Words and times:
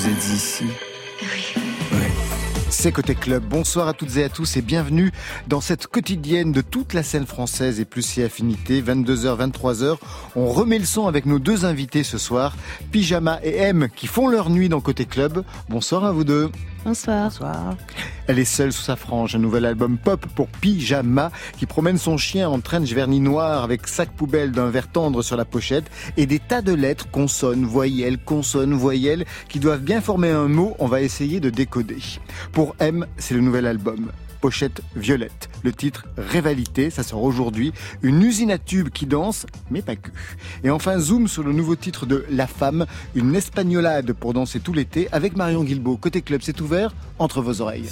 Vous 0.00 0.08
êtes 0.08 0.28
ici 0.34 0.64
Oui. 1.20 1.62
C'est 2.70 2.90
Côté 2.90 3.14
Club. 3.14 3.44
Bonsoir 3.44 3.86
à 3.86 3.92
toutes 3.92 4.16
et 4.16 4.24
à 4.24 4.30
tous 4.30 4.56
et 4.56 4.62
bienvenue 4.62 5.12
dans 5.46 5.60
cette 5.60 5.88
quotidienne 5.88 6.52
de 6.52 6.62
toute 6.62 6.94
la 6.94 7.02
scène 7.02 7.26
française 7.26 7.80
et 7.80 7.84
plus 7.84 8.00
si 8.00 8.22
affinité. 8.22 8.80
22h, 8.80 9.50
23h. 9.50 9.98
On 10.36 10.46
remet 10.46 10.78
le 10.78 10.86
son 10.86 11.06
avec 11.06 11.26
nos 11.26 11.38
deux 11.38 11.66
invités 11.66 12.02
ce 12.02 12.16
soir, 12.16 12.56
Pyjama 12.90 13.40
et 13.42 13.56
M, 13.56 13.88
qui 13.94 14.06
font 14.06 14.26
leur 14.26 14.48
nuit 14.48 14.70
dans 14.70 14.80
Côté 14.80 15.04
Club. 15.04 15.44
Bonsoir 15.68 16.06
à 16.06 16.12
vous 16.12 16.24
deux. 16.24 16.50
Bonsoir. 16.84 17.24
Bonsoir. 17.24 17.76
Elle 18.26 18.38
est 18.38 18.44
seule 18.44 18.72
sous 18.72 18.82
sa 18.82 18.96
frange. 18.96 19.34
Un 19.34 19.38
nouvel 19.38 19.66
album 19.66 19.98
pop 19.98 20.24
pour 20.34 20.48
Pyjama 20.48 21.30
qui 21.58 21.66
promène 21.66 21.98
son 21.98 22.16
chien 22.16 22.48
en 22.48 22.60
trench 22.60 22.90
vernis 22.92 23.20
noir 23.20 23.62
avec 23.62 23.86
sac 23.86 24.10
poubelle 24.10 24.52
d'un 24.52 24.70
verre 24.70 24.88
tendre 24.88 25.22
sur 25.22 25.36
la 25.36 25.44
pochette 25.44 25.90
et 26.16 26.26
des 26.26 26.38
tas 26.38 26.62
de 26.62 26.72
lettres, 26.72 27.10
consonnes, 27.10 27.64
voyelles, 27.64 28.18
consonnes, 28.18 28.74
voyelles 28.74 29.26
qui 29.48 29.60
doivent 29.60 29.82
bien 29.82 30.00
former 30.00 30.30
un 30.30 30.48
mot. 30.48 30.74
On 30.78 30.86
va 30.86 31.02
essayer 31.02 31.38
de 31.38 31.50
décoder. 31.50 31.98
Pour 32.52 32.74
M, 32.78 33.06
c'est 33.18 33.34
le 33.34 33.40
nouvel 33.40 33.66
album 33.66 34.10
pochette 34.40 34.82
violette. 34.96 35.48
Le 35.62 35.72
titre 35.72 36.06
Révalité, 36.16 36.90
ça 36.90 37.02
sort 37.02 37.22
aujourd'hui. 37.22 37.72
Une 38.02 38.22
usine 38.22 38.50
à 38.50 38.58
tubes 38.58 38.88
qui 38.90 39.06
danse, 39.06 39.46
mais 39.70 39.82
pas 39.82 39.96
que. 39.96 40.10
Et 40.64 40.70
enfin, 40.70 40.98
zoom 40.98 41.28
sur 41.28 41.42
le 41.42 41.52
nouveau 41.52 41.76
titre 41.76 42.06
de 42.06 42.24
La 42.30 42.46
Femme, 42.46 42.86
une 43.14 43.34
espagnolade 43.34 44.12
pour 44.12 44.32
danser 44.32 44.60
tout 44.60 44.72
l'été 44.72 45.08
avec 45.12 45.36
Marion 45.36 45.64
Guilbault. 45.64 45.96
Côté 45.96 46.22
club, 46.22 46.40
c'est 46.42 46.60
ouvert 46.60 46.94
entre 47.18 47.42
vos 47.42 47.60
oreilles. 47.60 47.88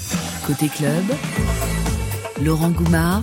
Côté 0.46 0.68
club, 0.68 1.04
Laurent 2.42 2.70
Goumard 2.70 3.22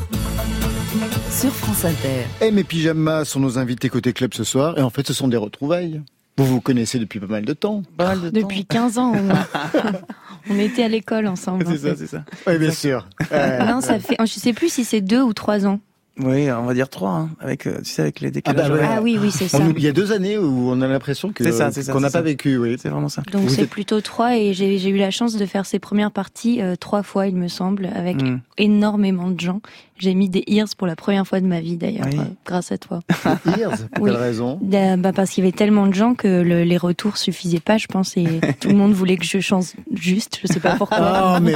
sur 1.30 1.52
France 1.52 1.84
Inter. 1.84 2.26
M 2.42 2.58
et 2.58 2.64
Pyjama 2.64 3.26
sont 3.26 3.40
nos 3.40 3.58
invités 3.58 3.90
côté 3.90 4.14
club 4.14 4.34
ce 4.34 4.44
soir. 4.44 4.78
Et 4.78 4.82
en 4.82 4.90
fait, 4.90 5.06
ce 5.06 5.14
sont 5.14 5.28
des 5.28 5.38
retrouvailles. 5.38 6.02
Vous 6.38 6.46
vous 6.46 6.62
connaissez 6.62 7.00
depuis 7.00 7.20
pas 7.20 7.28
mal 7.28 7.46
de 7.46 7.54
temps. 7.54 7.84
Pas 7.98 8.08
mal 8.08 8.22
de 8.22 8.30
Depuis 8.30 8.66
15 8.66 8.98
ans, 8.98 9.14
on, 9.16 10.54
on 10.54 10.60
était 10.60 10.84
à 10.84 10.88
l'école 10.90 11.28
ensemble. 11.28 11.64
temps. 11.64 11.72
en 11.72 11.74
C'est 11.74 11.80
ça, 11.90 11.96
c'est 11.98 12.08
ça. 12.08 12.26
Oui, 12.48 12.58
bien 12.58 12.72
sûr. 12.72 13.08
Euh, 13.32 13.66
Non, 13.66 13.80
ça 13.82 14.00
fait. 14.00 14.18
Je 14.20 14.26
sais 14.26 14.52
plus 14.54 14.70
si 14.70 14.84
c'est 14.84 15.02
deux 15.02 15.22
ou 15.22 15.34
trois 15.34 15.66
ans. 15.66 15.80
Oui, 16.18 16.50
on 16.50 16.64
va 16.64 16.74
dire 16.74 16.88
trois, 16.88 17.10
hein, 17.12 17.30
avec, 17.42 17.68
euh, 17.68 17.80
tu 17.80 17.92
sais, 17.92 18.02
avec 18.04 18.22
les 18.22 18.32
décalages. 18.32 18.68
Ah 18.68 18.70
bah 18.70 18.74
ouais. 18.76 18.80
horaires. 18.84 18.96
Ah 19.00 19.02
oui, 19.02 19.18
oui, 19.22 19.32
c'est 19.32 19.50
ça. 19.50 19.60
il 19.76 19.84
y 19.84 19.88
a 19.90 19.92
deux 19.92 20.14
années 20.14 20.38
où 20.38 20.70
on 20.72 20.80
a 20.82 20.88
l'impression 20.88 21.34
que 21.34 21.44
C'est 21.44 21.52
ça, 21.52 21.72
c'est 21.74 21.84
ça, 21.84 21.92
qu'on 21.92 22.00
n'a 22.00 22.08
pas 22.08 22.12
ça. 22.14 22.22
vécu. 22.22 22.56
Oui. 22.58 22.78
C'est 22.80 22.88
vraiment 22.88 23.10
ça. 23.10 23.22
Donc 23.34 23.50
c'est 23.50 23.64
êtes- 23.64 23.70
plutôt 23.70 24.00
trois 24.00 24.38
et 24.38 24.54
j'ai 24.54 24.78
j'ai 24.78 24.92
eu 24.92 24.98
la 24.98 25.12
chance 25.12 25.36
de 25.36 25.46
faire 25.46 25.66
ces 25.66 25.78
premières 25.78 26.12
parties 26.12 26.62
euh, 26.62 26.78
trois 26.78 27.04
fois, 27.04 27.28
il 27.28 27.36
me 27.36 27.50
semble, 27.50 27.90
avec 27.94 28.22
Mm. 28.22 28.40
énormément 28.58 29.30
de 29.30 29.40
gens. 29.42 29.60
J'ai 29.98 30.14
mis 30.14 30.28
des 30.30 30.44
ears 30.48 30.68
pour 30.78 30.88
la 30.88 30.96
première 30.98 31.26
fois 31.26 31.40
de 31.40 31.46
ma 31.46 31.62
vie 31.62 31.78
d'ailleurs, 31.78 32.08
Oui. 32.12 32.20
euh, 32.20 32.24
grâce 32.46 32.72
à 32.74 32.78
toi. 32.78 33.00
Ears, 33.58 33.72
pour 33.94 34.04
Oui. 34.04 34.12
quelle 34.12 34.20
raison 34.20 34.60
Euh, 34.74 34.98
bah, 34.98 35.14
parce 35.14 35.30
qu'il 35.32 35.44
y 35.44 35.48
avait 35.48 35.56
tellement 35.56 35.88
de 35.88 35.94
gens 35.94 36.16
que 36.16 36.28
le- 36.42 36.64
les 36.64 36.76
retours 36.78 37.16
suffisaient 37.18 37.62
pas, 37.62 37.78
je 37.78 37.88
pense, 37.88 38.18
et 38.18 38.26
tout 38.60 38.68
le 38.68 38.76
monde 38.76 38.92
voulait 38.92 39.16
que 39.16 39.24
je 39.26 39.40
chante 39.40 39.74
juste. 39.94 40.40
Je 40.44 40.52
sais 40.52 40.60
pas 40.60 40.76
pourquoi. 40.78 41.36
Oh, 41.38 41.40
mais 41.42 41.54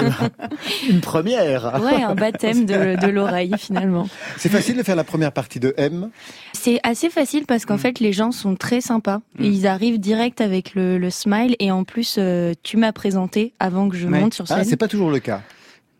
une 0.89 1.01
première. 1.01 1.81
Ouais, 1.83 2.01
un 2.01 2.15
baptême 2.15 2.65
de, 2.65 2.95
de 2.99 3.07
l'oreille 3.07 3.53
finalement. 3.57 4.07
C'est 4.37 4.49
facile 4.49 4.77
de 4.77 4.83
faire 4.83 4.95
la 4.95 5.03
première 5.03 5.31
partie 5.31 5.59
de 5.59 5.73
M. 5.77 6.09
C'est 6.53 6.79
assez 6.83 7.09
facile 7.09 7.45
parce 7.45 7.65
qu'en 7.65 7.75
Mm. 7.75 7.79
fait 7.79 7.99
les 7.99 8.13
gens 8.13 8.31
sont 8.31 8.55
très 8.55 8.81
sympas. 8.81 9.19
Mm. 9.37 9.43
Ils 9.43 9.67
arrivent 9.67 9.99
direct 9.99 10.41
avec 10.41 10.75
le, 10.75 10.97
le 10.97 11.09
smile 11.09 11.55
et 11.59 11.71
en 11.71 11.83
plus 11.83 12.15
euh, 12.17 12.53
tu 12.63 12.77
m'as 12.77 12.91
présenté 12.93 13.53
avant 13.59 13.89
que 13.89 13.95
je 13.97 14.07
Ouais. 14.07 14.19
monte 14.19 14.33
sur 14.33 14.45
Ah, 14.49 14.55
scène. 14.55 14.63
c'est 14.65 14.77
pas 14.77 14.87
toujours 14.87 15.11
le 15.11 15.19
cas. 15.19 15.41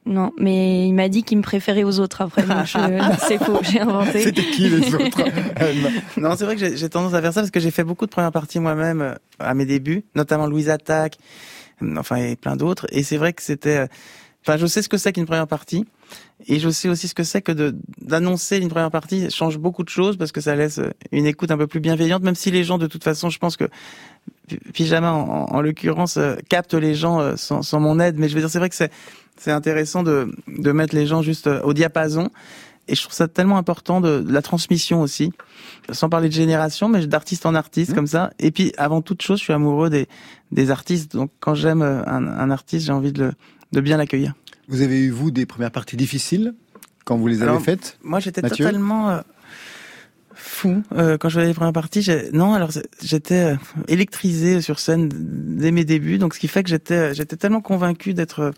Non, 0.06 0.32
mais 0.40 0.88
il 0.88 0.94
m'a 0.94 1.08
dit 1.10 1.24
qu'il 1.24 1.38
me 1.38 1.44
préférait 1.44 1.84
aux 1.84 2.00
autres 2.00 2.22
après. 2.22 2.44
Donc 2.44 2.66
je- 2.66 3.18
c'est 3.28 3.38
faux, 3.38 3.60
j'ai 3.62 3.80
inventé. 3.82 4.22
C'était 4.22 4.44
qui 4.44 4.70
les 4.70 4.94
autres 4.96 5.22
Non, 6.18 6.36
c'est 6.36 6.46
vrai 6.46 6.56
que 6.56 6.76
j'ai 6.76 6.90
tendance 6.90 7.14
à 7.14 7.22
faire 7.22 7.34
ça 7.34 7.42
parce 7.42 7.52
que 7.52 7.60
j'ai 7.60 7.72
fait 7.72 7.84
beaucoup 7.84 8.06
de 8.06 8.12
premières 8.12 8.32
parties 8.32 8.60
moi-même 8.60 9.02
euh, 9.02 9.14
à 9.40 9.54
mes 9.54 9.66
débuts, 9.66 10.04
notamment 10.16 10.48
Louise 10.48 10.70
Attaque, 10.70 11.18
euh, 11.84 11.96
enfin 11.98 12.16
et 12.16 12.36
plein 12.36 12.56
d'autres. 12.56 12.88
Et 12.92 13.04
c'est 13.04 13.18
vrai 13.18 13.34
que 13.34 13.42
c'était, 13.44 13.78
euh, 13.78 13.88
enfin, 14.46 14.58
je 14.58 14.66
sais 14.66 14.82
ce 14.82 14.90
que 14.90 14.98
c'est 14.98 15.12
qu'une 15.14 15.26
première 15.28 15.48
partie, 15.48 15.86
et 16.48 16.60
je 16.60 16.70
sais 16.70 16.90
aussi 16.90 17.08
ce 17.08 17.14
que 17.14 17.24
c'est 17.24 17.42
que 17.42 17.52
de 17.52 17.76
d'annoncer 18.02 18.58
une 18.58 18.70
première 18.70 18.90
partie 18.92 19.24
Ça 19.24 19.30
change 19.30 19.58
beaucoup 19.60 19.84
de 19.84 19.90
choses 19.90 20.18
parce 20.18 20.32
que 20.32 20.42
ça 20.42 20.56
laisse 20.56 20.80
une 21.12 21.28
écoute 21.28 21.52
un 21.52 21.58
peu 21.58 21.68
plus 21.68 21.82
bienveillante, 21.82 22.24
même 22.24 22.36
si 22.36 22.50
les 22.50 22.64
gens 22.64 22.78
de 22.80 22.88
toute 22.88 23.04
façon, 23.04 23.30
je 23.30 23.38
pense 23.38 23.58
que 23.58 23.66
Pyjama 24.74 25.12
en, 25.14 25.46
en 25.52 25.62
l'occurrence 25.62 26.18
capte 26.50 26.74
les 26.74 26.96
gens 26.96 27.36
sans, 27.38 27.62
sans 27.62 27.80
mon 27.80 28.00
aide. 28.00 28.16
Mais 28.18 28.28
je 28.30 28.34
veux 28.36 28.40
dire, 28.40 28.50
c'est 28.50 28.58
vrai 28.60 28.70
que 28.70 28.76
c'est 28.76 28.92
c'est 29.40 29.52
intéressant 29.52 30.04
de 30.04 30.32
de 30.48 30.72
mettre 30.72 30.96
les 30.96 31.08
gens 31.08 31.22
juste 31.22 31.48
euh, 31.48 31.62
au 31.64 31.74
diapason. 31.74 32.30
Et 32.88 32.96
je 32.96 33.02
trouve 33.04 33.14
ça 33.14 33.28
tellement 33.28 33.58
important 33.58 34.02
de, 34.02 34.22
de 34.22 34.34
la 34.34 34.42
transmission 34.42 35.02
aussi 35.02 35.32
sans 35.92 36.10
parler 36.10 36.28
de 36.28 36.34
génération, 36.34 36.90
mais 36.90 37.06
d'artiste 37.06 37.46
en 37.46 37.54
artiste 37.56 37.92
Mmh. 37.92 37.96
comme 37.96 38.08
ça. 38.08 38.32
Et 38.40 38.52
puis, 38.52 38.74
avant 38.78 39.02
toute 39.02 39.22
chose, 39.22 39.40
je 39.40 39.44
suis 39.44 39.54
amoureux 39.54 39.90
des, 39.90 40.08
des 40.52 40.72
artistes. 40.72 41.14
Donc, 41.14 41.32
quand 41.40 41.54
j'aime 41.54 41.82
euh, 41.82 42.04
un, 42.06 42.26
un 42.28 42.52
artiste, 42.52 42.86
j'ai 42.88 42.92
envie 42.92 43.12
de, 43.12 43.26
le, 43.26 43.32
de 43.74 43.82
bien 43.82 43.98
l'accueillir. 43.98 44.34
Vous 44.68 44.82
avez 44.82 45.00
eu, 45.00 45.10
vous, 45.10 45.32
des 45.32 45.46
premières 45.46 45.72
parties 45.72 45.98
difficiles 45.98 46.54
quand 47.06 47.18
vous 47.18 47.28
les 47.28 47.42
avez 47.42 47.50
Alors, 47.50 47.62
faites 47.62 47.98
Moi, 48.04 48.20
j'étais 48.20 48.42
totalement 48.42 49.10
euh, 49.10 49.22
fou 50.34 50.84
euh, 50.94 51.18
quand 51.18 51.30
je 51.30 51.36
voyais 51.36 51.50
les 51.50 51.56
premières 51.56 51.74
parties. 51.74 52.08
Non, 52.34 52.54
alors 52.54 52.72
j'étais 53.02 53.54
euh, 53.54 53.56
électrisé 53.88 54.62
sur 54.62 54.80
scène 54.80 55.10
dès 55.12 55.72
mes 55.72 55.86
débuts. 55.86 56.18
Donc, 56.18 56.36
ce 56.36 56.40
qui 56.40 56.48
fait 56.48 56.64
que 56.64 56.70
j'étais, 56.70 57.14
j'étais 57.16 57.36
tellement 57.36 57.62
convaincu 57.62 58.14
d'être 58.14 58.54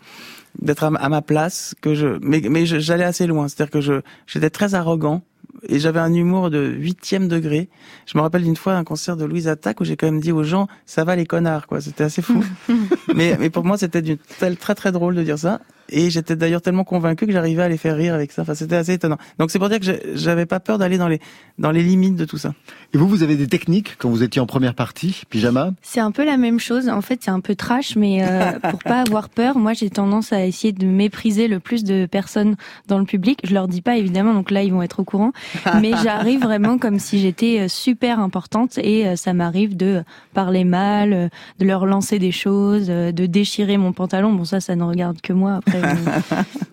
d'être 0.60 0.84
à, 0.84 0.90
ma- 0.90 1.22
place 1.22 1.74
que 1.80 1.94
je, 1.94 2.18
mais, 2.20 2.42
mais 2.48 2.66
j'allais 2.66 3.04
assez 3.04 3.26
loin. 3.26 3.48
C'est-à-dire 3.48 3.70
que 3.70 3.80
je, 3.80 4.00
j'étais 4.26 4.50
très 4.50 4.74
arrogant 4.74 5.22
et 5.68 5.78
j'avais 5.78 6.00
un 6.00 6.12
humour 6.12 6.50
de 6.50 6.66
huitième 6.66 7.28
degré. 7.28 7.68
Je 8.06 8.18
me 8.18 8.22
rappelle 8.22 8.42
d'une 8.42 8.56
fois 8.56 8.74
un 8.74 8.84
concert 8.84 9.16
de 9.16 9.24
Louise 9.24 9.48
Attaque 9.48 9.80
où 9.80 9.84
j'ai 9.84 9.96
quand 9.96 10.06
même 10.06 10.20
dit 10.20 10.32
aux 10.32 10.42
gens, 10.42 10.66
ça 10.86 11.04
va 11.04 11.16
les 11.16 11.26
connards, 11.26 11.66
quoi. 11.66 11.80
C'était 11.80 12.04
assez 12.04 12.22
fou. 12.22 12.44
mais, 13.14 13.36
mais 13.38 13.50
pour 13.50 13.64
moi, 13.64 13.78
c'était 13.78 14.02
d'une 14.02 14.18
telle, 14.38 14.56
très 14.56 14.74
très 14.74 14.92
drôle 14.92 15.14
de 15.14 15.22
dire 15.22 15.38
ça. 15.38 15.60
Et 15.92 16.10
j'étais 16.10 16.36
d'ailleurs 16.36 16.62
tellement 16.62 16.84
convaincu 16.84 17.26
que 17.26 17.32
j'arrivais 17.32 17.62
à 17.62 17.68
les 17.68 17.76
faire 17.76 17.96
rire 17.96 18.14
avec 18.14 18.32
ça. 18.32 18.42
Enfin, 18.42 18.54
c'était 18.54 18.76
assez 18.76 18.94
étonnant. 18.94 19.18
Donc 19.38 19.50
c'est 19.50 19.58
pour 19.58 19.68
dire 19.68 19.80
que 19.80 19.86
j'avais 20.14 20.46
pas 20.46 20.60
peur 20.60 20.78
d'aller 20.78 20.98
dans 20.98 21.08
les, 21.08 21.20
dans 21.58 21.70
les 21.70 21.82
limites 21.82 22.16
de 22.16 22.24
tout 22.24 22.38
ça. 22.38 22.54
Et 22.94 22.98
vous, 22.98 23.06
vous 23.06 23.22
avez 23.22 23.36
des 23.36 23.46
techniques 23.46 23.96
quand 23.98 24.10
vous 24.10 24.22
étiez 24.22 24.40
en 24.40 24.46
première 24.46 24.74
partie, 24.74 25.22
Pyjama? 25.30 25.72
C'est 25.82 26.00
un 26.00 26.10
peu 26.10 26.24
la 26.24 26.36
même 26.36 26.58
chose. 26.58 26.88
En 26.88 27.02
fait, 27.02 27.20
c'est 27.22 27.30
un 27.30 27.40
peu 27.40 27.54
trash, 27.54 27.96
mais 27.96 28.24
euh, 28.24 28.58
pour 28.70 28.80
pas 28.80 29.00
avoir 29.00 29.28
peur, 29.28 29.58
moi 29.58 29.72
j'ai 29.72 29.90
tendance 29.90 30.32
à 30.32 30.44
essayer 30.44 30.72
de 30.72 30.86
mépriser 30.86 31.48
le 31.48 31.60
plus 31.60 31.84
de 31.84 32.06
personnes 32.06 32.56
dans 32.88 32.98
le 32.98 33.04
public. 33.04 33.40
Je 33.44 33.54
leur 33.54 33.68
dis 33.68 33.82
pas 33.82 33.96
évidemment, 33.96 34.34
donc 34.34 34.50
là 34.50 34.62
ils 34.62 34.72
vont 34.72 34.82
être 34.82 35.00
au 35.00 35.04
courant. 35.04 35.32
Mais 35.80 35.92
j'arrive 36.02 36.40
vraiment 36.40 36.78
comme 36.78 36.98
si 36.98 37.18
j'étais 37.18 37.60
euh, 37.60 37.68
super 37.68 38.20
importante 38.20 38.78
et 38.78 39.06
euh, 39.06 39.16
ça 39.16 39.32
m'arrive 39.32 39.76
de 39.76 40.02
parler 40.34 40.64
mal, 40.64 41.12
euh, 41.12 41.28
de 41.58 41.66
leur 41.66 41.86
lancer 41.86 42.18
des 42.18 42.32
choses, 42.32 42.86
de 42.88 43.26
déchirer 43.26 43.76
mon 43.76 43.92
pantalon. 43.92 44.32
Bon 44.32 44.44
ça, 44.44 44.60
ça 44.60 44.76
ne 44.76 44.82
regarde 44.82 45.20
que 45.20 45.32
moi. 45.32 45.54
Après, 45.54 45.80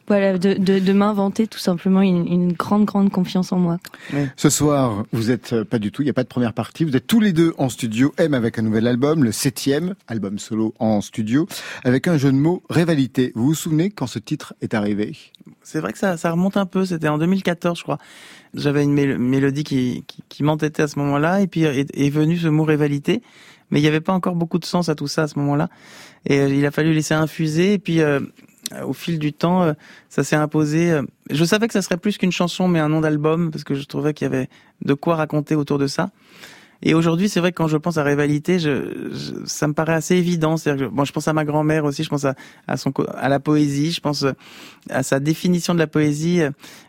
voilà, 0.08 0.38
de, 0.38 0.54
de, 0.54 0.80
de 0.80 0.94
m'inventer 0.94 1.48
tout 1.48 1.60
simplement 1.60 2.02
une, 2.02 2.28
une 2.28 2.54
grande 2.54 2.86
grande 2.86 3.12
confiance 3.12 3.52
en 3.52 3.58
moi. 3.60 3.78
Ce 4.36 4.50
soir, 4.50 5.04
vous 5.14 5.32
êtes 5.32 5.54
euh, 5.54 5.64
pas 5.66 5.80
du 5.80 5.92
tout, 5.92 6.02
il 6.02 6.06
n'y 6.06 6.12
a 6.12 6.14
pas 6.14 6.24
de 6.24 6.28
première 6.28 6.54
partie. 6.54 6.84
Vous 6.84 6.96
êtes 6.96 7.08
tous 7.08 7.20
les 7.20 7.34
deux 7.34 7.54
en 7.58 7.70
studio, 7.70 8.14
M 8.18 8.34
avec 8.34 8.58
un 8.60 8.62
nouvel 8.64 8.88
album, 8.88 9.24
le 9.24 9.32
septième 9.32 9.96
album 10.08 10.40
solo 10.40 10.74
en 10.80 11.02
studio, 11.02 11.48
avec 11.84 12.08
un 12.08 12.18
jeu 12.18 12.32
de 12.32 12.38
mots, 12.38 12.64
Rivalité. 12.70 13.32
Vous 13.36 13.46
vous 13.48 13.56
souvenez 13.56 13.90
quand 13.90 14.08
ce 14.08 14.20
titre 14.20 14.54
est 14.62 14.74
arrivé? 14.74 15.16
C'est 15.64 15.80
vrai 15.80 15.92
que 15.94 16.00
ça, 16.00 16.18
ça 16.18 16.32
remonte 16.32 16.58
un 16.58 16.66
peu. 16.66 16.86
C'était 16.86 17.08
en 17.08 17.18
2014, 17.18 17.78
je 17.78 17.84
crois. 17.84 17.98
J'avais 18.56 18.84
une 18.84 18.94
mél- 18.96 19.18
mélodie 19.18 19.64
qui, 19.64 20.04
qui, 20.08 20.24
qui 20.28 20.44
m'entêtait 20.44 20.82
à 20.84 20.88
ce 20.88 20.98
moment-là, 21.00 21.42
et 21.42 21.48
puis 21.48 21.64
est, 21.64 21.88
est 21.94 22.10
venu 22.10 22.38
ce 22.38 22.48
mot 22.48 22.64
rivalité. 22.64 23.22
Mais 23.70 23.80
il 23.80 23.84
n'y 23.84 23.88
avait 23.88 24.02
pas 24.02 24.14
encore 24.14 24.34
beaucoup 24.36 24.58
de 24.58 24.66
sens 24.66 24.90
à 24.90 24.96
tout 24.96 25.08
ça 25.08 25.24
à 25.24 25.28
ce 25.28 25.38
moment-là. 25.38 25.70
Et 26.26 26.40
euh, 26.40 26.50
il 26.50 26.66
a 26.66 26.72
fallu 26.72 26.92
laisser 26.92 27.14
infuser. 27.14 27.74
Et 27.74 27.78
puis, 27.78 28.02
euh, 28.02 28.20
au 28.86 28.94
fil 28.94 29.20
du 29.20 29.34
temps, 29.34 29.64
euh, 29.64 29.74
ça 30.10 30.24
s'est 30.24 30.36
imposé. 30.36 30.92
euh, 30.92 31.02
Je 31.30 31.44
savais 31.46 31.68
que 31.68 31.74
ça 31.74 31.82
serait 31.82 31.98
plus 31.98 32.18
qu'une 32.18 32.32
chanson, 32.32 32.68
mais 32.68 32.80
un 32.80 32.90
nom 32.90 33.02
d'album, 33.02 33.52
parce 33.52 33.64
que 33.64 33.76
je 33.76 33.84
trouvais 33.86 34.14
qu'il 34.14 34.26
y 34.26 34.28
avait 34.34 34.50
de 34.84 34.94
quoi 34.94 35.16
raconter 35.16 35.56
autour 35.56 35.78
de 35.80 35.88
ça. 35.88 36.10
Et 36.82 36.94
aujourd'hui, 36.94 37.28
c'est 37.28 37.42
vrai 37.42 37.52
que 37.52 37.58
quand 37.58 37.68
je 37.68 37.76
pense 37.76 37.98
à 37.98 38.04
rivalité, 38.04 38.58
je, 38.58 39.10
je- 39.12 39.34
ça 39.46 39.68
me 39.68 39.74
paraît 39.74 39.94
assez 39.96 40.16
évident. 40.16 40.56
Que, 40.56 40.88
bon, 40.88 41.04
je 41.04 41.12
pense 41.12 41.28
à 41.28 41.34
ma 41.34 41.44
grand-mère 41.44 41.84
aussi, 41.84 42.04
je 42.04 42.10
pense 42.10 42.24
à, 42.26 42.36
à 42.68 42.78
son, 42.78 42.94
à 43.16 43.28
la 43.28 43.40
poésie, 43.42 43.92
je 43.92 44.00
pense 44.00 44.24
euh, 44.24 44.32
à 44.90 45.04
sa 45.04 45.20
définition 45.20 45.74
de 45.74 45.80
la 45.80 45.88
poésie 45.88 46.42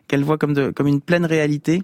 qu'elle 0.06 0.22
voit 0.22 0.38
comme 0.38 0.54
de, 0.54 0.70
comme 0.70 0.86
une 0.86 1.00
pleine 1.00 1.24
réalité, 1.24 1.82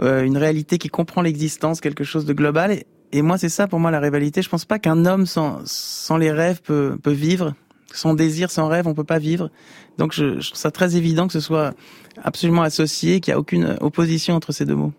une 0.00 0.36
réalité 0.38 0.78
qui 0.78 0.88
comprend 0.88 1.20
l'existence, 1.22 1.80
quelque 1.80 2.04
chose 2.04 2.24
de 2.24 2.32
global. 2.32 2.72
Et, 2.72 2.86
et 3.12 3.22
moi, 3.22 3.36
c'est 3.38 3.48
ça 3.50 3.68
pour 3.68 3.80
moi 3.80 3.90
la 3.90 4.00
rivalité. 4.00 4.40
Je 4.42 4.48
pense 4.48 4.64
pas 4.64 4.78
qu'un 4.78 5.04
homme 5.04 5.26
sans, 5.26 5.60
sans 5.64 6.16
les 6.16 6.32
rêves 6.32 6.60
peut, 6.62 6.96
peut 7.02 7.12
vivre. 7.12 7.54
Sans 7.92 8.14
désir, 8.14 8.50
sans 8.50 8.68
rêve, 8.68 8.86
on 8.86 8.94
peut 8.94 9.04
pas 9.04 9.18
vivre. 9.18 9.50
Donc, 9.98 10.12
je, 10.12 10.40
je 10.40 10.48
trouve 10.48 10.58
ça 10.58 10.70
très 10.70 10.96
évident 10.96 11.26
que 11.26 11.32
ce 11.32 11.40
soit 11.40 11.74
absolument 12.22 12.62
associé, 12.62 13.20
qu'il 13.20 13.32
n'y 13.32 13.36
a 13.36 13.38
aucune 13.38 13.76
opposition 13.80 14.34
entre 14.34 14.52
ces 14.52 14.64
deux 14.64 14.74
mots. 14.74 14.92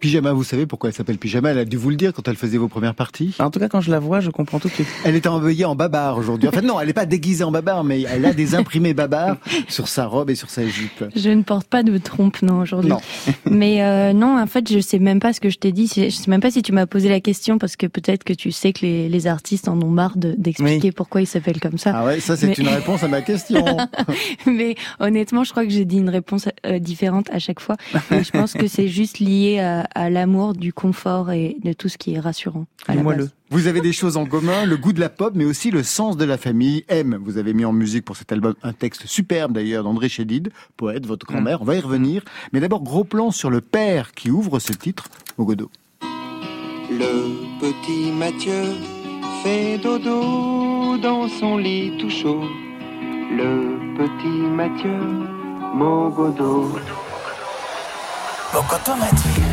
Pyjama, 0.00 0.32
vous 0.32 0.44
savez 0.44 0.66
pourquoi 0.66 0.90
elle 0.90 0.94
s'appelle 0.94 1.18
Pyjama 1.18 1.50
Elle 1.50 1.58
a 1.58 1.64
dû 1.64 1.76
vous 1.76 1.90
le 1.90 1.96
dire 1.96 2.12
quand 2.12 2.26
elle 2.28 2.36
faisait 2.36 2.58
vos 2.58 2.68
premières 2.68 2.94
parties. 2.94 3.34
En 3.38 3.50
tout 3.50 3.58
cas, 3.58 3.68
quand 3.68 3.80
je 3.80 3.90
la 3.90 3.98
vois, 3.98 4.20
je 4.20 4.30
comprends 4.30 4.58
tout 4.58 4.68
de 4.68 4.72
suite. 4.72 4.88
Elle 5.04 5.16
est 5.16 5.26
envoyée 5.26 5.64
en 5.64 5.74
babar 5.74 6.18
aujourd'hui. 6.18 6.48
En 6.48 6.52
fait, 6.52 6.62
non, 6.62 6.80
elle 6.80 6.86
n'est 6.86 6.92
pas 6.92 7.06
déguisée 7.06 7.44
en 7.44 7.50
babar, 7.50 7.84
mais 7.84 8.02
elle 8.02 8.24
a 8.24 8.32
des 8.32 8.54
imprimés 8.54 8.94
babar 8.94 9.36
sur 9.68 9.88
sa 9.88 10.06
robe 10.06 10.30
et 10.30 10.34
sur 10.34 10.50
sa 10.50 10.66
jupe. 10.66 11.04
Je 11.14 11.30
ne 11.30 11.42
porte 11.42 11.68
pas 11.68 11.82
de 11.82 11.96
trompe, 11.98 12.42
non, 12.42 12.60
aujourd'hui. 12.60 12.90
Non. 12.90 13.00
mais 13.50 13.82
euh, 13.82 14.12
non, 14.12 14.38
en 14.38 14.46
fait, 14.46 14.70
je 14.70 14.78
sais 14.78 14.98
même 14.98 15.20
pas 15.20 15.32
ce 15.32 15.40
que 15.40 15.50
je 15.50 15.58
t'ai 15.58 15.72
dit. 15.72 15.86
Je 15.94 16.10
sais 16.10 16.30
même 16.30 16.40
pas 16.40 16.50
si 16.50 16.62
tu 16.62 16.72
m'as 16.72 16.86
posé 16.86 17.08
la 17.08 17.20
question 17.20 17.58
parce 17.58 17.76
que 17.76 17.86
peut-être 17.86 18.24
que 18.24 18.32
tu 18.32 18.52
sais 18.52 18.72
que 18.72 18.82
les, 18.82 19.08
les 19.08 19.26
artistes 19.26 19.68
en 19.68 19.80
ont 19.82 19.90
marre 19.90 20.16
d'expliquer 20.16 20.92
pourquoi 20.92 21.22
ils 21.22 21.26
s'appellent 21.26 21.60
comme 21.60 21.78
ça. 21.78 21.92
Ah 21.94 22.04
ouais, 22.04 22.20
ça 22.20 22.36
c'est 22.36 22.56
une 22.58 22.68
réponse 22.68 23.02
à 23.02 23.08
ma 23.08 23.22
question. 23.22 23.64
mais 24.46 24.74
honnêtement, 25.00 25.44
je 25.44 25.50
crois 25.50 25.64
que 25.64 25.70
j'ai 25.70 25.84
dit 25.84 25.98
une 25.98 26.10
réponse 26.10 26.48
euh, 26.66 26.78
différente 26.78 27.28
à 27.30 27.38
chaque 27.38 27.60
fois. 27.60 27.76
Et 28.10 28.24
je 28.24 28.30
pense 28.30 28.52
que 28.52 28.66
c'est 28.66 28.88
juste 28.88 29.18
lié 29.18 29.60
à, 29.60 29.67
à 29.94 30.10
l'amour 30.10 30.54
du 30.54 30.72
confort 30.72 31.30
et 31.30 31.56
de 31.62 31.72
tout 31.72 31.88
ce 31.88 31.98
qui 31.98 32.14
est 32.14 32.20
rassurant. 32.20 32.66
le. 32.88 33.30
Vous 33.50 33.66
avez 33.66 33.80
des 33.80 33.92
choses 33.92 34.16
en 34.16 34.26
commun, 34.26 34.66
le 34.66 34.76
goût 34.76 34.92
de 34.92 35.00
la 35.00 35.08
pop, 35.08 35.32
mais 35.34 35.44
aussi 35.44 35.70
le 35.70 35.82
sens 35.82 36.16
de 36.16 36.24
la 36.24 36.36
famille. 36.36 36.84
M, 36.88 37.18
vous 37.22 37.38
avez 37.38 37.54
mis 37.54 37.64
en 37.64 37.72
musique 37.72 38.04
pour 38.04 38.16
cet 38.16 38.30
album 38.30 38.54
un 38.62 38.72
texte 38.72 39.06
superbe 39.06 39.52
d'ailleurs 39.52 39.84
d'André 39.84 40.08
Chédid, 40.08 40.50
poète, 40.76 41.06
votre 41.06 41.26
grand-mère. 41.26 41.62
On 41.62 41.64
va 41.64 41.76
y 41.76 41.80
revenir. 41.80 42.22
Mais 42.52 42.60
d'abord, 42.60 42.82
gros 42.82 43.04
plan 43.04 43.30
sur 43.30 43.50
le 43.50 43.60
père 43.60 44.12
qui 44.12 44.30
ouvre 44.30 44.58
ce 44.58 44.72
titre, 44.72 45.04
Mogodo. 45.38 45.70
Le 46.90 47.60
petit 47.60 48.12
Mathieu 48.12 48.74
fait 49.42 49.78
dodo 49.78 50.98
dans 50.98 51.28
son 51.28 51.56
lit 51.58 51.96
tout 51.98 52.10
chaud. 52.10 52.44
Le 53.30 53.78
petit 53.96 54.28
Mathieu, 54.28 54.98
Mogodo. 55.74 56.72
Mogodo 58.52 58.96
Mathieu. 58.98 59.47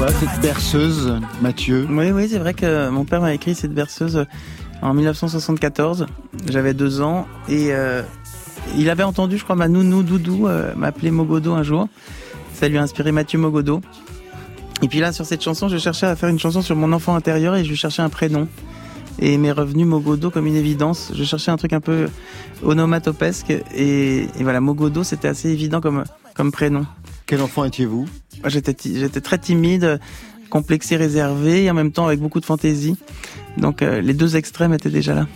Quoi 0.00 0.08
cette 0.12 0.40
berceuse, 0.40 1.20
Mathieu? 1.42 1.86
Oui, 1.90 2.10
oui, 2.10 2.28
c'est 2.28 2.38
vrai 2.38 2.54
que 2.54 2.88
mon 2.90 3.04
père 3.04 3.20
m'a 3.20 3.34
écrit 3.34 3.54
cette 3.54 3.74
berceuse 3.74 4.24
en 4.82 4.94
1974. 4.94 6.06
J'avais 6.48 6.74
deux 6.74 7.00
ans 7.00 7.26
et 7.48 7.68
euh, 7.72 8.02
il 8.76 8.88
avait 8.88 9.02
entendu, 9.02 9.36
je 9.36 9.44
crois, 9.44 9.56
ma 9.56 9.68
nounou 9.68 10.02
Doudou 10.02 10.46
euh, 10.46 10.72
m'appeler 10.76 11.10
Mogodo 11.10 11.52
un 11.52 11.62
jour. 11.62 11.88
Ça 12.54 12.68
lui 12.68 12.78
a 12.78 12.82
inspiré 12.82 13.12
Mathieu 13.12 13.38
Mogodo. 13.38 13.80
Et 14.82 14.88
puis 14.88 15.00
là, 15.00 15.12
sur 15.12 15.26
cette 15.26 15.42
chanson, 15.42 15.68
je 15.68 15.76
cherchais 15.76 16.06
à 16.06 16.16
faire 16.16 16.28
une 16.28 16.38
chanson 16.38 16.62
sur 16.62 16.76
mon 16.76 16.92
enfant 16.92 17.14
intérieur 17.14 17.54
et 17.56 17.64
je 17.64 17.74
cherchais 17.74 18.02
un 18.02 18.08
prénom. 18.08 18.48
Et 19.20 19.36
m'est 19.36 19.52
revenu 19.52 19.84
Mogodo 19.84 20.30
comme 20.30 20.46
une 20.46 20.56
évidence. 20.56 21.12
Je 21.14 21.24
cherchais 21.24 21.50
un 21.50 21.56
truc 21.56 21.74
un 21.74 21.80
peu 21.80 22.08
onomatopesque 22.62 23.50
et, 23.50 24.22
et 24.22 24.42
voilà, 24.42 24.60
Mogodo, 24.60 25.04
c'était 25.04 25.28
assez 25.28 25.50
évident 25.50 25.80
comme, 25.80 26.04
comme 26.34 26.50
prénom. 26.50 26.86
Quel 27.26 27.42
enfant 27.42 27.64
étiez-vous? 27.64 28.06
J'étais 28.46 28.74
j'étais 28.82 29.20
très 29.20 29.38
timide, 29.38 30.00
complexé, 30.48 30.96
réservé, 30.96 31.64
et 31.64 31.70
en 31.70 31.74
même 31.74 31.92
temps 31.92 32.06
avec 32.06 32.18
beaucoup 32.18 32.40
de 32.40 32.46
fantaisie. 32.46 32.96
Donc 33.58 33.82
euh, 33.82 34.00
les 34.00 34.14
deux 34.14 34.36
extrêmes 34.36 34.72
étaient 34.72 34.90
déjà 34.90 35.14
là. 35.14 35.26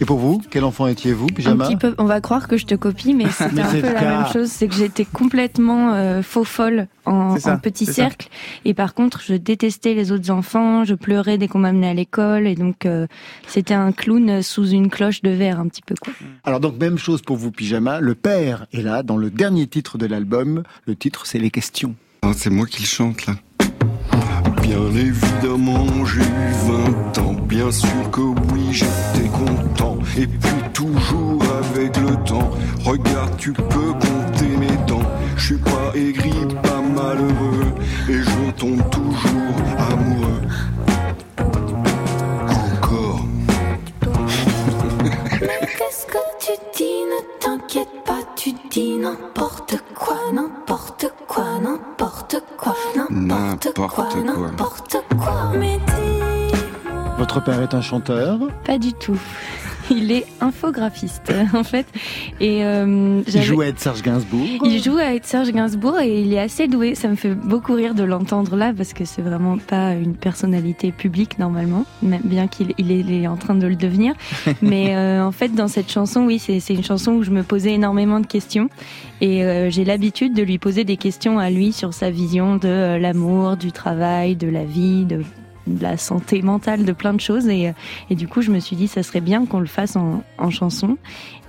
Et 0.00 0.04
pour 0.04 0.18
vous, 0.18 0.42
quel 0.50 0.64
enfant 0.64 0.86
étiez-vous, 0.86 1.26
Pyjama 1.28 1.64
Un 1.64 1.68
petit 1.68 1.76
peu, 1.76 1.94
on 1.98 2.04
va 2.04 2.20
croire 2.20 2.48
que 2.48 2.58
je 2.58 2.66
te 2.66 2.74
copie, 2.74 3.14
mais 3.14 3.30
c'était 3.30 3.62
un 3.62 3.72
peu 3.72 3.80
la 3.80 4.18
même 4.18 4.32
chose. 4.32 4.50
C'est 4.50 4.68
que 4.68 4.74
j'étais 4.74 5.06
complètement 5.06 5.94
euh, 5.94 6.22
faux 6.22 6.44
folle 6.44 6.88
en, 7.06 7.36
petit 7.62 7.86
cercle. 7.86 8.28
Et 8.64 8.74
par 8.74 8.92
contre, 8.92 9.22
je 9.26 9.34
détestais 9.34 9.94
les 9.94 10.12
autres 10.12 10.30
enfants. 10.30 10.84
Je 10.84 10.94
pleurais 10.94 11.38
dès 11.38 11.48
qu'on 11.48 11.60
m'amenait 11.60 11.88
à 11.88 11.94
l'école. 11.94 12.46
Et 12.46 12.54
donc, 12.54 12.84
euh, 12.84 13.06
c'était 13.46 13.74
un 13.74 13.92
clown 13.92 14.42
sous 14.42 14.68
une 14.68 14.90
cloche 14.90 15.22
de 15.22 15.30
verre, 15.30 15.60
un 15.60 15.68
petit 15.68 15.82
peu 15.82 15.94
quoi. 15.98 16.12
Alors 16.44 16.60
donc, 16.60 16.78
même 16.78 16.98
chose 16.98 17.22
pour 17.22 17.36
vous, 17.36 17.50
Pyjama. 17.50 18.00
Le 18.00 18.14
père 18.14 18.66
est 18.72 18.82
là 18.82 19.02
dans 19.02 19.16
le 19.16 19.30
dernier 19.30 19.66
titre 19.66 19.96
de 19.96 20.06
l'album. 20.06 20.62
Le 20.86 20.94
titre, 20.94 21.26
c'est 21.26 21.38
Les 21.38 21.50
questions. 21.50 21.94
Ah, 22.22 22.32
c'est 22.34 22.50
moi 22.50 22.66
qui 22.66 22.82
le 22.82 22.86
chante 22.86 23.26
là. 23.26 23.34
Bien 24.66 24.90
évidemment, 24.96 26.04
j'ai 26.04 26.22
eu 26.22 26.52
20 27.14 27.18
ans. 27.18 27.34
Bien 27.46 27.70
sûr 27.70 28.10
que 28.10 28.20
oui, 28.20 28.72
j'étais 28.72 29.28
content. 29.28 29.96
Et 30.18 30.26
puis 30.26 30.70
toujours 30.72 31.40
avec 31.58 31.96
le 31.98 32.16
temps. 32.24 32.50
Regarde, 32.84 33.36
tu 33.38 33.52
peux 33.52 33.92
compter 33.92 34.56
mes 34.58 34.76
dents. 34.88 35.08
Je 35.36 35.46
suis 35.46 35.58
pas 35.58 35.92
aigri, 35.94 36.32
pas 36.64 36.80
malheureux. 36.80 37.72
Et 38.08 38.14
je 38.14 38.50
tombe 38.56 38.82
toujours 38.90 39.56
amoureux. 39.92 40.42
Encore. 42.48 43.24
Mais 45.42 45.60
qu'est-ce 45.78 46.06
que 46.06 46.22
tu 46.40 46.52
dis? 46.76 47.04
Ne 47.12 47.20
t'inquiète 47.38 48.04
pas, 48.04 48.22
tu 48.34 48.50
dis 48.68 48.96
n'importe 48.96 49.76
quoi, 49.94 50.16
n'importe 50.32 51.06
quoi, 51.28 51.44
n'importe 51.62 51.86
quoi, 51.86 51.95
n'importe 53.10 53.74
quoi, 53.74 54.08
n'importe 54.24 54.96
quoi. 55.18 55.52
Mais 55.58 55.78
Votre 57.18 57.42
père 57.42 57.62
est 57.62 57.74
un 57.74 57.80
chanteur? 57.80 58.38
Pas 58.64 58.78
du 58.78 58.92
tout. 58.92 59.18
il 59.90 60.12
est 60.12 60.26
infographiste 60.40 61.32
en 61.54 61.64
fait. 61.64 61.86
Et 62.40 62.64
euh, 62.64 63.22
il 63.26 63.42
joue 63.42 63.60
à 63.60 63.66
être 63.66 63.78
Serge 63.78 64.02
Gainsbourg. 64.02 64.46
Il 64.64 64.82
joue 64.82 64.98
à 64.98 65.14
être 65.14 65.24
Serge 65.24 65.52
Gainsbourg 65.52 66.00
et 66.00 66.20
il 66.20 66.32
est 66.32 66.38
assez 66.38 66.66
doué. 66.68 66.94
Ça 66.94 67.08
me 67.08 67.16
fait 67.16 67.34
beaucoup 67.34 67.74
rire 67.74 67.94
de 67.94 68.04
l'entendre 68.04 68.56
là 68.56 68.72
parce 68.76 68.92
que 68.92 69.04
c'est 69.04 69.22
vraiment 69.22 69.58
pas 69.58 69.92
une 69.92 70.14
personnalité 70.14 70.92
publique 70.92 71.38
normalement, 71.38 71.84
même 72.02 72.22
bien 72.24 72.48
qu'il 72.48 72.72
il 72.78 73.12
est, 73.12 73.26
en 73.26 73.36
train 73.36 73.54
de 73.54 73.66
le 73.66 73.76
devenir. 73.76 74.14
Mais 74.62 74.96
euh, 74.96 75.24
en 75.24 75.32
fait, 75.32 75.48
dans 75.48 75.68
cette 75.68 75.90
chanson, 75.90 76.24
oui, 76.24 76.38
c'est 76.38 76.74
une 76.74 76.84
chanson 76.84 77.12
où 77.12 77.22
je 77.22 77.30
me 77.30 77.42
posais 77.42 77.72
énormément 77.72 78.20
de 78.20 78.26
questions 78.26 78.68
et 79.20 79.44
euh, 79.44 79.70
j'ai 79.70 79.84
l'habitude 79.84 80.34
de 80.34 80.42
lui 80.42 80.58
poser 80.58 80.84
des 80.84 80.96
questions 80.96 81.38
à 81.38 81.50
lui 81.50 81.72
sur 81.72 81.94
sa 81.94 82.10
vision 82.10 82.56
de 82.56 82.96
l'amour, 82.96 83.56
du 83.56 83.72
travail, 83.72 84.36
de 84.36 84.48
la 84.48 84.64
vie, 84.64 85.04
de 85.04 85.22
de 85.66 85.82
la 85.82 85.96
santé 85.96 86.42
mentale, 86.42 86.84
de 86.84 86.92
plein 86.92 87.14
de 87.14 87.20
choses. 87.20 87.48
Et, 87.48 87.72
et 88.10 88.14
du 88.14 88.28
coup, 88.28 88.42
je 88.42 88.50
me 88.50 88.60
suis 88.60 88.76
dit, 88.76 88.88
ça 88.88 89.02
serait 89.02 89.20
bien 89.20 89.46
qu'on 89.46 89.60
le 89.60 89.66
fasse 89.66 89.96
en, 89.96 90.22
en 90.38 90.50
chanson. 90.50 90.96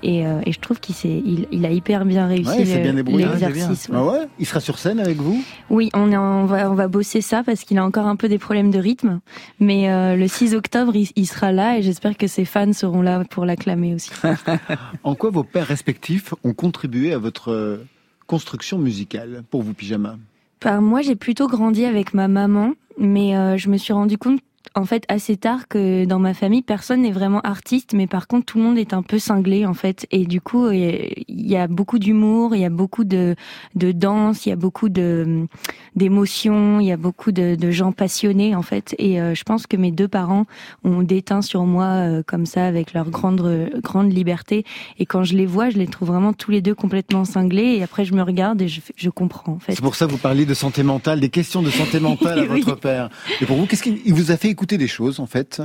Et, 0.03 0.27
euh, 0.27 0.41
et, 0.45 0.51
je 0.51 0.59
trouve 0.59 0.79
qu'il 0.79 0.95
il, 1.03 1.47
il, 1.51 1.65
a 1.65 1.71
hyper 1.71 2.05
bien 2.05 2.27
réussi 2.27 2.49
ouais, 2.49 2.93
l'exercice. 2.93 3.89
Ah 3.91 4.03
ouais. 4.03 4.27
il 4.37 4.45
sera 4.45 4.59
sur 4.59 4.77
scène 4.77 4.99
avec 4.99 5.17
vous? 5.17 5.43
Oui, 5.71 5.89
on, 5.95 6.11
est, 6.11 6.17
on, 6.17 6.45
va, 6.45 6.69
on 6.69 6.75
va 6.75 6.87
bosser 6.87 7.21
ça 7.21 7.41
parce 7.43 7.61
qu'il 7.63 7.79
a 7.79 7.85
encore 7.85 8.05
un 8.05 8.15
peu 8.15 8.29
des 8.29 8.37
problèmes 8.37 8.69
de 8.69 8.77
rythme. 8.77 9.21
Mais 9.59 9.89
euh, 9.89 10.15
le 10.15 10.27
6 10.27 10.53
octobre, 10.53 10.95
il, 10.95 11.09
il 11.15 11.25
sera 11.25 11.51
là 11.51 11.79
et 11.79 11.81
j'espère 11.81 12.15
que 12.15 12.27
ses 12.27 12.45
fans 12.45 12.73
seront 12.73 13.01
là 13.01 13.23
pour 13.25 13.45
l'acclamer 13.45 13.95
aussi. 13.95 14.11
en 15.03 15.15
quoi 15.15 15.31
vos 15.31 15.43
pères 15.43 15.67
respectifs 15.67 16.33
ont 16.43 16.53
contribué 16.53 17.13
à 17.13 17.17
votre 17.17 17.79
construction 18.27 18.77
musicale 18.77 19.43
pour 19.49 19.63
vous, 19.63 19.73
Pyjama? 19.73 20.17
Bah, 20.63 20.79
Moi, 20.79 21.01
j'ai 21.01 21.15
plutôt 21.15 21.47
grandi 21.47 21.85
avec 21.85 22.13
ma 22.13 22.27
maman 22.27 22.73
mais 22.97 23.35
euh, 23.35 23.57
je 23.57 23.69
me 23.69 23.77
suis 23.77 23.93
rendu 23.93 24.17
compte 24.17 24.41
en 24.75 24.85
fait 24.85 25.03
assez 25.07 25.37
tard 25.37 25.67
que 25.67 26.05
dans 26.05 26.19
ma 26.19 26.33
famille 26.33 26.61
personne 26.61 27.01
n'est 27.01 27.11
vraiment 27.11 27.41
artiste 27.41 27.93
mais 27.93 28.07
par 28.07 28.27
contre 28.27 28.45
tout 28.45 28.57
le 28.57 28.63
monde 28.63 28.77
est 28.77 28.93
un 28.93 29.01
peu 29.01 29.19
cinglé 29.19 29.65
en 29.65 29.73
fait. 29.73 30.07
Et 30.11 30.25
du 30.25 30.41
coup 30.41 30.69
il 30.71 31.15
y 31.27 31.55
a 31.55 31.67
beaucoup 31.67 31.99
d'humour 31.99 32.55
il 32.55 32.61
y 32.61 32.65
a 32.65 32.69
beaucoup 32.69 33.03
de 33.03 33.35
de 33.75 33.91
danse 33.91 34.45
il 34.45 34.49
y 34.49 34.51
a 34.51 34.55
beaucoup 34.55 34.89
de 34.89 35.47
d'émotions 35.95 36.79
il 36.79 36.87
y 36.87 36.91
a 36.91 36.97
beaucoup 36.97 37.31
de, 37.31 37.55
de, 37.55 37.71
gens 37.71 37.91
passionnés 37.91 38.55
en 38.55 38.61
fait. 38.61 38.95
Et 38.97 39.19
euh, 39.19 39.35
je 39.35 39.43
pense 39.43 39.67
que 39.67 39.77
mes 39.77 39.91
deux 39.91 40.07
parents 40.07 40.45
ont 40.83 41.01
déteint 41.01 41.41
sur 41.41 41.65
moi 41.65 41.85
euh, 41.85 42.23
comme 42.25 42.45
ça 42.45 42.65
avec 42.65 42.93
leur 42.93 43.09
grande 43.09 43.69
grande 43.83 44.13
liberté. 44.13 44.65
Et 44.99 45.05
quand 45.05 45.23
je 45.23 45.35
les 45.35 45.45
vois 45.45 45.69
je 45.69 45.77
les 45.77 45.87
trouve 45.87 46.09
vraiment 46.09 46.33
tous 46.33 46.51
les 46.51 46.61
deux 46.61 46.75
complètement 46.75 47.25
cinglés. 47.25 47.75
Et 47.77 47.83
après 47.83 48.05
je 48.05 48.13
me 48.13 48.21
regarde 48.21 48.61
et 48.61 48.67
je, 48.67 48.81
je 48.95 49.09
comprends 49.09 49.53
en 49.53 49.59
fait. 49.59 49.73
C'est 49.73 49.81
pour 49.81 49.95
ça 49.95 50.05
que 50.05 50.11
vous 50.11 50.17
parliez 50.17 50.45
de 50.45 50.53
santé 50.53 50.83
mentale 50.83 51.19
des 51.19 51.29
questions 51.29 51.61
de 51.61 51.69
santé 51.69 51.99
mentale 51.99 52.39
à 52.39 52.45
votre 52.45 52.75
père. 52.75 53.09
Et 53.41 53.45
pour 53.45 53.57
vous 53.57 53.65
qu'est-ce 53.65 53.83
qu'il 53.83 54.13
vous 54.13 54.31
a 54.31 54.37
fait 54.37 54.49
écouter 54.57 54.79
des 54.79 54.87
choses 54.87 55.19
en 55.19 55.27
fait, 55.27 55.61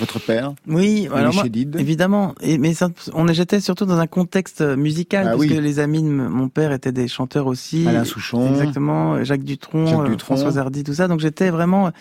votre 0.00 0.18
père 0.18 0.54
Oui, 0.66 1.08
alors 1.14 1.32
moi, 1.32 1.44
évidemment. 1.46 2.34
Et, 2.40 2.58
mais 2.58 2.74
ça, 2.74 2.88
on 3.12 3.28
j'étais 3.32 3.60
surtout 3.60 3.86
dans 3.86 4.00
un 4.00 4.08
contexte 4.08 4.60
musical 4.60 5.28
ah 5.28 5.36
parce 5.36 5.46
que 5.46 5.54
les 5.54 5.78
amis 5.78 6.02
de 6.02 6.08
mon 6.08 6.48
père 6.48 6.72
étaient 6.72 6.90
des 6.90 7.06
chanteurs 7.06 7.46
aussi. 7.46 7.86
Alain 7.86 8.04
Souchon, 8.04 8.50
exactement, 8.50 9.22
Jacques 9.22 9.44
Dutronc, 9.44 9.86
Jacques 9.86 10.00
euh, 10.00 10.08
Dutronc. 10.08 10.36
François 10.36 10.60
Hardy, 10.60 10.82
tout 10.82 10.94
ça. 10.94 11.06
Donc 11.06 11.20
j'étais 11.20 11.50
vraiment 11.50 11.92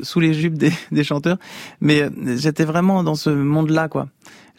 sous 0.00 0.20
les 0.20 0.32
jupes 0.32 0.56
des, 0.56 0.72
des 0.92 1.02
chanteurs, 1.02 1.38
mais 1.80 2.02
euh, 2.02 2.36
j'étais 2.36 2.64
vraiment 2.64 3.02
dans 3.02 3.16
ce 3.16 3.30
monde-là, 3.30 3.88
quoi. 3.88 4.06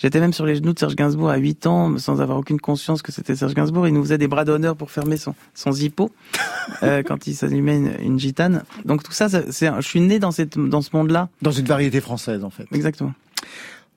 J'étais 0.02 0.20
même 0.20 0.34
sur 0.34 0.48
les 0.48 0.56
genoux 0.56 0.74
de 0.74 0.80
Serge 0.80 0.96
Gainsbourg 0.96 1.30
à 1.30 1.38
8 1.38 1.68
ans, 1.68 1.98
sans 2.00 2.22
avoir 2.22 2.40
aucune 2.40 2.60
conscience 2.60 3.04
que 3.04 3.12
c'était 3.12 3.36
Serge 3.36 3.54
Gainsbourg. 3.54 3.88
Il 3.88 3.94
nous 3.94 4.02
faisait 4.02 4.18
des 4.18 4.28
bras 4.28 4.46
d'honneur 4.46 4.76
pour 4.76 4.90
fermer 4.90 5.16
son, 5.16 5.36
son 5.54 5.72
zippo 5.72 6.10
euh, 6.84 7.04
quand 7.04 7.28
il 7.28 7.36
s'allumait 7.36 7.78
une, 7.78 7.94
une, 8.00 8.20
gitane. 8.20 8.64
Donc 8.84 9.04
tout 9.04 9.12
ça, 9.12 9.30
c'est, 9.30 9.72
je 9.76 9.88
suis 9.88 10.02
né 10.02 10.18
dans, 10.18 10.32
cette, 10.32 10.58
dans 10.58 10.82
ce 10.82 10.90
monde-là. 10.94 11.30
Dans 11.44 11.52
une 11.52 11.68
variété 11.68 12.02
française, 12.02 12.44
en 12.44 12.50
fait. 12.50 12.66
Exactement. 12.72 13.14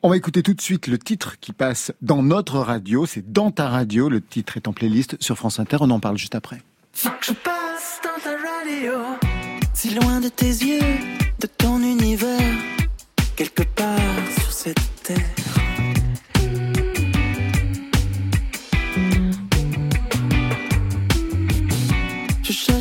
On 0.02 0.11
va 0.11 0.18
écouter 0.18 0.42
tout 0.42 0.52
de 0.52 0.61
suite 0.61 0.88
le 0.88 0.99
titre 0.99 1.37
qui 1.40 1.54
passe 1.54 1.90
dans 2.02 2.23
notre 2.23 2.58
radio. 2.58 3.06
C'est 3.06 3.32
dans 3.32 3.50
ta 3.50 3.70
radio. 3.70 4.11
Le 4.11 4.20
titre 4.20 4.58
est 4.58 4.68
en 4.68 4.75
playlist 4.75 5.16
sur 5.20 5.38
France 5.38 5.58
Inter. 5.58 5.78
On 5.80 5.88
en 5.88 6.00
parle 6.00 6.18
juste 6.18 6.34
après. 6.34 6.61
Faut 6.92 7.08
que 7.08 7.25
je 7.25 7.32
passe 7.32 8.00
dans 8.04 8.23
ta 8.23 8.37
radio, 8.37 8.99
si 9.73 9.94
loin 9.94 10.20
de 10.20 10.28
tes 10.28 10.44
yeux, 10.44 10.80
de 11.40 11.46
ton 11.46 11.78
univers, 11.78 12.58
quelque 13.37 13.62
part 13.62 13.99
sur 14.38 14.52
cette 14.52 14.93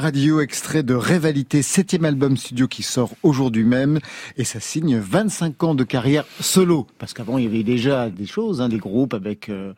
Radio, 0.00 0.40
extrait 0.40 0.82
de 0.82 0.94
Rivalité, 0.94 1.62
septième 1.62 2.04
album 2.04 2.36
studio 2.36 2.68
qui 2.68 2.82
sort 2.82 3.10
aujourd'hui 3.22 3.64
même, 3.64 3.98
et 4.36 4.44
ça 4.44 4.60
signe 4.60 4.98
25 4.98 5.62
ans 5.62 5.74
de 5.74 5.84
carrière 5.84 6.24
solo. 6.40 6.86
Parce 6.98 7.12
qu'avant, 7.12 7.38
il 7.38 7.44
y 7.44 7.46
avait 7.46 7.62
déjà 7.62 8.10
des 8.10 8.26
choses, 8.26 8.60
hein, 8.60 8.68
des 8.68 8.78
groupes 8.78 9.14
avec, 9.14 9.48
euh, 9.48 9.72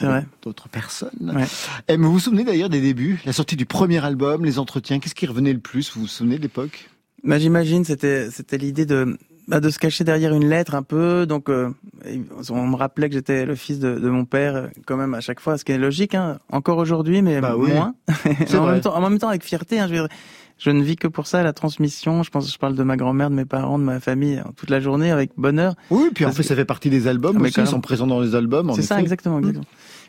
avec 0.00 0.26
d'autres 0.42 0.68
personnes. 0.68 1.32
Ouais. 1.34 1.44
Et 1.88 1.96
mais 1.96 2.06
vous 2.06 2.12
vous 2.12 2.20
souvenez 2.20 2.44
d'ailleurs 2.44 2.68
des 2.68 2.80
débuts, 2.80 3.20
la 3.24 3.32
sortie 3.32 3.56
du 3.56 3.66
premier 3.66 4.04
album, 4.04 4.44
les 4.44 4.58
entretiens, 4.58 4.98
qu'est-ce 4.98 5.14
qui 5.14 5.26
revenait 5.26 5.52
le 5.52 5.60
plus? 5.60 5.92
Vous 5.94 6.02
vous 6.02 6.06
souvenez 6.06 6.36
de 6.38 6.42
l'époque? 6.42 6.90
Bah, 7.24 7.38
j'imagine 7.38 7.84
c'était 7.84 8.30
c'était 8.30 8.58
l'idée 8.58 8.86
de 8.86 9.18
bah, 9.48 9.60
de 9.60 9.70
se 9.70 9.78
cacher 9.78 10.04
derrière 10.04 10.34
une 10.34 10.48
lettre 10.48 10.74
un 10.74 10.82
peu. 10.82 11.26
Donc 11.26 11.48
euh, 11.48 11.70
on 12.50 12.66
me 12.66 12.76
rappelait 12.76 13.08
que 13.08 13.14
j'étais 13.14 13.46
le 13.46 13.54
fils 13.54 13.78
de, 13.78 13.98
de 13.98 14.08
mon 14.10 14.24
père 14.24 14.56
euh, 14.56 14.66
quand 14.86 14.96
même 14.96 15.14
à 15.14 15.20
chaque 15.20 15.40
fois, 15.40 15.56
ce 15.58 15.64
qui 15.64 15.72
est 15.72 15.78
logique. 15.78 16.14
Hein, 16.14 16.38
encore 16.50 16.78
aujourd'hui, 16.78 17.22
mais 17.22 17.40
Bah 17.40 17.54
oui. 17.56 17.72
moins. 17.72 17.94
En, 18.54 18.62
vrai. 18.62 18.72
même 18.72 18.80
temps, 18.80 18.94
en 18.96 19.00
même 19.08 19.18
temps 19.18 19.28
avec 19.28 19.44
fierté. 19.44 19.78
Hein, 19.80 19.86
je, 19.88 19.92
dire, 19.94 20.08
je 20.58 20.70
ne 20.70 20.82
vis 20.82 20.96
que 20.96 21.06
pour 21.08 21.26
ça, 21.26 21.42
la 21.42 21.52
transmission. 21.52 22.22
Je 22.22 22.30
pense, 22.30 22.52
je 22.52 22.58
parle 22.58 22.74
de 22.74 22.82
ma 22.82 22.96
grand-mère, 22.96 23.30
de 23.30 23.34
mes 23.34 23.44
parents, 23.44 23.78
de 23.78 23.84
ma 23.84 24.00
famille 24.00 24.38
euh, 24.38 24.50
toute 24.56 24.70
la 24.70 24.80
journée 24.80 25.10
avec 25.10 25.30
bonheur. 25.36 25.74
Oui, 25.90 26.10
puis 26.14 26.24
en 26.24 26.30
fait, 26.32 26.42
que- 26.42 26.48
ça 26.48 26.56
fait 26.56 26.64
partie 26.64 26.90
des 26.90 27.06
albums 27.08 27.36
Ah, 27.36 27.40
mais 27.42 27.48
aussi, 27.48 27.60
ils 27.60 27.66
sont 27.66 27.80
présents 27.80 28.06
dans 28.06 28.20
les 28.20 28.34
albums. 28.34 28.72
C'est 28.74 28.82
ça, 28.82 28.94
effet. 28.96 29.02
exactement. 29.02 29.40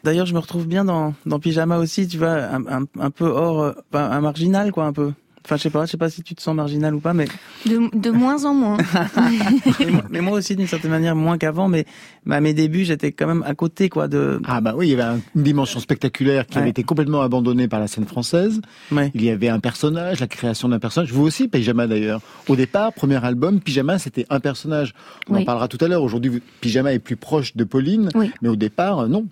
D'ailleurs, 0.04 0.26
je 0.28 0.34
me 0.34 0.40
retrouve 0.40 0.68
bien 0.68 0.86
dans, 0.86 1.14
dans 1.26 1.40
Pyjama 1.40 1.78
aussi, 1.80 2.08
tu 2.08 2.18
vois, 2.18 2.30
un, 2.34 2.66
un, 2.68 2.86
un 3.00 3.10
peu 3.12 3.26
hors, 3.26 3.62
euh, 3.62 3.72
pas 3.92 4.08
un 4.08 4.22
marginal, 4.22 4.72
quoi, 4.72 4.86
un 4.86 4.94
peu. 4.94 5.12
Enfin, 5.48 5.56
je 5.56 5.62
sais 5.62 5.70
pas, 5.70 5.86
je 5.86 5.92
sais 5.92 5.98
pas 5.98 6.10
si 6.10 6.24
tu 6.24 6.36
te 6.36 6.42
sens 6.42 6.54
marginal 6.54 6.94
ou 6.94 7.00
pas, 7.00 7.14
mais 7.14 7.26
De, 7.66 7.90
de 7.98 8.10
moins 8.12 8.44
en 8.44 8.54
moins. 8.54 8.78
mais 9.80 9.86
moi, 9.92 10.04
mais 10.10 10.20
moi 10.22 10.38
aussi 10.38 10.58
d'une 10.58 10.68
certaine 10.68 10.92
manière 10.92 11.16
moins 11.16 11.38
qu'avant. 11.38 11.70
Mais 11.70 11.86
mais 12.26 12.36
à 12.36 12.42
mes 12.42 12.54
débuts, 12.54 12.84
j'étais 12.84 13.14
quand 13.14 13.28
même 13.28 13.44
à 13.48 13.56
côté, 13.56 13.88
quoi, 13.88 14.10
de. 14.10 14.42
Ah 14.46 14.60
bah 14.60 14.74
oui, 14.76 14.88
il 14.88 14.90
y 14.92 14.94
avait 14.94 15.04
un- 15.04 15.20
une 15.36 15.44
dimension 15.44 15.80
spectaculaire 15.80 16.46
qui 16.48 16.58
avait 16.58 16.70
été 16.72 16.84
complètement 16.84 17.22
abandonnée 17.22 17.70
par 17.70 17.80
la 17.80 17.88
scène 17.88 18.06
française. 18.06 18.60
Ouais. 18.92 19.10
Il 19.16 19.24
y 19.24 19.30
avait 19.30 19.48
un 19.48 19.60
personnage, 19.62 20.20
la 20.20 20.28
création 20.28 20.68
d'un 20.68 20.80
personnage. 20.80 21.14
Vous 21.14 21.24
aussi, 21.24 21.48
Pyjama 21.48 21.88
d'ailleurs. 21.88 22.20
Au 22.50 22.58
départ, 22.58 22.92
premier 22.92 23.24
album, 23.24 23.62
Pyjama, 23.62 24.00
c'était 24.00 24.26
un 24.30 24.42
personnage. 24.42 24.94
On 25.30 25.36
en 25.36 25.46
parlera 25.46 25.70
tout 25.70 25.78
à 25.80 25.88
l'heure. 25.88 26.04
Aujourd'hui, 26.04 26.42
Pyjama 26.60 26.92
est 26.94 27.00
plus 27.00 27.16
proche 27.16 27.56
de 27.56 27.64
Pauline, 27.64 28.10
Oui. 28.16 28.32
mais 28.42 28.50
au 28.50 28.58
départ, 28.58 29.00
euh, 29.00 29.08
non. 29.08 29.26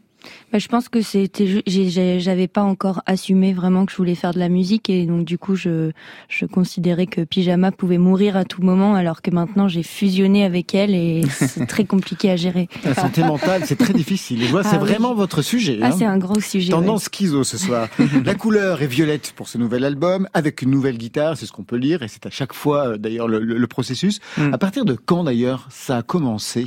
Bah, 0.51 0.60
je 0.60 0.67
pense 0.67 0.89
que 0.89 1.01
c'était, 1.01 1.62
j'avais 2.20 2.48
pas 2.48 2.63
encore 2.63 3.01
assumé 3.05 3.53
vraiment 3.53 3.86
que 3.86 3.91
je 3.91 3.98
voulais 3.98 4.15
faire 4.15 4.34
de 4.34 4.39
la 4.39 4.50
musique 4.50 4.89
et 4.89 5.05
donc 5.05 5.25
du 5.25 5.38
coup 5.38 5.55
je, 5.55 5.91
je 6.29 6.46
considérais 6.46 7.08
que 7.08 7.22
Pyjama 7.22 7.72
pouvait 7.72 7.98
mourir 7.98 8.38
à 8.38 8.46
tout 8.46 8.62
moment 8.62 8.96
alors 8.96 9.22
que 9.22 9.32
maintenant 9.32 9.67
j'ai 9.67 9.84
fusionné 9.84 10.44
avec 10.44 10.74
elle 10.75 10.94
et 10.96 11.24
c'est 11.29 11.65
très 11.65 11.86
compliqué 11.86 12.29
à 12.32 12.36
gérer. 12.36 12.67
La 12.84 12.94
santé 12.96 13.24
mentale, 13.24 13.63
c'est 13.65 13.77
très 13.77 13.94
difficile. 13.94 14.41
Et 14.44 14.46
je 14.46 14.51
vois, 14.51 14.62
Ah 14.65 14.70
c'est 14.70 14.77
oui. 14.77 14.84
vraiment 14.84 15.13
votre 15.13 15.41
sujet. 15.41 15.79
Ah, 15.82 15.88
hein. 15.88 15.91
c'est 15.98 16.05
un 16.05 16.17
gros 16.17 16.39
sujet. 16.39 16.74
ouais. 16.74 16.79
Tendance 16.79 17.05
schizo 17.12 17.44
ce 17.44 17.58
soir. 17.58 17.88
la 18.24 18.36
couleur 18.46 18.82
est 18.82 18.88
violette 18.88 19.34
pour 19.36 19.48
ce 19.48 19.58
nouvel 19.58 19.84
album, 19.84 20.27
avec 20.34 20.62
une 20.62 20.72
nouvelle 20.72 20.98
guitare, 20.98 21.38
c'est 21.38 21.46
ce 21.46 21.51
qu'on 21.51 21.63
peut 21.63 21.75
lire, 21.77 22.01
et 22.03 22.08
c'est 22.08 22.25
à 22.25 22.29
chaque 22.29 22.53
fois 22.53 22.89
euh, 22.89 22.98
d'ailleurs 22.98 23.27
le, 23.27 23.39
le- 23.39 23.58
le 23.58 23.67
processus. 23.67 24.20
Mm. 24.38 24.53
À 24.53 24.58
partir 24.58 24.86
de 24.86 24.94
quand 24.94 25.24
d'ailleurs 25.24 25.67
ça 25.70 25.98
a 25.98 26.01
commencé, 26.03 26.65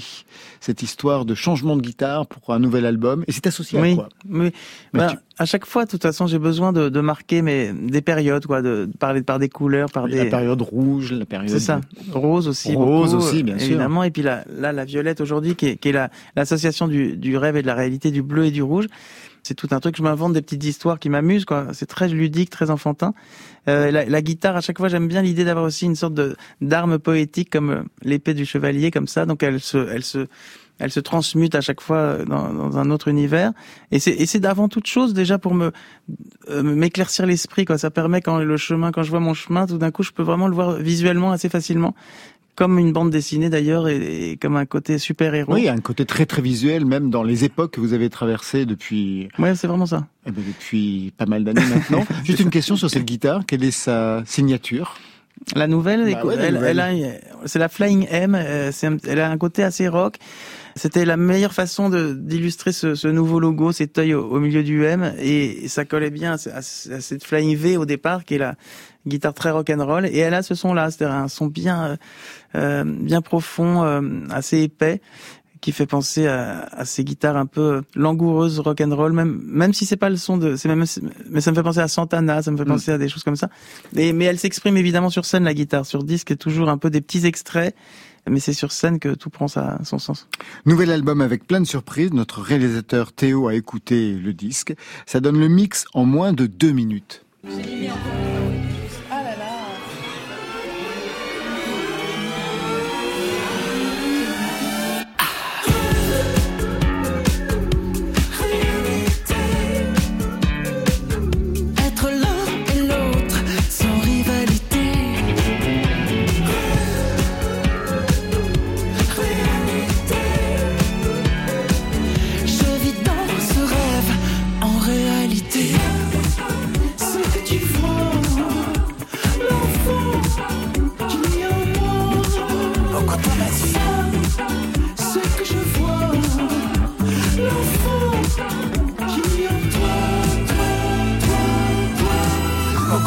cette 0.61 0.83
histoire 0.83 1.25
de 1.25 1.35
changement 1.35 1.77
de 1.77 1.83
guitare 1.83 2.27
pour 2.27 2.53
un 2.55 2.59
nouvel 2.59 2.87
album? 2.87 3.25
Et 3.29 3.33
c'est 3.33 3.47
Oui, 3.83 3.95
quoi 3.97 4.09
oui. 4.29 4.51
Mais 4.93 5.01
Ben, 5.01 5.07
tu- 5.09 5.17
À 5.39 5.45
chaque 5.45 5.67
fois, 5.67 5.85
de 5.85 5.91
toute 5.91 6.03
façon, 6.03 6.27
j'ai 6.27 6.39
besoin 6.39 6.73
de, 6.73 6.89
de 6.89 7.01
marquer 7.01 7.43
mes, 7.43 7.73
des 7.73 8.01
périodes, 8.03 8.47
quoi, 8.47 8.61
de, 8.63 8.89
parler 8.99 9.23
par 9.23 9.39
des 9.39 9.49
couleurs, 9.49 9.91
par 9.91 10.07
La 10.09 10.25
des. 10.25 10.31
période 10.31 10.61
rouge, 10.63 11.13
la 11.13 11.27
période... 11.27 11.49
C'est 11.51 11.61
ça. 11.61 11.81
Rose 12.13 12.49
aussi. 12.49 12.75
Rose 12.75 13.13
beaucoup, 13.13 13.25
aussi, 13.25 13.43
bien 13.43 13.55
euh, 13.55 13.59
sûr. 13.59 13.69
Évidemment. 13.69 14.03
Et 14.05 14.11
puis 14.11 14.23
là, 14.23 14.45
là 14.51 14.73
la 14.73 14.85
violette 14.85 15.21
aujourd'hui, 15.21 15.55
qui 15.55 15.67
est, 15.67 15.77
qui 15.77 15.91
est 15.91 15.93
la, 15.93 16.11
l'association 16.37 16.89
du, 16.89 17.17
du 17.17 17.37
rêve 17.37 17.57
et 17.57 17.63
de 17.63 17.67
la 17.67 17.75
réalité, 17.75 18.11
du 18.11 18.23
bleu 18.23 18.47
et 18.47 18.51
du 18.51 18.63
rouge. 18.63 18.87
C'est 19.45 19.55
tout 19.55 19.69
un 19.71 19.81
truc. 19.81 19.97
Je 19.97 20.03
m'invente 20.03 20.33
des 20.35 20.43
petites 20.43 20.65
histoires 20.65 20.99
qui 20.99 21.09
m'amusent, 21.09 21.45
quoi. 21.47 21.69
C'est 21.73 21.87
très 21.87 22.09
ludique, 22.09 22.51
très 22.51 22.69
enfantin. 22.71 23.15
Euh, 23.69 23.91
la, 23.91 24.05
la 24.05 24.21
guitare, 24.23 24.57
à 24.57 24.61
chaque 24.61 24.77
fois, 24.77 24.89
j'aime 24.89 25.09
bien 25.09 25.23
l'idée 25.23 25.45
d'avoir 25.45 25.65
aussi 25.65 25.87
une 25.87 25.95
sorte 25.95 26.13
de 26.15 26.37
d'arme 26.61 26.99
poétique 26.99 27.49
comme 27.49 27.71
euh, 27.71 27.83
l'épée 28.03 28.35
du 28.35 28.45
chevalier, 28.45 28.91
comme 28.91 29.07
ça. 29.07 29.25
Donc 29.25 29.43
elle 29.43 29.61
se, 29.61 29.79
elle 29.79 30.05
se, 30.05 30.27
elle 30.79 30.91
se 30.91 31.01
transmute 31.01 31.55
à 31.55 31.61
chaque 31.61 31.81
fois 31.81 32.19
dans, 32.25 32.53
dans 32.53 32.79
un 32.79 32.91
autre 32.91 33.09
univers. 33.09 33.53
Et 33.91 33.99
c'est, 33.99 34.41
d'avant 34.41 34.69
toute 34.69 34.87
chose 34.87 35.15
déjà 35.15 35.39
pour 35.39 35.55
me 35.55 35.73
euh, 36.49 36.63
m'éclaircir 36.63 37.27
l'esprit. 37.27 37.65
Quoi. 37.65 37.79
Ça 37.79 37.91
permet 37.91 38.21
quand 38.21 38.39
le 38.39 38.57
chemin, 38.57 38.93
quand 38.93 39.03
je 39.03 39.11
vois 39.11 39.21
mon 39.21 39.35
chemin, 39.35 39.67
tout 39.67 39.79
d'un 39.79 39.91
coup, 39.91 40.03
je 40.03 40.13
peux 40.13 40.23
vraiment 40.23 40.49
le 40.49 40.55
voir 40.55 40.75
visuellement 40.77 41.33
assez 41.33 41.49
facilement 41.49 41.95
comme 42.55 42.81
une 42.81 42.93
bande 42.93 43.11
dessinée 43.13 43.51
d'ailleurs 43.51 43.87
et, 43.87 44.37
comme 44.43 44.57
un 44.57 44.67
côté 44.67 44.99
super 44.99 45.33
héros. 45.33 45.55
Oui, 45.55 45.69
un 45.69 45.79
côté 45.79 46.05
très 46.05 46.27
très 46.27 46.43
visuel 46.43 46.85
même 46.85 47.09
dans 47.09 47.23
les 47.23 47.45
époques 47.45 47.71
que 47.75 47.81
vous 47.81 47.93
avez 47.93 48.11
traversées 48.11 48.67
depuis. 48.67 49.29
Ouais, 49.39 49.55
c'est 49.55 49.69
vraiment 49.69 49.87
ça. 49.87 50.09
Eh 50.27 50.33
bien, 50.33 50.43
depuis 50.45 51.13
pas 51.17 51.27
mal 51.27 51.45
d'années 51.45 51.63
maintenant. 51.73 52.05
Juste 52.25 52.41
une 52.41 52.51
question 52.51 52.75
sur 52.75 52.91
cette 52.91 53.05
guitare. 53.05 53.47
Quelle 53.47 53.63
est 53.63 53.71
sa 53.71 54.25
signature? 54.27 54.97
La 55.55 55.69
nouvelle, 55.69 56.01
Bah 56.13 56.25
ouais, 56.25 56.51
nouvelle. 56.51 57.21
c'est 57.47 57.61
la 57.61 57.69
Flying 57.69 58.09
M. 58.11 58.35
euh, 58.37 58.73
elle 59.07 59.21
a 59.21 59.31
un 59.31 59.39
côté 59.39 59.63
assez 59.63 59.87
rock. 59.87 60.17
C'était 60.79 61.05
la 61.05 61.17
meilleure 61.17 61.53
façon 61.53 61.91
de 61.91 62.15
d'illustrer 62.15 62.73
ce, 62.73 62.95
ce 62.95 63.09
nouveau 63.09 63.41
logo, 63.41 63.73
cet 63.73 63.99
œil 63.99 64.15
au, 64.15 64.25
au 64.27 64.39
milieu 64.41 64.63
du 64.63 64.85
M, 64.85 65.13
et 65.21 65.69
ça 65.69 65.85
collait 65.85 66.11
bien 66.11 66.33
à, 66.33 66.37
à 66.51 66.59
à 66.59 66.63
cette 66.63 67.25
Flying 67.25 67.57
V 67.57 67.77
au 67.77 67.85
départ, 67.85 68.25
qui 68.25 68.35
est 68.37 68.39
la 68.39 68.55
guitare 69.07 69.35
très 69.35 69.51
rock 69.51 69.69
and 69.71 69.85
roll. 69.85 70.07
Et 70.07 70.19
elle 70.19 70.35
a 70.35 70.43
ce 70.43 70.55
son-là, 70.55 70.91
c'est-à-dire 70.91 71.17
un 71.17 71.29
son 71.29 71.47
bien 71.47 71.85
euh, 71.85 71.97
euh, 72.55 72.85
bien 72.87 73.21
profond, 73.21 73.83
euh, 73.85 74.01
assez 74.31 74.63
épais, 74.63 75.01
qui 75.61 75.73
fait 75.73 75.87
penser 75.87 76.27
à, 76.29 76.69
à 76.71 76.85
ces 76.85 77.03
guitares 77.03 77.37
un 77.37 77.47
peu 77.47 77.83
langoureuses 77.97 78.61
rock 78.61 78.81
and 78.81 78.95
roll, 78.95 79.13
même 79.13 79.41
même 79.45 79.73
si 79.73 79.87
c'est 79.87 79.97
pas 79.97 80.09
le 80.11 80.17
son 80.17 80.37
de, 80.39 80.55
c'est 80.57 80.69
même 80.69 80.85
mais 81.31 81.41
ça 81.41 81.51
me 81.51 81.57
fait 81.57 81.63
penser 81.65 81.81
à 81.81 81.89
Santana, 81.89 82.43
ça 82.43 82.51
me 82.53 82.57
fait 82.57 82.65
Mm. 82.65 82.69
penser 82.69 82.93
à 82.93 82.99
des 82.99 83.09
choses 83.09 83.25
comme 83.25 83.37
ça. 83.37 83.49
Mais, 83.95 84.13
mais 84.13 84.27
elle 84.27 84.39
s'exprime 84.39 84.77
évidemment 84.77 85.11
sur 85.11 85.25
scène 85.25 85.45
la 85.45 85.55
guitare, 85.55 85.85
sur 85.87 86.05
disque, 86.05 86.37
toujours 86.39 86.69
un 86.69 86.79
peu 86.79 86.91
des 86.91 87.01
petits 87.01 87.27
extraits. 87.27 87.75
Mais 88.31 88.41
c'est 88.41 88.53
sur 88.53 88.73
scène 88.73 88.99
que 88.99 89.15
tout 89.15 89.31
prend 89.31 89.49
sa, 89.49 89.79
son 89.85 89.99
sens. 89.99 90.29
Nouvel 90.67 90.91
album 90.91 91.21
avec 91.21 91.47
plein 91.47 91.61
de 91.61 91.67
surprises. 91.67 92.13
Notre 92.13 92.41
réalisateur 92.41 93.13
Théo 93.13 93.49
a 93.49 93.55
écouté 93.55 94.13
le 94.13 94.33
disque. 94.33 94.75
Ça 95.07 95.21
donne 95.21 95.39
le 95.39 95.49
mix 95.49 95.85
en 95.95 96.05
moins 96.05 96.33
de 96.33 96.47
deux 96.47 96.73
minutes. 96.73 97.25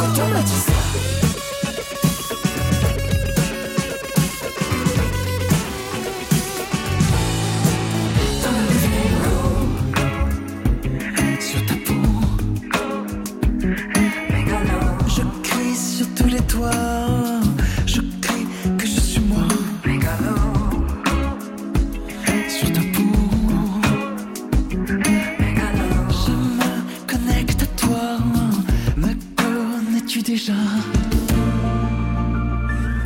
Toi. 0.10 0.26
Oh, 0.34 0.71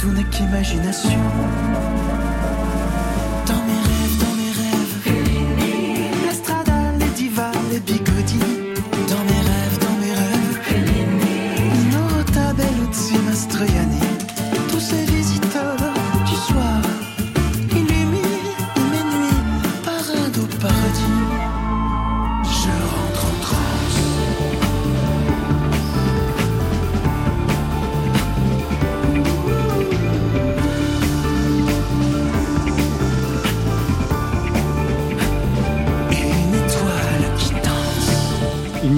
Tout 0.05 0.11
n'est 0.11 0.23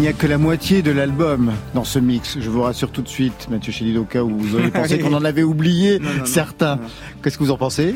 n'y 0.08 0.14
a 0.14 0.14
que 0.14 0.28
la 0.28 0.38
moitié 0.38 0.82
de 0.82 0.92
l'album 0.92 1.52
dans 1.74 1.84
ce 1.84 2.00
mix. 2.00 2.38
Je 2.40 2.50
vous 2.50 2.62
rassure 2.62 2.92
tout 2.92 3.02
de 3.02 3.08
suite, 3.10 3.48
Mathieu 3.50 3.72
Chédid, 3.74 3.98
au 3.98 4.06
cas 4.06 4.24
où 4.24 4.30
vous 4.38 4.56
auriez 4.56 4.72
pensé 4.72 5.00
qu'on 5.02 5.14
en 5.14 5.26
avait 5.26 5.44
oublié 5.44 6.00
Non, 6.00 6.10
non, 6.10 6.18
non. 6.20 6.26
certains. 6.26 6.80
Qu'est-ce 7.22 7.38
que 7.38 7.44
vous 7.44 7.52
en 7.52 7.58
pensez? 7.58 7.94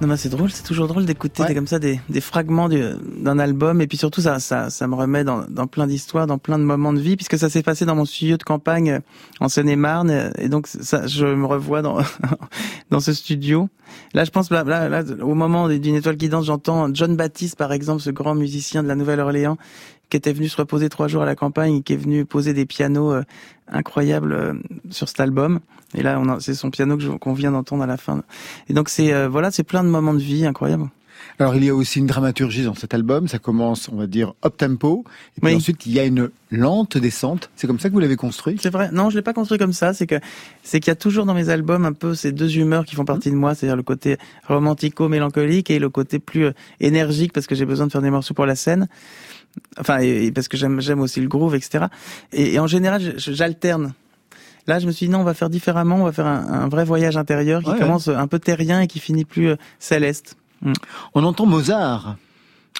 Non, 0.00 0.08
mais 0.08 0.16
c'est 0.16 0.30
drôle, 0.30 0.50
c'est 0.50 0.62
toujours 0.62 0.88
drôle 0.88 1.04
d'écouter 1.04 1.42
Ouais. 1.42 1.54
comme 1.54 1.66
ça 1.66 1.78
des, 1.78 2.00
des 2.08 2.22
fragments 2.22 2.70
du- 2.70 2.82
d'un 3.18 3.38
album. 3.38 3.82
Et 3.82 3.86
puis 3.86 3.98
surtout, 3.98 4.22
ça, 4.22 4.38
ça, 4.40 4.70
ça 4.70 4.86
me 4.86 4.94
remet 4.94 5.24
dans, 5.24 5.44
dans 5.50 5.66
plein 5.66 5.86
d'histoires, 5.86 6.26
dans 6.26 6.38
plein 6.38 6.58
de 6.58 6.64
moments 6.64 6.94
de 6.94 7.00
vie, 7.00 7.16
puisque 7.16 7.36
ça 7.36 7.50
s'est 7.50 7.62
passé 7.62 7.84
dans 7.84 7.94
mon 7.94 8.06
studio 8.06 8.38
de 8.38 8.42
campagne 8.42 8.90
euh, 8.92 8.98
en 9.40 9.50
Seine-et-Marne. 9.50 10.32
Et 10.38 10.48
donc, 10.48 10.68
ça, 10.68 11.06
je 11.06 11.26
me 11.26 11.44
revois 11.44 11.82
dans, 11.82 11.98
dans 12.90 13.00
ce 13.00 13.12
studio. 13.12 13.68
Là, 14.14 14.24
je 14.24 14.30
pense, 14.30 14.50
là, 14.50 14.64
là, 14.64 14.88
là, 14.88 15.02
au 15.22 15.34
moment 15.34 15.68
d'une 15.68 15.94
étoile 15.96 16.16
qui 16.16 16.30
danse, 16.30 16.46
j'entends 16.46 16.88
John 16.94 17.14
Baptiste, 17.14 17.56
par 17.56 17.70
exemple, 17.72 18.00
ce 18.00 18.08
grand 18.10 18.34
musicien 18.34 18.82
de 18.82 18.88
la 18.88 18.94
Nouvelle-Orléans, 18.94 19.58
qui 20.10 20.16
était 20.16 20.32
venu 20.32 20.48
se 20.48 20.56
reposer 20.56 20.88
trois 20.88 21.08
jours 21.08 21.22
à 21.22 21.26
la 21.26 21.36
campagne 21.36 21.76
et 21.76 21.82
qui 21.82 21.94
est 21.94 21.96
venu 21.96 22.24
poser 22.24 22.52
des 22.52 22.66
pianos 22.66 23.12
euh, 23.12 23.22
incroyables 23.68 24.32
euh, 24.32 24.54
sur 24.90 25.08
cet 25.08 25.20
album. 25.20 25.60
Et 25.94 26.02
là, 26.02 26.20
on 26.20 26.40
c'est 26.40 26.54
son 26.54 26.70
piano 26.70 26.98
qu'on 27.18 27.32
vient 27.32 27.52
d'entendre 27.52 27.82
à 27.82 27.86
la 27.86 27.96
fin. 27.96 28.22
Et 28.68 28.74
donc, 28.74 28.88
c'est 28.88 29.12
euh, 29.12 29.28
voilà, 29.28 29.50
c'est 29.50 29.64
plein 29.64 29.82
de 29.82 29.88
moments 29.88 30.14
de 30.14 30.20
vie 30.20 30.44
incroyables. 30.46 30.88
Alors 31.38 31.54
il 31.54 31.64
y 31.64 31.68
a 31.68 31.74
aussi 31.74 31.98
une 31.98 32.06
dramaturgie 32.06 32.64
dans 32.64 32.74
cet 32.74 32.94
album. 32.94 33.28
Ça 33.28 33.38
commence, 33.38 33.88
on 33.90 33.96
va 33.96 34.06
dire, 34.06 34.32
up 34.44 34.56
tempo, 34.56 35.04
et 35.36 35.40
puis 35.40 35.50
Oui. 35.52 35.56
ensuite 35.56 35.84
il 35.86 35.92
y 35.92 36.00
a 36.00 36.04
une 36.04 36.30
lente 36.50 36.96
descente. 36.96 37.50
C'est 37.56 37.66
comme 37.66 37.78
ça 37.78 37.88
que 37.88 37.94
vous 37.94 38.00
l'avez 38.00 38.16
construit? 38.16 38.56
C'est 38.60 38.70
vrai. 38.70 38.90
Non, 38.92 39.10
je 39.10 39.16
l'ai 39.16 39.22
pas 39.22 39.32
construit 39.34 39.58
comme 39.58 39.72
ça. 39.72 39.92
C'est 39.92 40.06
que 40.06 40.16
c'est 40.62 40.80
qu'il 40.80 40.90
y 40.90 40.92
a 40.92 40.96
toujours 40.96 41.26
dans 41.26 41.34
mes 41.34 41.48
albums 41.50 41.84
un 41.84 41.92
peu 41.92 42.14
ces 42.14 42.32
deux 42.32 42.56
humeurs 42.56 42.84
qui 42.84 42.94
font 42.94 43.04
partie 43.04 43.30
de 43.30 43.36
moi, 43.36 43.54
c'est-à-dire 43.54 43.76
le 43.76 43.82
côté 43.82 44.16
romantico-mélancolique 44.48 45.70
et 45.70 45.78
le 45.78 45.88
côté 45.90 46.18
plus 46.18 46.46
euh, 46.46 46.52
énergique 46.80 47.32
parce 47.32 47.46
que 47.46 47.54
j'ai 47.54 47.66
besoin 47.66 47.86
de 47.86 47.92
faire 47.92 48.02
des 48.02 48.10
morceaux 48.10 48.34
pour 48.34 48.46
la 48.46 48.54
scène. 48.56 48.88
Enfin, 49.78 50.00
et, 50.00 50.26
et 50.26 50.32
parce 50.32 50.48
que 50.48 50.56
j'aime 50.56 50.80
j'aime 50.80 51.00
aussi 51.00 51.20
le 51.20 51.28
groove, 51.28 51.54
etc. 51.54 51.86
Et, 52.32 52.54
et 52.54 52.58
en 52.58 52.66
général, 52.66 53.14
j'alterne. 53.16 53.94
Là, 54.66 54.78
je 54.78 54.86
me 54.86 54.92
suis 54.92 55.06
dit 55.06 55.12
non, 55.12 55.20
on 55.20 55.24
va 55.24 55.34
faire 55.34 55.50
différemment. 55.50 55.96
On 55.96 56.04
va 56.04 56.12
faire 56.12 56.26
un, 56.26 56.46
un 56.46 56.68
vrai 56.68 56.84
voyage 56.84 57.16
intérieur 57.16 57.62
qui 57.62 57.70
Ouais, 57.70 57.78
commence 57.78 58.08
un 58.08 58.26
peu 58.26 58.38
terrien 58.38 58.80
et 58.80 58.86
qui 58.86 59.00
finit 59.00 59.24
plus 59.24 59.48
euh, 59.48 59.56
céleste. 59.78 60.36
On 61.14 61.24
entend 61.24 61.46
Mozart, 61.46 62.16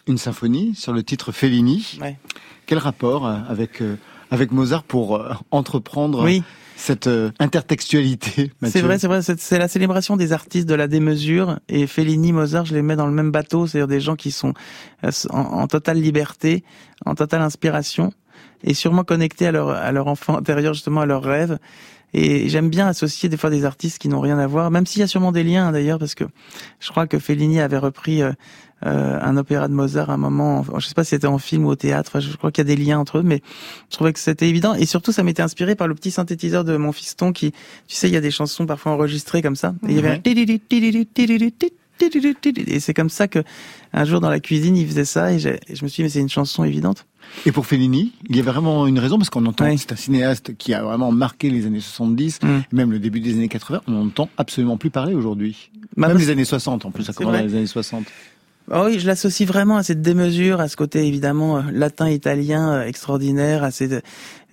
une 0.06 0.18
symphonie 0.18 0.74
sur 0.74 0.92
le 0.92 1.02
titre 1.02 1.32
Fellini. 1.32 1.98
Ouais. 2.00 2.18
Quel 2.66 2.78
rapport 2.78 3.26
euh, 3.26 3.38
avec 3.48 3.80
euh, 3.80 3.96
avec 4.30 4.52
Mozart 4.52 4.82
pour 4.84 5.20
entreprendre 5.50 6.22
Oui. 6.24 6.42
Cette 6.80 7.06
euh, 7.06 7.30
intertextualité 7.38 8.52
C'est 8.64 8.80
vrai, 8.80 8.98
c'est 8.98 9.06
vrai. 9.06 9.20
C'est 9.22 9.58
la 9.58 9.68
célébration 9.68 10.16
des 10.16 10.32
artistes 10.32 10.68
de 10.68 10.74
la 10.74 10.88
démesure. 10.88 11.58
Et 11.68 11.86
Fellini, 11.86 12.32
Mozart, 12.32 12.64
je 12.64 12.74
les 12.74 12.82
mets 12.82 12.96
dans 12.96 13.06
le 13.06 13.12
même 13.12 13.30
bateau. 13.30 13.66
C'est-à-dire 13.66 13.88
des 13.88 14.00
gens 14.00 14.16
qui 14.16 14.30
sont 14.30 14.54
euh, 15.04 15.10
en, 15.30 15.40
en 15.40 15.66
totale 15.66 16.00
liberté, 16.00 16.64
en 17.04 17.14
totale 17.14 17.42
inspiration, 17.42 18.12
et 18.64 18.74
sûrement 18.74 19.04
connectés 19.04 19.46
à 19.46 19.52
leur 19.52 19.70
à 19.70 19.92
leur 19.92 20.06
enfant 20.06 20.38
intérieur, 20.38 20.74
justement 20.74 21.02
à 21.02 21.06
leurs 21.06 21.22
rêves. 21.22 21.58
Et 22.12 22.48
j'aime 22.48 22.70
bien 22.70 22.88
associer 22.88 23.28
des 23.28 23.36
fois 23.36 23.50
des 23.50 23.64
artistes 23.64 23.98
qui 23.98 24.08
n'ont 24.08 24.20
rien 24.20 24.38
à 24.38 24.46
voir, 24.48 24.70
même 24.72 24.84
s'il 24.84 25.00
y 25.00 25.04
a 25.04 25.06
sûrement 25.06 25.30
des 25.30 25.44
liens 25.44 25.68
hein, 25.68 25.72
d'ailleurs, 25.72 26.00
parce 26.00 26.16
que 26.16 26.24
je 26.80 26.90
crois 26.90 27.06
que 27.06 27.20
Fellini 27.20 27.60
avait 27.60 27.78
repris 27.78 28.20
euh, 28.86 29.18
un 29.20 29.36
opéra 29.36 29.68
de 29.68 29.74
Mozart 29.74 30.10
à 30.10 30.14
un 30.14 30.16
moment, 30.16 30.64
je 30.78 30.86
sais 30.86 30.94
pas 30.94 31.04
si 31.04 31.10
c'était 31.10 31.26
en 31.26 31.38
film 31.38 31.66
ou 31.66 31.68
au 31.68 31.76
théâtre, 31.76 32.20
je 32.20 32.36
crois 32.36 32.50
qu'il 32.50 32.66
y 32.66 32.70
a 32.72 32.74
des 32.74 32.82
liens 32.82 32.98
entre 32.98 33.18
eux, 33.18 33.22
mais 33.22 33.42
je 33.90 33.96
trouvais 33.96 34.12
que 34.12 34.18
c'était 34.18 34.48
évident. 34.48 34.74
Et 34.74 34.86
surtout, 34.86 35.12
ça 35.12 35.22
m'était 35.22 35.42
inspiré 35.42 35.74
par 35.74 35.88
le 35.88 35.94
petit 35.94 36.10
synthétiseur 36.10 36.64
de 36.64 36.76
mon 36.76 36.92
fiston 36.92 37.32
qui, 37.32 37.52
tu 37.52 37.58
sais, 37.88 38.08
il 38.08 38.14
y 38.14 38.16
a 38.16 38.20
des 38.20 38.30
chansons 38.30 38.66
parfois 38.66 38.92
enregistrées 38.92 39.42
comme 39.42 39.56
ça. 39.56 39.74
Et 39.86 39.90
il 39.90 39.96
y 39.96 39.98
avait 39.98 40.10
un 40.10 40.18
Et 42.68 42.80
c'est 42.80 42.94
comme 42.94 43.10
ça 43.10 43.28
que 43.28 43.40
un 43.92 44.04
jour 44.04 44.20
dans 44.20 44.30
la 44.30 44.40
cuisine, 44.40 44.76
il 44.76 44.86
faisait 44.86 45.04
ça 45.04 45.32
et, 45.32 45.38
je 45.38 45.50
me 45.82 45.88
suis 45.88 45.96
dit 45.96 46.02
mais 46.02 46.08
c'est 46.08 46.20
une 46.20 46.28
chanson 46.28 46.64
évidente. 46.64 47.06
Et 47.44 47.52
pour 47.52 47.66
Fellini, 47.66 48.12
il 48.28 48.36
y 48.36 48.40
a 48.40 48.42
vraiment 48.42 48.86
une 48.86 48.98
raison 48.98 49.18
parce 49.18 49.30
qu'on 49.30 49.44
entend 49.46 49.70
que 49.70 49.76
c'est 49.76 49.92
un 49.92 49.96
cinéaste 49.96 50.56
qui 50.56 50.72
a 50.74 50.82
vraiment 50.82 51.12
marqué 51.12 51.50
les 51.50 51.66
années 51.66 51.80
70, 51.80 52.40
mm. 52.42 52.48
même 52.72 52.90
le 52.90 52.98
début 52.98 53.20
des 53.20 53.34
années 53.34 53.48
80. 53.48 53.82
On 53.86 53.92
n'entend 53.92 54.28
absolument 54.36 54.78
plus 54.78 54.90
parler 54.90 55.14
aujourd'hui. 55.14 55.70
Bah, 55.96 56.08
même 56.08 56.18
les 56.18 56.30
années 56.30 56.44
60 56.44 56.86
en 56.86 56.90
plus, 56.90 57.04
ça 57.04 57.12
commence 57.12 57.36
dans 57.36 57.44
les 57.44 57.54
années 57.54 57.66
60. 57.66 58.04
Oh 58.72 58.84
oui, 58.86 59.00
je 59.00 59.06
l'associe 59.06 59.48
vraiment 59.48 59.76
à 59.78 59.82
cette 59.82 60.00
démesure, 60.00 60.60
à 60.60 60.68
ce 60.68 60.76
côté 60.76 61.04
évidemment 61.04 61.56
euh, 61.56 61.62
latin-italien 61.72 62.74
euh, 62.74 62.86
extraordinaire, 62.86 63.64
à 63.64 63.70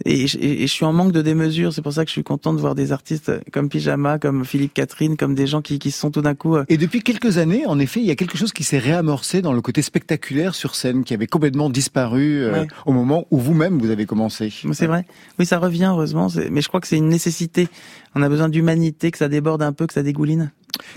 et, 0.06 0.28
je 0.28 0.66
suis 0.66 0.86
en 0.86 0.94
manque 0.94 1.12
de 1.12 1.22
démesure. 1.22 1.72
C'est 1.72 1.84
pour 1.84 1.94
ça 1.94 2.04
que 2.04 2.10
je 2.10 2.14
suis 2.14 2.24
content 2.24 2.54
de 2.54 2.60
voir 2.60 2.74
des 2.74 2.92
artistes 2.92 3.32
comme 3.52 3.70
Pyjama, 3.70 4.18
comme 4.18 4.44
Philippe 4.44 4.74
Catherine, 4.74 5.18
comme 5.18 5.36
des 5.36 5.46
gens 5.46 5.62
qui, 5.62 5.78
qui 5.78 5.92
sont 5.92 6.10
tout 6.10 6.22
d'un 6.22 6.34
coup. 6.34 6.56
Euh, 6.56 6.66
et 6.68 6.78
depuis 6.78 7.02
quelques 7.02 7.38
années, 7.38 7.68
en 7.68 7.78
effet, 7.78 8.00
il 8.00 8.08
y 8.08 8.12
a 8.12 8.16
quelque 8.16 8.38
chose 8.38 8.54
qui 8.54 8.64
s'est 8.64 8.80
réamorcé 8.80 9.44
dans 9.44 9.54
le 9.54 9.62
côté 9.62 9.84
spectaculaire 9.84 10.56
sur 10.56 10.74
scène, 10.74 11.04
qui 11.04 11.14
avait 11.14 11.28
complètement 11.28 11.70
disparu 11.70 12.44
au 12.88 12.94
moment 12.94 13.28
où 13.30 13.38
vous-même 13.38 13.78
vous 13.78 13.92
avez 13.92 14.08
commencé. 14.08 14.52
C'est 14.72 14.88
vrai. 14.88 15.06
Oui, 15.38 15.46
ça 15.46 15.60
revient 15.60 15.90
heureusement. 15.92 16.28
Mais 16.50 16.62
je 16.62 16.68
crois 16.68 16.82
que 16.82 16.88
c'est 16.88 16.98
une 16.98 17.10
nécessité. 17.10 17.68
On 18.16 18.24
a 18.24 18.30
besoin 18.30 18.50
d'humanité, 18.50 19.12
que 19.12 19.18
ça 19.20 19.30
déborde 19.30 19.62
un 19.62 19.74
peu, 19.74 19.86
que 19.86 19.94
ça 19.94 20.02
dégouline. 20.02 20.52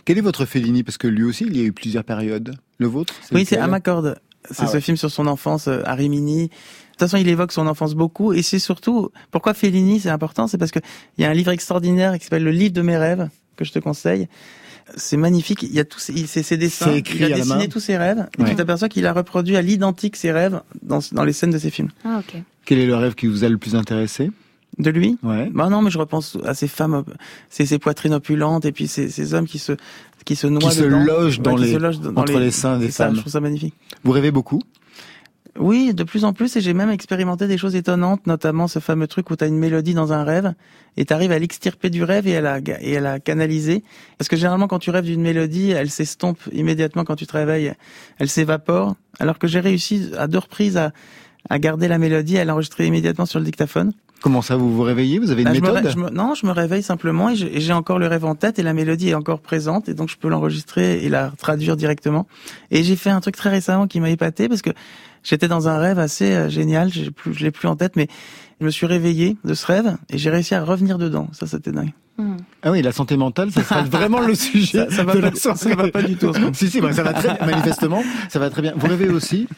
Quel 0.05 0.19
est 0.19 0.23
votre 0.23 0.45
Fellini? 0.45 0.83
Parce 0.83 0.99
que 0.99 1.07
lui 1.07 1.25
aussi, 1.25 1.45
il 1.47 1.57
y 1.57 1.61
a 1.61 1.65
eu 1.65 1.73
plusieurs 1.73 2.05
périodes. 2.05 2.55
Le 2.79 2.87
vôtre 2.87 3.15
Oui, 3.33 3.45
c'est 3.45 3.59
Amacorde. 3.59 4.21
C'est 4.51 4.65
ah 4.65 4.69
ce 4.69 4.81
film 4.81 4.97
sur 4.97 5.11
son 5.11 5.27
enfance 5.27 5.69
euh, 5.69 5.83
à 5.85 5.95
Rimini. 5.95 6.45
De 6.45 6.49
toute 6.49 6.99
façon, 6.99 7.19
il 7.19 7.29
évoque 7.29 7.53
son 7.53 7.67
enfance 7.67 7.95
beaucoup, 7.95 8.33
et 8.33 8.43
c'est 8.43 8.59
surtout 8.59 9.11
pourquoi 9.31 9.55
Fellini, 9.55 10.01
c'est 10.01 10.09
important, 10.09 10.47
c'est 10.47 10.59
parce 10.59 10.71
que 10.71 10.81
il 11.19 11.23
y 11.23 11.25
a 11.27 11.31
un 11.31 11.35
livre 11.35 11.51
extraordinaire 11.51 12.19
qui 12.19 12.25
s'appelle 12.25 12.45
Le 12.45 12.51
livre 12.51 12.73
de 12.73 12.83
mes 12.83 12.97
rêves 12.97 13.29
que 13.57 13.65
je 13.65 13.73
te 13.73 13.79
conseille. 13.79 14.29
C'est 14.97 15.19
magnifique. 15.19 15.63
Il 15.63 15.73
y 15.73 15.79
a 15.79 15.85
tous 15.85 16.01
ces, 16.01 16.27
ses 16.27 16.57
dessins. 16.57 16.93
Écrit 16.93 17.19
il 17.19 17.25
a 17.25 17.37
dessiné 17.37 17.69
tous 17.69 17.81
ses 17.81 17.97
rêves. 17.97 18.27
Et 18.39 18.45
tu 18.45 18.57
t'aperçois 18.57 18.89
qu'il 18.89 19.07
a 19.07 19.13
reproduit 19.13 19.57
à 19.57 19.63
l'identique 19.63 20.17
ses 20.17 20.33
rêves 20.33 20.63
dans, 20.83 20.99
dans 21.13 21.25
les 21.25 21.33
scènes 21.33 21.53
de 21.53 21.59
ses 21.59 21.71
films. 21.71 21.91
Ah, 22.05 22.21
ok. 22.21 22.43
Quel 22.65 22.79
est 22.79 22.87
le 22.87 22.97
rêve 22.97 23.15
qui 23.15 23.27
vous 23.27 23.45
a 23.45 23.49
le 23.49 23.59
plus 23.59 23.77
intéressé? 23.77 24.31
De 24.81 24.91
lui 24.91 25.19
Ouais. 25.23 25.51
Bah 25.53 25.69
non, 25.69 25.83
mais 25.83 25.91
je 25.91 25.99
repense 25.99 26.39
à 26.45 26.55
ces 26.55 26.69
femmes, 26.69 27.05
ces, 27.49 27.67
ces 27.67 27.79
poitrines 27.79 28.15
opulentes 28.15 28.65
et 28.65 28.73
puis 28.73 28.89
ces, 28.89 29.09
ces 29.09 29.35
hommes 29.35 29.47
qui 29.47 29.59
se 29.59 29.73
qui 30.25 30.37
se 30.37 30.47
noient 30.47 30.71
qui 30.71 30.77
se 30.77 30.85
logent 30.85 31.41
dans 31.41 31.57
les 31.57 31.77
entre 31.77 32.39
les, 32.39 32.51
seins 32.51 32.79
des 32.79 32.91
femmes. 32.91 33.15
je 33.15 33.21
trouve 33.21 33.33
ça 33.33 33.41
magnifique. 33.41 33.75
Vous 34.05 34.13
rêvez 34.13 34.31
beaucoup? 34.31 34.63
Oui, 35.59 35.93
de 35.95 36.05
plus 36.05 36.25
en 36.25 36.33
plus, 36.33 36.57
et 36.57 36.61
j'ai 36.61 36.75
même 36.75 36.91
expérimenté 36.91 37.49
des 37.49 37.59
choses 37.59 37.75
étonnantes, 37.75 38.27
notamment 38.27 38.69
ce 38.69 38.79
fameux 38.79 39.09
truc 39.09 39.31
où 39.31 39.37
tu 39.37 39.43
as 39.43 39.49
une 39.49 39.59
mélodie 39.59 39.95
dans 39.95 40.13
un 40.13 40.23
rêve, 40.23 40.55
et 40.97 41.05
tu 41.05 41.13
arrives 41.13 41.33
à 41.33 41.39
l'extirper 41.39 41.91
du 41.91 42.05
rêve 42.05 42.29
et 42.29 42.37
à, 42.37 42.41
la, 42.41 42.61
et 42.81 42.97
à 42.97 43.01
la 43.01 43.19
canaliser. 43.19 43.83
Parce 44.17 44.29
que 44.29 44.37
généralement, 44.37 44.69
quand 44.69 44.79
tu 44.79 44.91
rêves 44.91 45.05
d'une 45.05 45.23
mélodie, 45.23 45.71
elle 45.73 45.91
s'estompe 45.91 46.39
immédiatement 46.53 47.05
quand 47.05 47.17
tu 47.17 47.27
te 47.27 47.33
réveilles, 47.33 47.73
elle 48.19 48.29
s'évapore, 48.29 48.95
alors 49.19 49.39
que 49.39 49.49
j'ai 49.49 49.61
réussi 49.61 50.13
à 50.17 50.29
deux 50.29 50.39
reprises 50.39 50.77
à, 50.77 50.93
à 51.49 51.59
garder 51.59 51.89
la 51.89 51.99
mélodie, 51.99 52.39
à 52.39 52.45
l'enregistrer 52.45 52.87
immédiatement 52.87 53.27
sur 53.27 53.39
le 53.41 53.45
dictaphone. 53.45 53.93
Comment 54.23 54.43
ça, 54.43 54.57
vous 54.57 54.75
vous 54.75 54.83
réveillez 54.83 55.19
Vous 55.19 55.31
avez 55.31 55.43
une 55.43 55.49
bah, 55.61 55.73
méthode 55.73 56.13
Non, 56.13 56.35
je 56.35 56.45
me 56.45 56.53
réveille 56.53 56.83
simplement 56.83 57.31
et 57.31 57.37
j'ai 57.37 57.73
encore 57.73 57.99
le 57.99 58.07
rêve 58.07 58.25
en 58.25 58.35
tête 58.35 58.59
et 58.59 58.63
la 58.63 58.75
mélodie 58.75 59.11
est 59.11 59.15
encore 59.15 59.41
présente 59.41 59.89
et 59.89 59.95
donc 59.95 60.11
je 60.11 60.17
peux 60.17 60.29
l'enregistrer 60.29 61.03
et 61.05 61.09
la 61.09 61.33
traduire 61.39 61.77
directement. 61.77 62.27
Et 62.71 62.83
j'ai 62.83 62.97
fait 62.97 63.11
un 63.11 63.21
truc 63.21 63.37
très 63.37 63.49
récemment 63.49 63.87
qui 63.87 63.99
m'a 63.99 64.11
épaté 64.11 64.49
parce 64.49 64.61
que 64.61 64.71
j'étais 65.23 65.49
dans 65.49 65.69
un 65.69 65.79
rêve 65.79 65.99
assez 65.99 66.33
euh, 66.33 66.49
génial, 66.51 66.91
je 66.93 67.45
l'ai 67.45 67.51
plus 67.51 67.69
en 67.69 67.77
tête, 67.77 67.97
mais 67.97 68.09
je 68.61 68.67
me 68.67 68.71
suis 68.71 68.87
réveillé 68.87 69.39
de 69.45 69.55
ce 69.55 69.67
rêve 69.67 69.97
et 70.11 70.19
j'ai 70.19 70.29
réussi 70.29 70.55
à 70.55 70.63
revenir 70.63 70.99
dedans. 70.99 71.29
Ça, 71.33 71.47
c'était 71.47 71.73
dingue. 71.73 71.93
Hmm. 72.19 72.37
Ah 72.63 72.73
oui, 72.73 72.83
la 72.83 72.93
santé 72.93 73.17
mentale, 73.17 73.51
ça 73.51 73.63
serait 73.63 73.85
vraiment 73.85 74.21
le 74.21 74.35
sujet. 74.35 74.87
Ça, 74.91 74.97
ça 74.97 75.05
va, 75.05 75.15
pas, 75.15 75.35
ça 75.35 75.75
va 75.75 75.89
pas 75.89 76.03
du 76.03 76.17
tout. 76.17 76.33
si, 76.53 76.69
si, 76.69 76.81
bah, 76.83 76.93
ça 76.93 77.03
va 77.03 77.15
très 77.15 77.39
manifestement, 77.47 78.03
ça 78.29 78.39
va 78.39 78.51
très 78.51 78.61
bien. 78.61 78.75
Vous 78.77 78.87
rêvez 78.87 79.09
aussi 79.09 79.49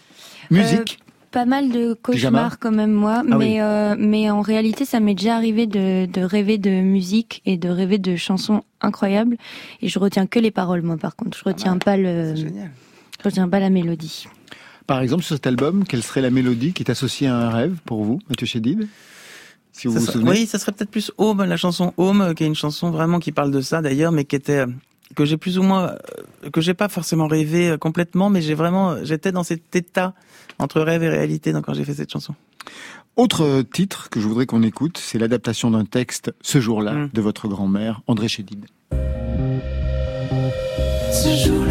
Musique 0.51 1.01
euh, 1.01 1.12
pas 1.32 1.46
mal 1.46 1.70
de 1.70 1.94
cauchemars 1.94 2.58
quand 2.58 2.70
même 2.70 2.92
moi, 2.92 3.22
ah 3.28 3.36
mais 3.36 3.60
euh, 3.60 3.96
mais 3.98 4.30
en 4.30 4.42
réalité 4.42 4.84
ça 4.84 5.00
m'est 5.00 5.14
déjà 5.14 5.34
arrivé 5.34 5.66
de, 5.66 6.06
de 6.06 6.20
rêver 6.20 6.58
de 6.58 6.70
musique 6.70 7.42
et 7.46 7.56
de 7.56 7.68
rêver 7.68 7.98
de 7.98 8.14
chansons 8.16 8.62
incroyables. 8.80 9.36
Et 9.80 9.88
je 9.88 9.98
retiens 9.98 10.26
que 10.26 10.38
les 10.38 10.50
paroles 10.50 10.82
moi 10.82 10.96
par 10.96 11.16
contre, 11.16 11.36
je 11.36 11.44
retiens 11.44 11.76
ah 11.80 11.84
pas 11.84 11.96
le 11.96 12.36
je 12.36 13.24
retiens 13.24 13.48
pas 13.48 13.58
la 13.58 13.70
mélodie. 13.70 14.26
Par 14.86 15.00
exemple 15.00 15.24
sur 15.24 15.34
cet 15.34 15.46
album, 15.46 15.84
quelle 15.84 16.02
serait 16.02 16.20
la 16.20 16.30
mélodie 16.30 16.72
qui 16.72 16.82
est 16.82 16.90
associée 16.90 17.28
à 17.28 17.36
un 17.36 17.50
rêve 17.50 17.76
pour 17.84 18.04
vous, 18.04 18.20
Mathieu 18.28 18.46
Chédid? 18.46 18.86
Si 19.72 19.86
vous 19.86 19.94
vous 19.94 20.04
souvenez. 20.06 20.30
Oui, 20.30 20.46
ça 20.46 20.58
serait 20.58 20.72
peut-être 20.72 20.90
plus 20.90 21.10
Home, 21.16 21.42
la 21.44 21.56
chanson 21.56 21.94
Home, 21.96 22.34
qui 22.36 22.44
est 22.44 22.46
une 22.46 22.54
chanson 22.54 22.90
vraiment 22.90 23.20
qui 23.20 23.32
parle 23.32 23.50
de 23.50 23.62
ça 23.62 23.80
d'ailleurs, 23.80 24.12
mais 24.12 24.26
qui 24.26 24.36
était 24.36 24.66
que 25.14 25.25
j'ai 25.25 25.37
plus 25.37 25.59
ou 25.59 25.62
moins 25.62 25.94
que 26.53 26.61
j'ai 26.61 26.75
pas 26.75 26.88
forcément 26.88 27.27
rêvé 27.27 27.70
euh, 27.70 27.77
complètement, 27.77 28.31
mais 28.31 28.42
j'ai 28.42 28.55
vraiment 28.55 29.05
j'étais 29.05 29.33
dans 29.33 29.44
cet 29.44 29.75
état 29.77 30.14
entre 30.59 30.81
rêve 30.81 31.03
et 31.03 31.09
réalité 31.09 31.53
quand 31.62 31.75
j'ai 31.75 31.85
fait 31.85 31.94
cette 31.94 32.11
chanson. 32.11 32.35
Autre 33.16 33.62
titre 33.62 34.09
que 34.09 34.20
je 34.20 34.27
voudrais 34.27 34.46
qu'on 34.46 34.62
écoute, 34.62 34.98
c'est 34.98 35.18
l'adaptation 35.18 35.70
d'un 35.70 35.85
texte 35.85 36.33
ce 36.40 36.61
jour-là 36.61 36.92
mm. 36.92 37.11
de 37.12 37.20
votre 37.20 37.46
grand-mère, 37.46 38.01
André 38.07 38.29
Chédid. 38.29 38.66
Ce 41.12 41.46
jour-là. 41.46 41.62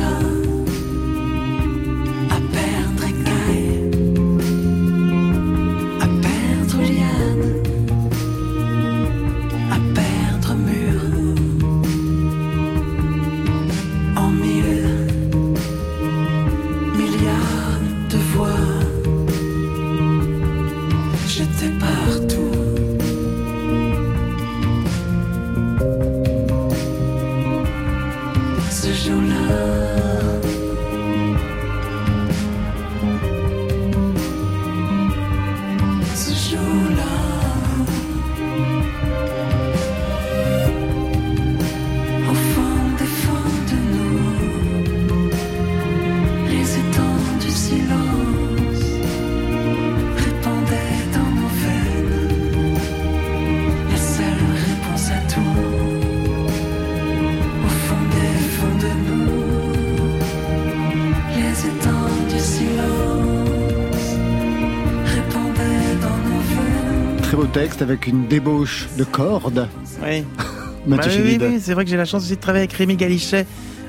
Avec 67.82 68.08
une 68.08 68.28
débauche 68.28 68.88
de 68.98 69.04
cordes. 69.04 69.68
Oui. 70.04 70.24
bah 70.88 70.98
oui, 71.06 71.38
oui, 71.40 71.60
c'est 71.60 71.74
vrai 71.74 71.84
que 71.84 71.92
j'ai 71.92 71.98
la 71.98 72.06
chance 72.06 72.24
aussi 72.24 72.36
de 72.36 72.42
travailler 72.42 72.64
avec 72.64 72.74
Rémi 72.74 72.96
Galichet, 72.96 73.46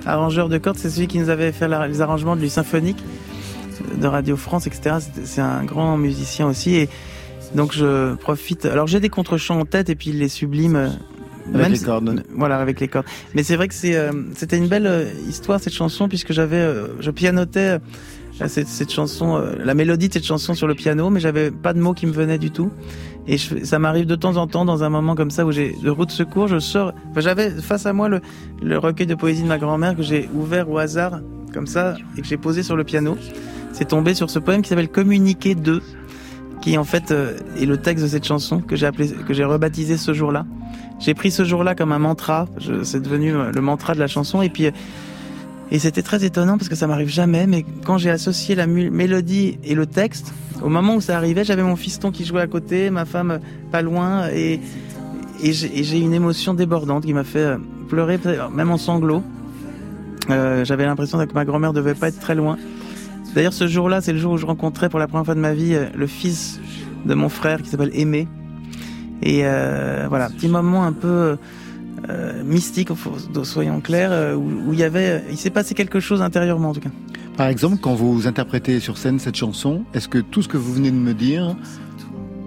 arrangeur 0.06 0.48
de 0.48 0.58
cordes. 0.58 0.78
C'est 0.78 0.90
celui 0.90 1.06
qui 1.06 1.18
nous 1.18 1.28
avait 1.28 1.52
fait 1.52 1.68
les 1.88 2.00
arrangements 2.00 2.36
de 2.36 2.40
lui 2.40 2.50
symphonique 2.50 3.02
de 4.00 4.06
Radio 4.06 4.36
France, 4.36 4.66
etc. 4.66 4.96
C'est 5.24 5.40
un 5.40 5.64
grand 5.64 5.96
musicien 5.96 6.46
aussi. 6.46 6.74
Et 6.76 6.88
donc 7.54 7.72
je 7.72 8.14
profite. 8.14 8.66
Alors 8.66 8.86
j'ai 8.86 9.00
des 9.00 9.08
contre-chants 9.08 9.60
en 9.60 9.64
tête 9.64 9.90
et 9.90 9.94
puis 9.94 10.10
il 10.10 10.18
les 10.18 10.28
sublime. 10.28 10.76
Euh, 10.76 10.88
avec 11.54 11.70
les 11.70 11.78
cordes. 11.80 12.24
Voilà, 12.34 12.58
avec 12.58 12.80
les 12.80 12.88
cordes. 12.88 13.06
Mais 13.34 13.42
c'est 13.42 13.56
vrai 13.56 13.68
que 13.68 13.74
euh, 13.84 14.12
c'était 14.36 14.56
une 14.56 14.68
belle 14.68 14.86
euh, 14.86 15.04
histoire 15.28 15.60
cette 15.60 15.74
chanson 15.74 16.08
puisque 16.08 16.32
j'avais, 16.32 16.64
je 17.00 17.10
pianotais 17.10 17.78
cette, 18.46 18.68
cette 18.68 18.90
chanson, 18.90 19.42
la 19.58 19.74
mélodie 19.74 20.08
de 20.08 20.14
cette 20.14 20.24
chanson 20.24 20.54
sur 20.54 20.66
le 20.66 20.74
piano, 20.74 21.10
mais 21.10 21.20
j'avais 21.20 21.50
pas 21.50 21.74
de 21.74 21.80
mots 21.80 21.94
qui 21.94 22.06
me 22.06 22.12
venaient 22.12 22.38
du 22.38 22.50
tout. 22.50 22.70
Et 23.26 23.38
ça 23.38 23.78
m'arrive 23.78 24.06
de 24.06 24.16
temps 24.16 24.36
en 24.36 24.46
temps, 24.46 24.64
dans 24.64 24.82
un 24.82 24.88
moment 24.88 25.14
comme 25.14 25.30
ça 25.30 25.46
où 25.46 25.52
j'ai 25.52 25.76
de 25.80 25.90
route 25.90 26.10
secours, 26.10 26.48
je 26.48 26.58
sors. 26.58 26.92
Enfin, 27.10 27.20
j'avais 27.20 27.50
face 27.50 27.86
à 27.86 27.92
moi 27.92 28.08
le, 28.08 28.20
le, 28.60 28.78
recueil 28.78 29.06
de 29.06 29.14
poésie 29.14 29.42
de 29.42 29.48
ma 29.48 29.58
grand-mère 29.58 29.96
que 29.96 30.02
j'ai 30.02 30.28
ouvert 30.34 30.68
au 30.68 30.78
hasard, 30.78 31.20
comme 31.52 31.66
ça, 31.66 31.94
et 32.16 32.22
que 32.22 32.26
j'ai 32.26 32.36
posé 32.36 32.62
sur 32.62 32.76
le 32.76 32.82
piano. 32.82 33.16
C'est 33.72 33.88
tombé 33.88 34.14
sur 34.14 34.28
ce 34.28 34.38
poème 34.38 34.62
qui 34.62 34.68
s'appelle 34.68 34.88
Communiquer 34.88 35.54
2, 35.54 35.80
qui 36.60 36.76
en 36.76 36.84
fait 36.84 37.10
euh, 37.10 37.38
est 37.56 37.66
le 37.66 37.76
texte 37.76 38.04
de 38.04 38.08
cette 38.08 38.24
chanson 38.24 38.60
que 38.60 38.74
j'ai 38.74 38.86
appelé, 38.86 39.08
que 39.08 39.34
j'ai 39.34 39.44
rebaptisé 39.44 39.96
ce 39.96 40.12
jour-là. 40.12 40.44
J'ai 40.98 41.14
pris 41.14 41.30
ce 41.30 41.44
jour-là 41.44 41.74
comme 41.74 41.92
un 41.92 41.98
mantra. 41.98 42.48
C'est 42.82 43.02
devenu 43.02 43.34
euh, 43.34 43.52
le 43.52 43.60
mantra 43.60 43.94
de 43.94 44.00
la 44.00 44.08
chanson. 44.08 44.42
Et 44.42 44.48
puis, 44.48 44.68
et 45.70 45.78
c'était 45.78 46.02
très 46.02 46.24
étonnant 46.24 46.58
parce 46.58 46.68
que 46.68 46.76
ça 46.76 46.86
m'arrive 46.86 47.08
jamais. 47.08 47.46
Mais 47.46 47.64
quand 47.84 47.98
j'ai 47.98 48.10
associé 48.10 48.54
la 48.54 48.66
mélodie 48.66 49.58
et 49.64 49.74
le 49.74 49.86
texte, 49.86 50.34
au 50.62 50.68
moment 50.68 50.96
où 50.96 51.00
ça 51.00 51.16
arrivait, 51.16 51.44
j'avais 51.44 51.62
mon 51.62 51.76
fiston 51.76 52.10
qui 52.10 52.24
jouait 52.24 52.40
à 52.40 52.46
côté, 52.46 52.90
ma 52.90 53.04
femme 53.04 53.40
pas 53.70 53.82
loin, 53.82 54.28
et, 54.28 54.60
et 55.42 55.52
j'ai 55.52 55.98
une 55.98 56.14
émotion 56.14 56.54
débordante 56.54 57.04
qui 57.04 57.12
m'a 57.12 57.24
fait 57.24 57.56
pleurer, 57.88 58.18
même 58.54 58.70
en 58.70 58.78
sanglots. 58.78 59.22
Euh, 60.30 60.64
J'avais 60.64 60.86
l'impression 60.86 61.18
que 61.26 61.34
ma 61.34 61.44
grand-mère 61.44 61.72
devait 61.72 61.94
pas 61.94 62.08
être 62.08 62.20
très 62.20 62.34
loin. 62.34 62.56
D'ailleurs, 63.34 63.52
ce 63.52 63.66
jour-là, 63.66 64.00
c'est 64.00 64.12
le 64.12 64.18
jour 64.18 64.32
où 64.32 64.38
je 64.38 64.46
rencontrais 64.46 64.88
pour 64.88 64.98
la 64.98 65.08
première 65.08 65.24
fois 65.24 65.34
de 65.34 65.40
ma 65.40 65.52
vie 65.52 65.74
euh, 65.74 65.86
le 65.94 66.06
fils 66.06 66.60
de 67.04 67.14
mon 67.14 67.28
frère 67.28 67.60
qui 67.60 67.68
s'appelle 67.68 67.90
Aimé. 67.94 68.28
Et 69.22 69.40
euh, 69.44 70.06
voilà, 70.08 70.28
petit 70.28 70.48
moment 70.48 70.84
un 70.84 70.92
peu 70.92 71.36
euh, 72.08 72.44
mystique, 72.44 72.88
soyons 73.42 73.80
clairs, 73.80 74.10
euh, 74.12 74.34
où, 74.34 74.68
où 74.68 74.72
il 74.72 74.78
y 74.78 74.84
avait, 74.84 75.24
il 75.30 75.36
s'est 75.36 75.50
passé 75.50 75.74
quelque 75.74 76.00
chose 76.00 76.22
intérieurement 76.22 76.70
en 76.70 76.72
tout 76.74 76.80
cas. 76.80 76.90
Par 77.36 77.46
exemple, 77.48 77.78
quand 77.80 77.94
vous 77.94 78.26
interprétez 78.26 78.78
sur 78.80 78.98
scène 78.98 79.18
cette 79.18 79.36
chanson, 79.36 79.84
est-ce 79.94 80.08
que 80.08 80.18
tout 80.18 80.42
ce 80.42 80.48
que 80.48 80.56
vous 80.58 80.72
venez 80.74 80.90
de 80.90 80.96
me 80.96 81.14
dire 81.14 81.56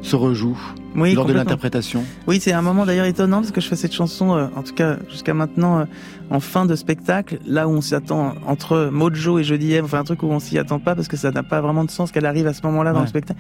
se 0.04 0.16
rejoue 0.16 0.58
Oui, 0.96 1.16
lors 1.16 1.26
de 1.26 1.34
l'interprétation? 1.34 2.04
Oui, 2.28 2.40
c'est 2.40 2.52
un 2.54 2.62
moment 2.62 2.86
d'ailleurs 2.86 3.08
étonnant 3.08 3.38
parce 3.42 3.52
que 3.52 3.62
je 3.62 3.68
fais 3.68 3.76
cette 3.76 3.94
chanson, 3.94 4.36
euh, 4.36 4.46
en 4.56 4.62
tout 4.62 4.76
cas 4.76 4.98
jusqu'à 5.10 5.34
maintenant, 5.34 5.80
euh, 5.80 5.86
en 6.30 6.40
fin 6.40 6.68
de 6.68 6.76
spectacle, 6.76 7.40
là 7.48 7.68
où 7.68 7.72
on 7.72 7.82
s'y 7.82 7.96
attend 7.96 8.36
entre 8.46 8.90
Mojo 8.92 9.40
et 9.40 9.44
Jeudi 9.44 9.74
M, 9.74 9.86
enfin 9.86 10.00
un 10.00 10.04
truc 10.04 10.22
où 10.22 10.28
on 10.28 10.40
s'y 10.40 10.60
attend 10.60 10.78
pas 10.80 10.94
parce 10.94 11.08
que 11.08 11.18
ça 11.18 11.32
n'a 11.32 11.42
pas 11.44 11.62
vraiment 11.62 11.84
de 11.84 11.90
sens 11.92 12.12
qu'elle 12.12 12.26
arrive 12.28 12.46
à 12.46 12.54
ce 12.54 12.62
moment-là 12.68 12.92
dans 12.92 13.00
Ouais. 13.00 13.06
le 13.06 13.10
spectacle. 13.10 13.40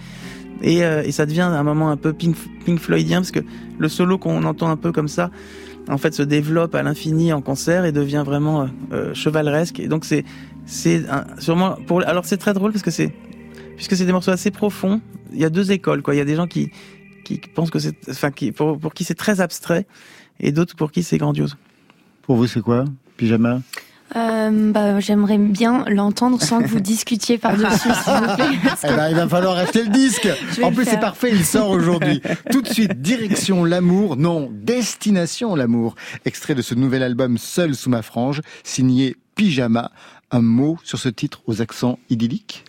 Et, 0.63 0.83
euh, 0.83 1.03
et 1.05 1.11
ça 1.11 1.27
devient 1.27 1.41
un 1.41 1.63
moment 1.63 1.91
un 1.91 1.97
peu 1.97 2.11
Pink, 2.13 2.35
Pink 2.65 2.79
Floydien 2.79 3.19
parce 3.19 3.31
que 3.31 3.41
le 3.77 3.87
solo 3.89 4.17
qu'on 4.17 4.43
entend 4.45 4.69
un 4.69 4.77
peu 4.77 4.91
comme 4.91 5.09
ça, 5.09 5.29
en 5.87 5.99
fait, 5.99 6.15
se 6.15 6.23
développe 6.23 6.73
à 6.73 6.81
l'infini 6.81 7.31
en 7.31 7.41
concert 7.41 7.85
et 7.85 7.91
devient 7.91 8.23
vraiment 8.25 8.61
euh, 8.63 8.65
euh, 8.91 9.13
chevaleresque. 9.13 9.79
Et 9.79 9.87
donc 9.87 10.03
c'est 10.05 10.25
c'est 10.65 11.07
un- 11.09 11.25
sûrement 11.39 11.75
pour 11.87 12.05
alors 12.07 12.25
c'est 12.25 12.37
très 12.37 12.53
drôle 12.53 12.71
parce 12.71 12.83
que 12.83 12.91
c'est 12.91 13.13
puisque 13.75 13.95
c'est 13.95 14.05
des 14.05 14.11
morceaux 14.11 14.31
assez 14.31 14.51
profonds. 14.51 15.01
Il 15.33 15.39
y 15.39 15.45
a 15.45 15.49
deux 15.49 15.71
écoles 15.71 16.01
quoi. 16.01 16.15
Il 16.15 16.17
y 16.17 16.21
a 16.21 16.25
des 16.25 16.35
gens 16.35 16.47
qui 16.47 16.71
qui 17.23 17.37
pensent 17.39 17.71
que 17.71 17.79
c'est 17.79 17.95
enfin 18.09 18.31
qui 18.31 18.51
pour 18.51 18.79
pour 18.79 18.93
qui 18.93 19.03
c'est 19.03 19.15
très 19.15 19.41
abstrait 19.41 19.85
et 20.39 20.51
d'autres 20.51 20.75
pour 20.75 20.91
qui 20.91 21.03
c'est 21.03 21.17
grandiose. 21.17 21.55
Pour 22.23 22.35
vous, 22.37 22.47
c'est 22.47 22.61
quoi? 22.61 22.85
Pyjama? 23.17 23.61
Euh, 24.15 24.71
bah, 24.71 24.99
J'aimerais 24.99 25.37
bien 25.37 25.83
l'entendre 25.87 26.41
sans 26.41 26.61
que 26.61 26.67
vous 26.67 26.79
discutiez 26.95 27.37
par-dessus, 27.37 27.77
s'il 28.03 28.13
vous 28.13 28.35
plaît. 28.35 28.45
que- 28.63 28.87
Eh 28.91 28.95
ben, 28.95 29.09
il 29.09 29.15
va 29.15 29.27
falloir 29.27 29.57
acheter 29.57 29.83
le 29.83 29.89
disque. 29.89 30.27
En 30.63 30.69
le 30.69 30.75
plus, 30.75 30.85
c'est 30.85 30.99
parfait, 30.99 31.29
il 31.31 31.43
sort 31.45 31.69
aujourd'hui. 31.69 32.21
Tout 32.51 32.61
de 32.61 32.67
suite, 32.67 33.01
direction 33.01 33.63
l'amour, 33.63 34.15
non, 34.17 34.49
destination 34.51 35.55
l'amour. 35.55 35.95
Extrait 36.25 36.55
de 36.55 36.61
ce 36.61 36.75
nouvel 36.75 37.03
album 37.03 37.37
Seul 37.37 37.75
sous 37.75 37.89
ma 37.89 38.01
frange, 38.01 38.41
signé 38.63 39.15
Pyjama. 39.35 39.91
Un 40.31 40.41
mot 40.41 40.77
sur 40.83 40.99
ce 40.99 41.09
titre 41.09 41.41
aux 41.47 41.61
accents 41.61 41.99
idylliques? 42.09 42.63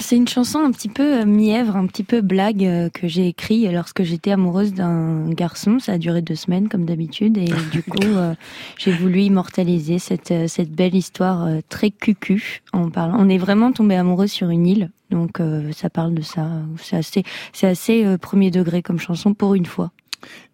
C'est 0.00 0.16
une 0.16 0.28
chanson 0.28 0.60
un 0.60 0.70
petit 0.70 0.88
peu 0.88 1.22
euh, 1.22 1.26
mièvre, 1.26 1.74
un 1.74 1.86
petit 1.86 2.04
peu 2.04 2.20
blague 2.20 2.64
euh, 2.64 2.88
que 2.88 3.08
j'ai 3.08 3.26
écrit 3.26 3.66
lorsque 3.72 4.04
j'étais 4.04 4.30
amoureuse 4.30 4.72
d'un 4.72 5.28
garçon. 5.30 5.80
Ça 5.80 5.94
a 5.94 5.98
duré 5.98 6.22
deux 6.22 6.36
semaines 6.36 6.68
comme 6.68 6.84
d'habitude 6.84 7.36
et 7.36 7.48
du 7.72 7.82
coup 7.82 7.98
euh, 8.04 8.34
j'ai 8.76 8.92
voulu 8.92 9.22
immortaliser 9.22 9.98
cette 9.98 10.32
cette 10.48 10.70
belle 10.70 10.94
histoire 10.94 11.48
très 11.68 11.90
cucu 11.90 12.62
en 12.72 12.90
parlant. 12.90 13.16
On 13.18 13.28
est 13.28 13.38
vraiment 13.38 13.72
tombé 13.72 13.96
amoureux 13.96 14.28
sur 14.28 14.50
une 14.50 14.68
île, 14.68 14.90
donc 15.10 15.40
euh, 15.40 15.72
ça 15.72 15.90
parle 15.90 16.14
de 16.14 16.22
ça. 16.22 16.48
C'est 16.80 16.96
assez 16.96 17.22
c'est 17.52 17.66
assez 17.66 18.04
euh, 18.04 18.18
premier 18.18 18.50
degré 18.50 18.82
comme 18.82 18.98
chanson 18.98 19.34
pour 19.34 19.54
une 19.54 19.66
fois. 19.66 19.90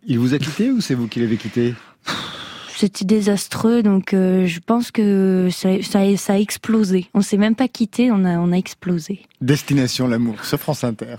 Il 0.07 0.19
vous 0.19 0.35
a 0.35 0.39
quitté 0.39 0.71
ou 0.71 0.81
c'est 0.81 0.95
vous 0.95 1.09
qui 1.09 1.21
l'avez 1.21 1.37
quitté? 1.37 1.75
C'était 2.77 3.05
désastreux, 3.05 3.83
donc 3.83 4.13
euh, 4.15 4.47
je 4.47 4.61
pense 4.61 4.91
que 4.91 5.49
ça, 5.51 5.99
a 5.99 6.39
explosé. 6.39 7.07
On 7.15 7.21
s'est 7.21 7.37
même 7.37 7.55
pas 7.55 7.69
quitté, 7.69 8.11
on 8.11 8.25
a 8.25 8.39
on 8.39 8.53
a 8.53 8.57
explosé. 8.57 9.23
Destination 9.41 10.09
l'amour 10.09 10.45
sur 10.45 10.59
France 10.59 10.85
Inter. 10.85 11.17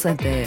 France 0.00 0.12
Inter. 0.12 0.46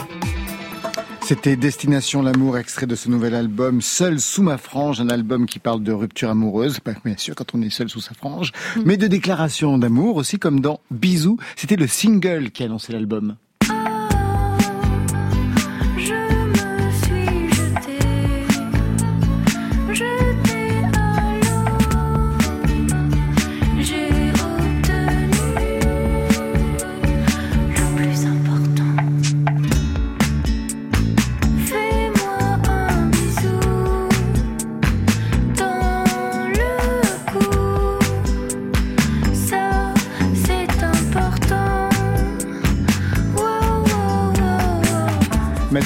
C'était 1.22 1.56
Destination 1.56 2.24
l'amour, 2.24 2.58
extrait 2.58 2.88
de 2.88 2.96
ce 2.96 3.08
nouvel 3.08 3.36
album 3.36 3.82
Seul 3.82 4.20
sous 4.20 4.42
ma 4.42 4.58
frange, 4.58 5.00
un 5.00 5.10
album 5.10 5.46
qui 5.46 5.60
parle 5.60 5.84
de 5.84 5.92
rupture 5.92 6.32
amoureuse, 6.32 6.80
bien 7.06 7.18
sûr 7.18 7.36
quand 7.36 7.54
on 7.54 7.62
est 7.62 7.70
seul 7.70 7.88
sous 7.88 8.02
sa 8.02 8.16
frange, 8.16 8.52
mais 8.84 8.98
de 8.98 9.06
déclaration 9.06 9.78
d'amour 9.78 10.16
aussi 10.16 10.40
comme 10.40 10.60
dans 10.60 10.80
Bisous. 10.90 11.38
C'était 11.56 11.76
le 11.76 11.86
single 11.86 12.50
qui 12.50 12.64
a 12.64 12.68
lancé 12.68 12.94
l'album. 12.94 13.36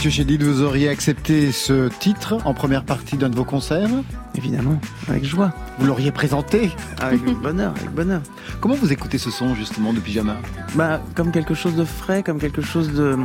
Mathieu 0.07 0.23
Chédid, 0.23 0.41
vous 0.41 0.61
auriez 0.61 0.87
accepté 0.87 1.51
ce 1.51 1.89
titre 1.89 2.37
en 2.45 2.53
première 2.53 2.85
partie 2.85 3.17
d'un 3.17 3.27
de 3.27 3.35
vos 3.35 3.43
concerts 3.43 3.89
Évidemment, 4.35 4.79
avec 5.09 5.25
joie, 5.25 5.51
Vous 5.79 5.85
l'auriez 5.85 6.13
présenté 6.13 6.71
avec 7.01 7.21
bonheur, 7.43 7.73
avec 7.75 7.91
bonheur. 7.91 8.21
Comment 8.61 8.75
vous 8.75 8.93
écoutez 8.93 9.17
ce 9.17 9.29
son 9.31 9.53
justement 9.53 9.91
de 9.91 9.99
Pyjama? 9.99 10.37
Bah, 10.75 11.01
comme 11.13 11.33
quelque 11.33 11.53
chose 11.53 11.75
de 11.75 11.83
frais, 11.83 12.23
comme 12.23 12.39
quelque 12.39 12.61
chose 12.61 12.93
de 12.93 13.17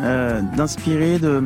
euh, 0.00 0.42
d'inspiré, 0.56 1.20
de 1.20 1.44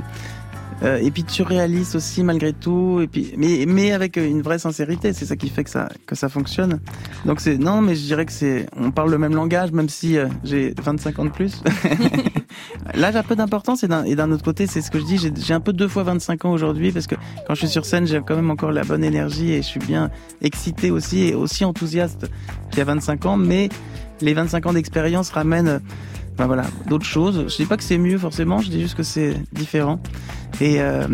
euh, 0.83 0.97
et 0.97 1.11
puis 1.11 1.25
de 1.25 1.31
surréaliste 1.31 1.95
aussi 1.95 2.25
malgré 2.25 2.55
tout. 2.55 3.01
Et 3.03 3.07
puis, 3.07 3.35
mais 3.37 3.67
mais 3.67 3.93
avec 3.93 4.17
une 4.17 4.41
vraie 4.41 4.59
sincérité, 4.59 5.13
c'est 5.13 5.27
ça 5.27 5.37
qui 5.37 5.51
fait 5.51 5.65
que 5.65 5.69
ça 5.69 5.91
que 6.07 6.15
ça 6.15 6.31
fonctionne. 6.31 6.81
Donc 7.27 7.41
c'est 7.41 7.59
non, 7.59 7.83
mais 7.83 7.95
je 7.95 8.05
dirais 8.05 8.25
que 8.25 8.33
c'est 8.33 8.67
on 8.79 8.93
parle 8.93 9.11
le 9.11 9.19
même 9.19 9.35
langage, 9.35 9.73
même 9.73 9.91
si 9.91 10.17
euh, 10.17 10.29
j'ai 10.43 10.73
25 10.83 11.19
ans 11.19 11.27
de 11.27 11.31
plus. 11.31 11.63
J'ai 12.95 13.05
un 13.05 13.23
peu 13.23 13.37
d'importance 13.37 13.85
et 13.85 13.89
d'un 13.89 14.31
autre 14.33 14.45
côté, 14.45 14.67
c'est 14.67 14.81
ce 14.81 14.91
que 14.91 14.99
je 14.99 15.05
dis, 15.05 15.33
j'ai 15.37 15.55
un 15.55 15.61
peu 15.61 15.73
deux 15.73 15.89
fois 15.89 16.03
25 16.03 16.45
ans 16.45 16.53
aujourd'hui 16.53 16.93
parce 16.93 17.07
que 17.07 17.15
quand 17.47 17.55
je 17.55 17.61
suis 17.61 17.69
sur 17.69 17.85
scène, 17.85 18.07
j'ai 18.07 18.21
quand 18.21 18.37
même 18.37 18.51
encore 18.51 18.73
la 18.73 18.85
bonne 18.85 19.05
énergie 19.05 19.53
et 19.53 19.63
je 19.63 19.67
suis 19.67 19.81
bien 19.81 20.11
excité 20.43 20.91
aussi 20.91 21.29
et 21.29 21.35
aussi 21.35 21.65
enthousiaste 21.65 22.31
qu'il 22.71 22.79
y 22.79 22.83
a 22.83 22.85
25 22.85 23.27
ans, 23.27 23.37
mais 23.37 23.69
les 24.21 24.35
25 24.35 24.67
ans 24.67 24.73
d'expérience 24.73 25.31
ramènent 25.31 25.81
ben 26.37 26.47
voilà, 26.47 26.65
d'autres 26.89 27.05
choses. 27.05 27.45
Je 27.49 27.57
dis 27.57 27.67
pas 27.67 27.77
que 27.77 27.83
c'est 27.83 27.99
mieux 27.99 28.17
forcément, 28.17 28.61
je 28.61 28.71
dis 28.71 28.81
juste 28.81 28.97
que 28.97 29.03
c'est 29.03 29.35
différent. 29.53 30.01
Et 30.61 30.81
euh, 30.81 31.07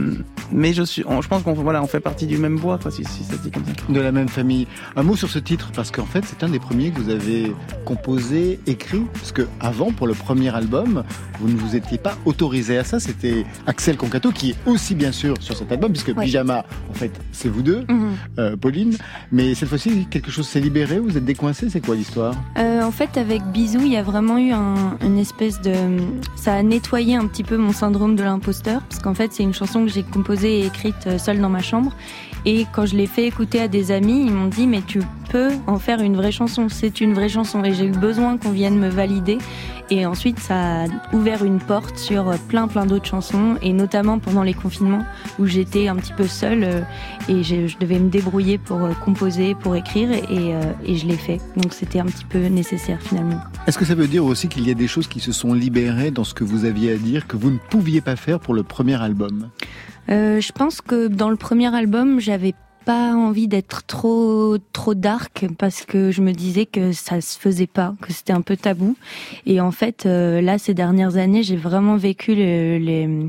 mais 0.53 0.73
je 0.73 0.83
suis, 0.83 1.03
on- 1.07 1.21
je 1.23 1.29
pense 1.29 1.43
qu'on 1.43 1.53
voilà, 1.55 1.83
on 1.83 1.87
fait 1.87 2.01
partie 2.01 2.27
du 2.27 2.39
même 2.39 2.59
bois, 2.59 2.79
quoi, 2.79 2.91
si, 2.91 3.05
si 3.05 3.25
ça 3.25 3.35
se 3.37 3.43
dit 3.43 3.51
comme 3.51 3.65
ça. 3.65 3.73
De 3.93 4.01
la 4.01 4.13
même 4.13 4.29
famille. 4.29 4.67
Un 4.97 5.03
mot 5.03 5.17
sur 5.17 5.29
ce 5.31 5.39
titre, 5.39 5.71
parce 5.75 5.91
qu'en 5.91 6.05
fait, 6.07 6.25
c'est 6.27 6.43
un 6.45 6.49
des 6.49 6.59
premiers 6.59 6.91
que 6.91 7.01
vous 7.01 7.11
avez 7.11 7.53
composé, 7.85 8.61
écrit. 8.67 9.03
Parce 9.15 9.33
que 9.33 9.47
avant, 9.61 9.93
pour 9.93 10.07
le 10.07 10.15
premier 10.15 10.55
album, 10.55 11.05
vous 11.41 11.49
ne 11.49 11.57
vous 11.57 11.77
étiez 11.77 11.99
pas 11.99 12.17
autorisé 12.25 12.79
à 12.79 12.85
ça. 12.85 13.01
C'était 13.01 13.45
Axel 13.67 13.97
Concato, 13.97 14.31
qui 14.33 14.51
est 14.51 14.57
aussi 14.67 14.95
bien 14.95 15.13
sûr 15.13 15.35
sur 15.41 15.57
cet 15.57 15.71
album, 15.73 15.93
puisque 15.93 16.09
Ouais. 16.17 16.25
Pyjama, 16.25 16.65
en 16.91 16.95
fait, 16.95 17.11
c'est 17.33 17.49
vous 17.49 17.63
deux, 17.63 17.85
Mhm. 17.89 18.11
euh, 18.39 18.57
Pauline. 18.57 18.97
Mais 19.33 19.55
cette 19.55 19.69
fois-ci, 19.69 20.07
quelque 20.11 20.31
chose 20.31 20.47
s'est 20.47 20.61
libéré. 20.61 20.99
Vous 20.99 21.17
êtes 21.17 21.25
décoincé. 21.25 21.69
C'est 21.71 21.85
quoi 21.85 21.95
l'histoire? 21.97 22.35
Euh, 22.59 22.83
en 22.83 22.91
fait, 22.91 23.17
avec 23.17 23.43
Bisou, 23.53 23.81
il 23.83 23.93
y 23.93 23.97
a 23.97 24.03
vraiment 24.03 24.39
eu 24.39 24.53
un, 24.53 24.97
une 25.03 25.19
espèce 25.19 25.61
de. 25.61 25.73
Ça 26.37 26.55
a 26.55 26.63
nettoyé 26.63 27.17
un 27.17 27.27
petit 27.27 27.45
peu 27.45 27.57
mon 27.57 27.73
syndrome 27.73 28.17
de 28.17 28.23
l'imposteur, 28.23 28.83
parce 28.89 29.01
qu'en 29.03 29.15
fait, 29.15 29.33
c'est 29.33 29.43
une 29.43 29.55
chanson 29.55 29.85
que 29.85 29.91
j'ai 29.91 30.03
composée 30.03 30.36
écrite 30.45 31.07
euh, 31.07 31.19
seule 31.19 31.41
dans 31.41 31.49
ma 31.49 31.63
chambre. 31.63 31.93
Et 32.45 32.67
quand 32.73 32.87
je 32.87 32.97
l'ai 32.97 33.07
fait 33.07 33.27
écouter 33.27 33.61
à 33.61 33.69
des 33.69 33.91
amis, 33.91 34.25
ils 34.27 34.33
m'ont 34.33 34.47
dit 34.47 34.67
mais 34.67 34.83
tu 34.83 35.01
peux 35.31 35.51
en 35.67 35.79
faire 35.79 36.01
une 36.01 36.17
vraie 36.17 36.33
chanson, 36.33 36.69
c'est 36.69 37.01
une 37.01 37.13
vraie 37.13 37.29
chanson. 37.29 37.65
Et 37.65 37.75
j'ai 37.75 37.87
eu 37.87 37.91
besoin 37.91 38.39
qu'on 38.39 38.51
vienne 38.51 38.79
me 38.79 38.89
valider. 38.89 39.39
Et 39.91 40.05
ensuite, 40.05 40.41
ça 40.41 40.85
a 40.85 40.87
ouvert 41.13 41.45
une 41.45 41.61
porte 41.61 41.97
sur 41.99 42.37
plein 42.49 42.67
plein 42.67 42.87
d'autres 42.87 43.07
chansons, 43.07 43.57
et 43.63 43.73
notamment 43.73 44.19
pendant 44.19 44.43
les 44.43 44.55
confinements 44.55 45.05
où 45.39 45.47
j'étais 45.47 45.89
un 45.89 45.97
petit 45.97 46.13
peu 46.13 46.27
seule 46.27 46.65
euh, 46.65 46.81
et 47.29 47.43
je 47.43 47.79
devais 47.79 47.99
me 47.99 48.09
débrouiller 48.09 48.59
pour 48.59 48.83
euh, 48.83 48.93
composer, 49.05 49.55
pour 49.55 49.77
écrire, 49.77 50.11
et, 50.13 50.25
euh, 50.31 50.73
et 50.85 50.97
je 50.97 51.07
l'ai 51.07 51.17
fait. 51.17 51.41
Donc 51.57 51.73
c'était 51.73 52.01
un 52.01 52.07
petit 52.07 52.25
peu 52.25 52.47
nécessaire 52.47 53.01
finalement. 53.01 53.41
Est-ce 53.67 53.79
que 53.79 53.85
ça 53.85 53.95
veut 53.95 54.09
dire 54.09 54.25
aussi 54.25 54.49
qu'il 54.49 54.67
y 54.67 54.71
a 54.71 54.75
des 54.75 54.89
choses 54.89 55.07
qui 55.07 55.21
se 55.21 55.33
sont 55.33 55.55
libérées 55.55 56.11
dans 56.11 56.25
ce 56.25 56.35
que 56.35 56.45
vous 56.45 56.65
aviez 56.65 56.93
à 56.93 56.97
dire 56.97 57.27
que 57.27 57.37
vous 57.37 57.51
ne 57.51 57.59
pouviez 57.59 58.01
pas 58.01 58.17
faire 58.17 58.41
pour 58.41 58.55
le 58.55 58.63
premier 58.63 59.01
album? 59.01 59.51
Euh, 60.09 60.41
je 60.41 60.53
pense 60.53 60.81
que 60.81 61.09
dans 61.09 61.31
le 61.31 61.37
premier 61.37 61.75
album, 61.75 62.21
j'avais 62.21 62.55
pas 62.87 63.13
envie 63.15 63.49
d'être 63.49 63.83
trop 63.87 64.57
trop 64.73 64.95
dark 64.95 65.45
parce 65.59 65.85
que 65.85 66.11
je 66.13 66.23
me 66.23 66.33
disais 66.33 66.65
que 66.67 66.93
ça 66.93 67.21
se 67.21 67.37
faisait 67.39 67.67
pas, 67.67 67.95
que 68.01 68.13
c'était 68.13 68.33
un 68.33 68.41
peu 68.43 68.57
tabou. 68.57 68.97
Et 69.45 69.61
en 69.61 69.73
fait, 69.73 70.07
euh, 70.07 70.41
là, 70.41 70.57
ces 70.59 70.73
dernières 70.73 71.17
années, 71.17 71.43
j'ai 71.43 71.57
vraiment 71.57 71.97
vécu 71.97 72.35
le- 72.37 72.79
les 72.79 73.29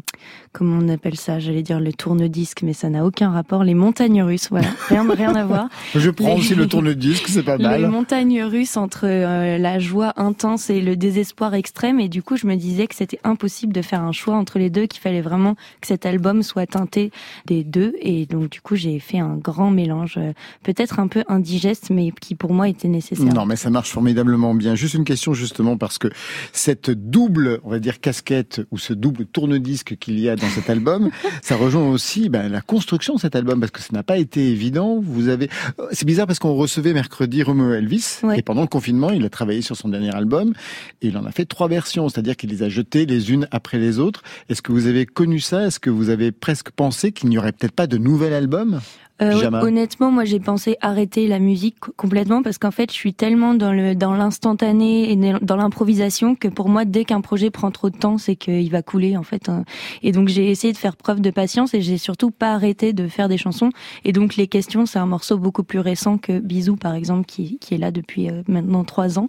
comment 0.54 0.80
on 0.82 0.90
appelle 0.90 1.18
ça? 1.18 1.40
J'allais 1.40 1.62
dire 1.64 1.80
le 1.80 1.92
tourne-disque, 1.94 2.62
mais 2.64 2.74
ça 2.74 2.90
n'a 2.90 3.06
aucun 3.06 3.30
rapport. 3.32 3.64
Les 3.64 3.74
montagnes 3.76 4.22
russes, 4.24 4.48
voilà, 4.50 4.70
rien 4.90 5.06
rien 5.08 5.36
à 5.36 5.44
voir. 5.46 5.70
Je 5.96 6.10
prends 6.12 6.30
Les- 6.30 6.40
aussi 6.40 6.56
le 6.56 6.68
tourne-disque, 6.68 7.28
c'est 7.28 7.44
pas 7.44 7.58
les 7.58 7.64
mal. 7.64 7.88
montagnes 7.90 8.44
russes 8.44 8.78
entre 8.78 9.02
euh, 9.06 9.58
la 9.58 9.80
joie 9.80 10.14
intense 10.18 10.70
et 10.70 10.82
le 10.82 10.96
désespoir 10.96 11.54
extrême 11.56 12.00
et 12.00 12.10
du 12.10 12.22
coup 12.24 12.38
je 12.38 12.48
me 12.48 12.56
disais 12.56 12.88
que 12.88 12.96
c'était 12.96 13.20
impossible 13.24 13.74
de 13.74 13.82
faire 13.82 14.02
un 14.02 14.12
choix 14.12 14.36
entre 14.36 14.60
les 14.60 14.70
deux 14.70 14.86
qu'il 14.86 15.02
fallait 15.02 15.22
vraiment 15.22 15.56
que 15.82 15.88
cet 15.88 16.06
album 16.06 16.44
soit 16.44 16.66
teinté 16.68 17.12
des 17.46 17.64
deux 17.64 17.94
et 18.02 18.26
donc 18.26 18.50
du 18.50 18.62
coup 18.62 18.76
j'ai 18.76 19.00
fait 19.00 19.20
un 19.20 19.36
grand 19.48 19.72
mélange 19.72 20.16
euh, 20.18 20.34
peut-être 20.64 21.00
un 21.00 21.08
peu 21.08 21.24
indigeste 21.30 21.90
mais 21.90 22.12
qui 22.20 22.36
pour 22.36 22.54
moi 22.54 22.68
était 22.68 22.90
nécessaire 22.90 23.34
Non, 23.34 23.46
mais 23.46 23.56
ça 23.56 23.70
marche 23.70 23.92
formidablement 23.92 24.54
bien. 24.54 24.76
Juste 24.76 24.94
une 24.96 25.06
question 25.06 25.34
justement 25.34 25.78
parce 25.78 25.98
que 25.98 26.10
cette 26.52 26.90
double, 26.92 27.60
on 27.64 27.70
va 27.70 27.80
dire 27.80 28.00
casquette 28.02 28.62
ou 28.72 28.78
ce 28.78 28.94
double 28.94 29.26
tourne-disque 29.26 29.98
qu'il 29.98 30.20
y 30.20 30.28
a 30.30 30.36
dans 30.36 30.50
cet 30.50 30.70
album, 30.70 31.10
ça 31.42 31.56
rejoint 31.56 31.88
aussi 31.90 32.30
ben, 32.30 32.50
la 32.52 32.60
construction 32.62 33.16
de 33.16 33.20
cet 33.22 33.36
album 33.36 33.60
parce 33.62 33.72
que 33.72 33.80
ça 33.82 33.90
n'a 33.94 34.04
pas 34.04 34.18
été 34.18 34.50
évident. 34.50 35.00
Vous 35.02 35.30
avez, 35.30 35.50
c'est 35.92 36.06
bizarre 36.06 36.28
parce 36.28 36.40
qu'on 36.40 36.54
recevait 36.56 36.94
mercredi 36.94 37.42
Romeo 37.44 37.74
Elvis 37.74 38.20
Ouais. 38.24 38.40
et 38.40 38.42
pendant 38.42 38.62
le 38.62 38.68
confinement, 38.68 39.12
il 39.12 39.24
a 39.26 39.30
travaillé 39.30 39.62
sur 39.62 39.76
son 39.78 39.90
dernier 39.90 40.14
album 40.14 40.54
et 41.02 41.08
il 41.08 41.18
en 41.18 41.26
a 41.26 41.32
fait 41.32 41.46
trois 41.46 41.68
versions, 41.68 42.10
c'est-à-dire 42.10 42.36
qu'il 42.36 42.50
les 42.50 42.64
a 42.64 42.70
jetées 42.70 43.06
les 43.06 43.32
unes 43.32 43.48
après 43.52 43.78
les 43.78 44.00
autres. 44.00 44.22
Est-ce 44.50 44.62
que 44.62 44.72
vous 44.72 44.88
avez 44.88 45.06
connu 45.06 45.40
ça? 45.40 45.66
Est-ce 45.68 45.80
que 45.80 45.90
vous 45.90 46.10
avez 46.10 46.32
presque 46.32 46.72
pensé 46.72 47.12
qu'il 47.12 47.30
n'y 47.30 47.38
aurait 47.38 47.52
peut-être 47.54 47.74
pas 47.74 47.88
de 47.88 47.98
nouvel 47.98 48.34
album? 48.34 48.80
Euh, 49.22 49.34
honnêtement, 49.64 50.12
moi 50.12 50.26
j'ai 50.26 50.40
pensé 50.40 50.78
arrêter 50.80 51.28
la 51.28 51.40
musique 51.40 51.80
co- 51.80 51.92
complètement 51.98 52.44
parce 52.44 52.60
qu'en 52.60 52.70
fait 52.70 52.92
je 52.92 52.96
suis 52.96 53.16
tellement 53.16 53.56
dans 53.56 53.74
le 53.74 53.96
dans 53.96 54.14
l'instantané 54.14 55.12
et 55.12 55.16
dans 55.42 55.56
l'improvisation 55.56 56.36
que 56.36 56.48
pour 56.48 56.70
moi 56.70 56.86
dès 56.86 57.04
qu'un 57.04 57.22
projet 57.22 57.50
prend 57.50 57.72
trop 57.72 57.90
de 57.90 57.98
temps 57.98 58.20
c'est 58.20 58.36
qu'il 58.36 58.70
va 58.70 58.84
couler 58.84 59.18
en 59.18 59.24
fait. 59.24 59.50
hein. 59.50 59.64
Et 60.04 60.12
donc 60.12 60.28
j'ai 60.28 60.52
essayé 60.52 60.72
de 60.72 60.78
faire 60.78 60.96
preuve 60.96 61.20
de 61.22 61.32
patience 61.32 61.74
et 61.74 61.82
j'ai 61.82 61.98
surtout 61.98 62.30
pas 62.30 62.54
arrêté 62.54 62.94
de 62.94 63.08
faire 63.08 63.28
des 63.28 63.38
chansons. 63.40 63.70
Et 64.06 64.12
donc 64.12 64.36
les 64.36 64.46
questions 64.48 64.86
c'est 64.86 65.00
un 65.00 65.08
morceau 65.08 65.38
beaucoup 65.40 65.64
plus 65.64 65.80
récent 65.80 66.20
que 66.20 66.38
Bisous 66.40 66.76
par 66.76 66.94
exemple 66.94 67.26
qui 67.26 67.58
qui 67.58 67.74
est 67.74 67.80
là 67.80 67.90
depuis 67.90 68.30
euh, 68.30 68.44
maintenant 68.48 68.84
trois 68.84 69.18
ans. 69.18 69.28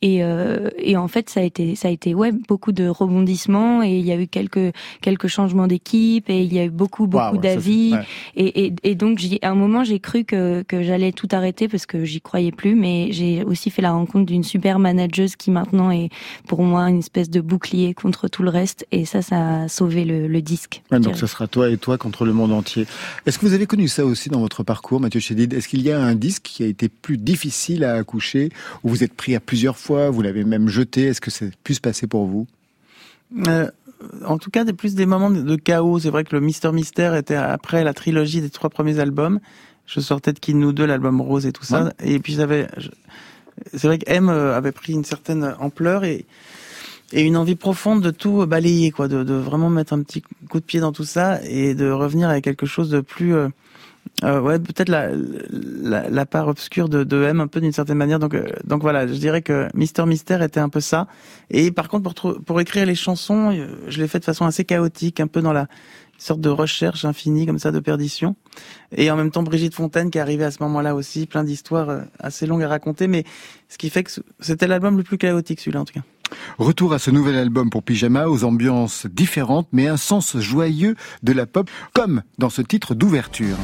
Et 0.00 0.24
euh, 0.24 0.70
et 0.78 0.96
en 0.96 1.08
fait 1.08 1.28
ça 1.28 1.40
a 1.40 1.42
été 1.42 1.74
ça 1.74 1.88
a 1.88 1.90
été 1.90 2.14
ouais 2.14 2.32
beaucoup 2.32 2.72
de 2.72 2.88
rebondissements 2.88 3.82
et 3.82 3.98
il 3.98 4.06
y 4.06 4.12
a 4.12 4.16
eu 4.18 4.28
quelques 4.28 4.72
quelques 5.02 5.26
changements 5.28 5.66
d'équipe 5.66 6.30
et 6.30 6.42
il 6.42 6.54
y 6.54 6.58
a 6.58 6.64
eu 6.64 6.70
beaucoup 6.70 7.06
beaucoup 7.06 7.36
c'est- 7.36 7.40
d'avis. 7.42 7.92
ouais. 7.92 8.00
Et, 8.36 8.66
et, 8.66 8.72
et 8.84 8.94
donc, 8.94 9.18
à 9.42 9.50
un 9.50 9.54
moment, 9.54 9.84
j'ai 9.84 10.00
cru 10.00 10.24
que, 10.24 10.62
que 10.62 10.82
j'allais 10.82 11.12
tout 11.12 11.28
arrêter 11.32 11.68
parce 11.68 11.86
que 11.86 12.04
j'y 12.04 12.20
croyais 12.20 12.52
plus, 12.52 12.74
mais 12.74 13.08
j'ai 13.12 13.44
aussi 13.44 13.70
fait 13.70 13.82
la 13.82 13.92
rencontre 13.92 14.26
d'une 14.26 14.44
super 14.44 14.78
manageuse 14.78 15.36
qui 15.36 15.50
maintenant 15.50 15.90
est 15.90 16.10
pour 16.46 16.62
moi 16.62 16.88
une 16.88 16.98
espèce 16.98 17.30
de 17.30 17.40
bouclier 17.40 17.94
contre 17.94 18.28
tout 18.28 18.42
le 18.42 18.50
reste. 18.50 18.86
Et 18.92 19.04
ça, 19.04 19.22
ça 19.22 19.62
a 19.62 19.68
sauvé 19.68 20.04
le, 20.04 20.28
le 20.28 20.42
disque. 20.42 20.82
Ouais, 20.90 20.98
je 20.98 21.02
donc 21.02 21.16
ce 21.16 21.26
sera 21.26 21.46
toi 21.46 21.70
et 21.70 21.76
toi 21.76 21.98
contre 21.98 22.24
le 22.24 22.32
monde 22.32 22.52
entier. 22.52 22.86
Est-ce 23.26 23.38
que 23.38 23.46
vous 23.46 23.54
avez 23.54 23.66
connu 23.66 23.88
ça 23.88 24.04
aussi 24.04 24.28
dans 24.28 24.40
votre 24.40 24.62
parcours, 24.62 25.00
Mathieu 25.00 25.20
Chédid? 25.20 25.52
Est-ce 25.52 25.68
qu'il 25.68 25.82
y 25.82 25.90
a 25.90 26.00
un 26.00 26.14
disque 26.14 26.42
qui 26.44 26.62
a 26.62 26.66
été 26.66 26.88
plus 26.88 27.18
difficile 27.18 27.84
à 27.84 27.94
accoucher, 27.94 28.50
où 28.82 28.88
vous 28.88 29.04
êtes 29.04 29.14
pris 29.14 29.34
à 29.34 29.40
plusieurs 29.40 29.78
fois, 29.78 30.10
vous 30.10 30.22
l'avez 30.22 30.44
même 30.44 30.68
jeté? 30.68 31.04
Est-ce 31.04 31.20
que 31.20 31.30
ça 31.30 31.46
a 31.46 31.48
pu 31.64 31.74
se 31.74 31.80
passer 31.80 32.06
pour 32.06 32.26
vous? 32.26 32.46
Euh, 33.48 33.68
en 34.24 34.38
tout 34.38 34.50
cas, 34.50 34.64
des 34.64 34.72
plus 34.72 34.94
des 34.94 35.06
moments 35.06 35.30
de, 35.30 35.56
chaos. 35.56 35.98
C'est 36.00 36.10
vrai 36.10 36.24
que 36.24 36.34
le 36.34 36.40
Mister 36.40 36.70
Mystère 36.72 37.14
était 37.14 37.34
après 37.36 37.84
la 37.84 37.94
trilogie 37.94 38.40
des 38.40 38.50
trois 38.50 38.70
premiers 38.70 38.98
albums. 38.98 39.40
Je 39.86 40.00
sortais 40.00 40.32
de 40.32 40.38
Kid 40.38 40.56
Nous 40.56 40.72
2, 40.72 40.84
l'album 40.84 41.20
Rose 41.20 41.46
et 41.46 41.52
tout 41.52 41.64
ça. 41.64 41.92
Et 42.02 42.18
puis 42.18 42.34
j'avais, 42.34 42.68
je- 42.76 42.90
c'est 43.74 43.86
vrai 43.86 43.98
que 43.98 44.10
M 44.10 44.28
euh, 44.28 44.56
avait 44.56 44.72
pris 44.72 44.92
une 44.92 45.04
certaine 45.04 45.54
ampleur 45.60 46.04
et 46.04 46.26
et 47.12 47.22
une 47.22 47.36
envie 47.36 47.54
profonde 47.54 48.02
de 48.02 48.10
tout 48.10 48.44
balayer, 48.46 48.90
quoi, 48.90 49.06
de, 49.06 49.22
de 49.22 49.34
vraiment 49.34 49.70
mettre 49.70 49.92
un 49.92 50.02
petit 50.02 50.22
coup 50.50 50.58
de 50.58 50.64
pied 50.64 50.80
dans 50.80 50.90
tout 50.90 51.04
ça 51.04 51.40
et 51.44 51.76
de 51.76 51.88
revenir 51.88 52.28
avec 52.28 52.42
quelque 52.42 52.66
chose 52.66 52.90
de 52.90 53.00
plus 53.00 53.32
euh, 54.24 54.40
ouais, 54.40 54.58
peut-être 54.58 54.88
la, 54.88 55.10
la, 55.50 56.08
la, 56.08 56.26
part 56.26 56.48
obscure 56.48 56.88
de, 56.88 57.04
de 57.04 57.22
M 57.22 57.40
un 57.40 57.46
peu 57.46 57.60
d'une 57.60 57.72
certaine 57.72 57.98
manière. 57.98 58.18
Donc, 58.18 58.34
euh, 58.34 58.46
donc 58.64 58.82
voilà, 58.82 59.06
je 59.06 59.12
dirais 59.14 59.42
que 59.42 59.68
Mister 59.74 60.04
Mystère 60.06 60.42
était 60.42 60.60
un 60.60 60.68
peu 60.68 60.80
ça. 60.80 61.06
Et 61.50 61.70
par 61.70 61.88
contre, 61.88 62.12
pour, 62.12 62.42
pour 62.42 62.60
écrire 62.60 62.86
les 62.86 62.94
chansons, 62.94 63.52
euh, 63.52 63.66
je 63.88 64.00
l'ai 64.00 64.08
fait 64.08 64.18
de 64.18 64.24
façon 64.24 64.44
assez 64.46 64.64
chaotique, 64.64 65.20
un 65.20 65.26
peu 65.26 65.42
dans 65.42 65.52
la 65.52 65.66
sorte 66.18 66.40
de 66.40 66.48
recherche 66.48 67.04
infinie 67.04 67.46
comme 67.46 67.58
ça 67.58 67.72
de 67.72 67.80
perdition. 67.80 68.36
Et 68.96 69.10
en 69.10 69.16
même 69.16 69.30
temps, 69.30 69.42
Brigitte 69.42 69.74
Fontaine 69.74 70.10
qui 70.10 70.18
est 70.18 70.20
arrivée 70.20 70.44
à 70.44 70.50
ce 70.50 70.62
moment-là 70.62 70.94
aussi, 70.94 71.26
plein 71.26 71.44
d'histoires 71.44 71.90
euh, 71.90 72.00
assez 72.18 72.46
longues 72.46 72.62
à 72.62 72.68
raconter. 72.68 73.08
Mais 73.08 73.24
ce 73.68 73.78
qui 73.78 73.90
fait 73.90 74.02
que 74.02 74.10
c'était 74.40 74.66
l'album 74.66 74.96
le 74.96 75.02
plus 75.02 75.18
chaotique, 75.18 75.60
celui-là 75.60 75.80
en 75.80 75.84
tout 75.84 75.94
cas. 75.94 76.02
Retour 76.58 76.92
à 76.92 76.98
ce 76.98 77.10
nouvel 77.10 77.36
album 77.36 77.70
pour 77.70 77.82
Pyjama, 77.82 78.28
aux 78.28 78.44
ambiances 78.44 79.06
différentes, 79.06 79.68
mais 79.72 79.86
un 79.86 79.96
sens 79.96 80.36
joyeux 80.38 80.96
de 81.22 81.32
la 81.32 81.46
pop, 81.46 81.70
comme 81.92 82.22
dans 82.38 82.50
ce 82.50 82.62
titre 82.62 82.94
d'ouverture. 82.94 83.56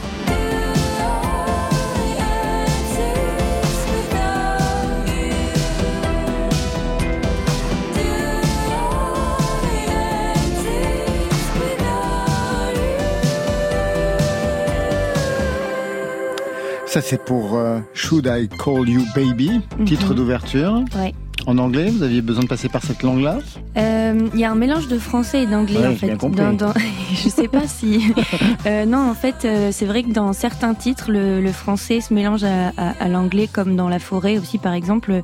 Ça, 16.93 17.01
c'est 17.01 17.25
pour 17.25 17.57
euh, 17.57 17.79
Should 17.95 18.27
I 18.31 18.51
Call 18.51 18.87
You 18.87 19.01
Baby, 19.15 19.63
titre 19.87 20.11
mhm. 20.11 20.15
d'ouverture. 20.15 20.85
Ouais. 20.95 21.15
En 21.47 21.57
anglais, 21.57 21.89
vous 21.89 22.03
aviez 22.03 22.21
besoin 22.21 22.43
de 22.43 22.49
passer 22.49 22.69
par 22.69 22.83
cette 22.83 23.03
langue-là 23.03 23.39
euh, 23.79 24.29
Il 24.35 24.39
y 24.39 24.45
a 24.45 24.51
un 24.51 24.55
mélange 24.55 24.89
de 24.89 24.99
français 24.99 25.45
et 25.45 25.47
d'anglais 25.47 25.87
en 25.87 25.97
fait. 25.97 26.15
Dans, 26.17 26.53
dans... 26.53 26.75
je 27.15 27.31
sais 27.31 27.49
pas 27.49 27.67
si. 27.67 28.13
euh, 28.67 28.85
non, 28.85 29.09
en 29.09 29.15
fait, 29.15 29.47
euh, 29.47 29.71
c'est 29.73 29.87
vrai 29.87 30.03
que 30.03 30.13
dans 30.13 30.35
certains 30.35 30.75
titres, 30.75 31.11
le, 31.11 31.41
le 31.41 31.53
français 31.53 32.03
se 32.03 32.13
mélange 32.13 32.45
à, 32.45 32.69
à, 32.77 32.91
à 33.01 33.09
l'anglais, 33.09 33.49
comme 33.51 33.75
dans 33.75 33.89
La 33.89 33.99
Forêt 33.99 34.37
aussi, 34.37 34.59
par 34.59 34.75
exemple. 34.75 35.23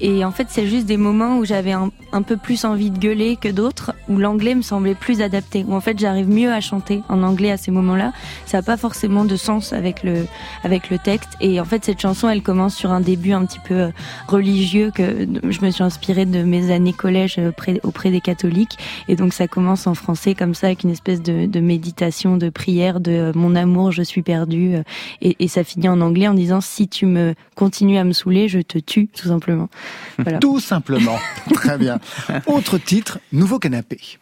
Et 0.00 0.24
en 0.24 0.30
fait, 0.30 0.46
c'est 0.48 0.66
juste 0.66 0.86
des 0.86 0.96
moments 0.96 1.38
où 1.38 1.44
j'avais 1.44 1.72
un, 1.72 1.90
peu 2.22 2.36
plus 2.36 2.64
envie 2.64 2.90
de 2.90 2.98
gueuler 2.98 3.36
que 3.36 3.48
d'autres, 3.48 3.92
où 4.08 4.16
l'anglais 4.16 4.54
me 4.54 4.62
semblait 4.62 4.94
plus 4.94 5.20
adapté. 5.20 5.64
Où 5.66 5.74
en 5.74 5.80
fait, 5.80 5.98
j'arrive 5.98 6.28
mieux 6.28 6.50
à 6.50 6.60
chanter 6.60 7.02
en 7.08 7.22
anglais 7.22 7.50
à 7.50 7.56
ces 7.56 7.70
moments-là. 7.70 8.12
Ça 8.46 8.58
n'a 8.58 8.62
pas 8.62 8.76
forcément 8.76 9.24
de 9.24 9.36
sens 9.36 9.72
avec 9.72 10.02
le 10.02 10.26
avec 10.64 10.90
le 10.90 10.98
texte. 10.98 11.30
Et 11.40 11.60
en 11.60 11.64
fait, 11.64 11.84
cette 11.84 12.00
chanson, 12.00 12.28
elle 12.28 12.42
commence 12.42 12.74
sur 12.74 12.92
un 12.92 13.00
début 13.00 13.32
un 13.32 13.44
petit 13.44 13.58
peu 13.58 13.74
euh, 13.74 13.88
religieux 14.26 14.90
que 14.94 15.26
je 15.48 15.60
me 15.64 15.70
suis 15.70 15.82
inspirée 15.82 16.24
de 16.24 16.42
mes 16.42 16.70
années 16.70 16.92
collège 16.92 17.36
euh, 17.38 17.52
auprès 17.82 18.10
des 18.10 18.20
catholiques. 18.20 18.78
Et 19.08 19.16
donc 19.16 19.34
ça 19.34 19.48
commence 19.48 19.86
en 19.86 19.94
français 19.94 20.34
comme 20.34 20.54
ça, 20.54 20.68
avec 20.68 20.84
une 20.84 20.90
espèce 20.90 21.22
de, 21.22 21.60
méditation, 21.60 22.36
de 22.36 22.48
prière, 22.48 23.00
de 23.00 23.12
euh, 23.12 23.32
mon 23.34 23.54
amour, 23.54 23.92
je 23.92 24.02
suis 24.02 24.22
perdu. 24.22 24.76
Et, 25.20 25.36
et, 25.38 25.48
ça 25.48 25.64
finit 25.64 25.88
en 25.88 26.00
anglais 26.00 26.28
en 26.28 26.34
disant 26.34 26.60
si 26.60 26.88
tu 26.88 27.06
me 27.06 27.34
continues 27.54 27.98
à 27.98 28.04
me 28.04 28.12
saouler, 28.12 28.48
je 28.48 28.60
te 28.60 28.78
tue, 28.78 29.08
tout 29.08 29.28
simplement. 29.28 29.68
Voilà. 30.18 30.38
Tout 30.38 30.60
simplement. 30.60 31.18
Très 31.54 31.78
bien. 31.78 31.98
Autre 32.46 32.78
titre, 32.78 33.18
Nouveau 33.32 33.58
canapé. 33.58 34.18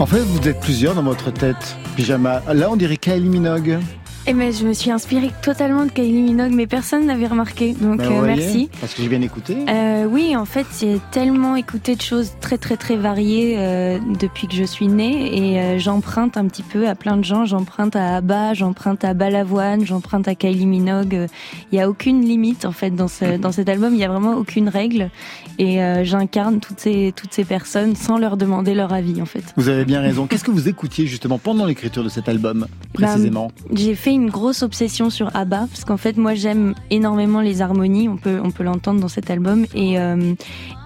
En 0.00 0.06
fait, 0.06 0.18
vous 0.18 0.46
êtes 0.46 0.60
plusieurs 0.60 0.94
dans 0.94 1.02
votre 1.02 1.30
tête, 1.30 1.76
pyjama. 1.96 2.42
Là, 2.52 2.68
on 2.70 2.76
dirait 2.76 2.98
Kylie 2.98 3.28
Minogue. 3.28 3.78
Eh 4.26 4.32
ben, 4.32 4.50
je 4.50 4.66
me 4.66 4.72
suis 4.72 4.90
inspirée 4.90 5.30
totalement 5.42 5.84
de 5.84 5.90
Kylie 5.90 6.22
Minogue, 6.22 6.52
mais 6.54 6.66
personne 6.66 7.04
n'avait 7.04 7.26
remarqué. 7.26 7.74
Donc 7.74 7.98
ben, 7.98 8.10
euh, 8.10 8.22
merci. 8.22 8.70
Parce 8.80 8.94
que 8.94 9.02
j'ai 9.02 9.08
bien 9.10 9.20
écouté. 9.20 9.54
Euh, 9.68 10.06
oui, 10.06 10.34
en 10.34 10.46
fait, 10.46 10.66
j'ai 10.80 10.98
tellement 11.10 11.56
écouté 11.56 11.94
de 11.94 12.00
choses 12.00 12.32
très 12.40 12.56
très 12.56 12.78
très 12.78 12.96
variées 12.96 13.56
euh, 13.58 13.98
depuis 14.18 14.48
que 14.48 14.54
je 14.54 14.64
suis 14.64 14.88
née, 14.88 15.36
et 15.36 15.60
euh, 15.60 15.78
j'emprunte 15.78 16.38
un 16.38 16.46
petit 16.46 16.62
peu 16.62 16.88
à 16.88 16.94
plein 16.94 17.18
de 17.18 17.24
gens. 17.24 17.44
J'emprunte 17.44 17.96
à 17.96 18.16
Abba, 18.16 18.54
j'emprunte 18.54 19.04
à 19.04 19.12
Balavoine, 19.12 19.84
j'emprunte 19.84 20.26
à 20.26 20.34
Kylie 20.34 20.64
Minogue. 20.64 21.26
Il 21.70 21.78
y 21.78 21.80
a 21.82 21.90
aucune 21.90 22.22
limite 22.24 22.64
en 22.64 22.72
fait 22.72 22.92
dans 22.92 23.08
ce 23.08 23.36
dans 23.36 23.52
cet 23.52 23.68
album. 23.68 23.92
Il 23.92 24.00
y 24.00 24.04
a 24.04 24.08
vraiment 24.08 24.36
aucune 24.36 24.70
règle, 24.70 25.10
et 25.58 25.82
euh, 25.82 26.04
j'incarne 26.04 26.60
toutes 26.60 26.80
ces 26.80 27.12
toutes 27.16 27.32
ces 27.32 27.44
personnes 27.44 27.96
sans 27.96 28.18
leur 28.18 28.36
demander 28.36 28.74
leur 28.74 28.92
avis 28.92 29.20
en 29.22 29.26
fait. 29.26 29.44
Vous 29.56 29.68
avez 29.68 29.84
bien 29.84 30.00
raison. 30.00 30.26
Qu'est-ce 30.26 30.44
que 30.44 30.50
vous 30.50 30.68
écoutiez 30.68 31.06
justement 31.06 31.38
pendant 31.38 31.64
l'écriture 31.66 32.04
de 32.04 32.08
cet 32.08 32.28
album 32.28 32.66
précisément? 32.92 33.50
ben, 33.68 33.76
J'ai 33.76 33.94
fait 33.94 34.12
une 34.12 34.30
grosse 34.30 34.62
obsession 34.62 35.10
sur 35.10 35.34
ABBA 35.34 35.66
parce 35.70 35.84
qu'en 35.84 35.96
fait 35.96 36.16
moi 36.16 36.34
j'aime 36.34 36.74
énormément 36.90 37.40
les 37.40 37.62
harmonies, 37.62 38.08
on 38.08 38.16
peut 38.16 38.40
on 38.42 38.50
peut 38.50 38.64
l'entendre 38.64 39.00
dans 39.00 39.08
cet 39.08 39.30
album. 39.30 39.66
Et 39.74 39.98
euh, 39.98 40.34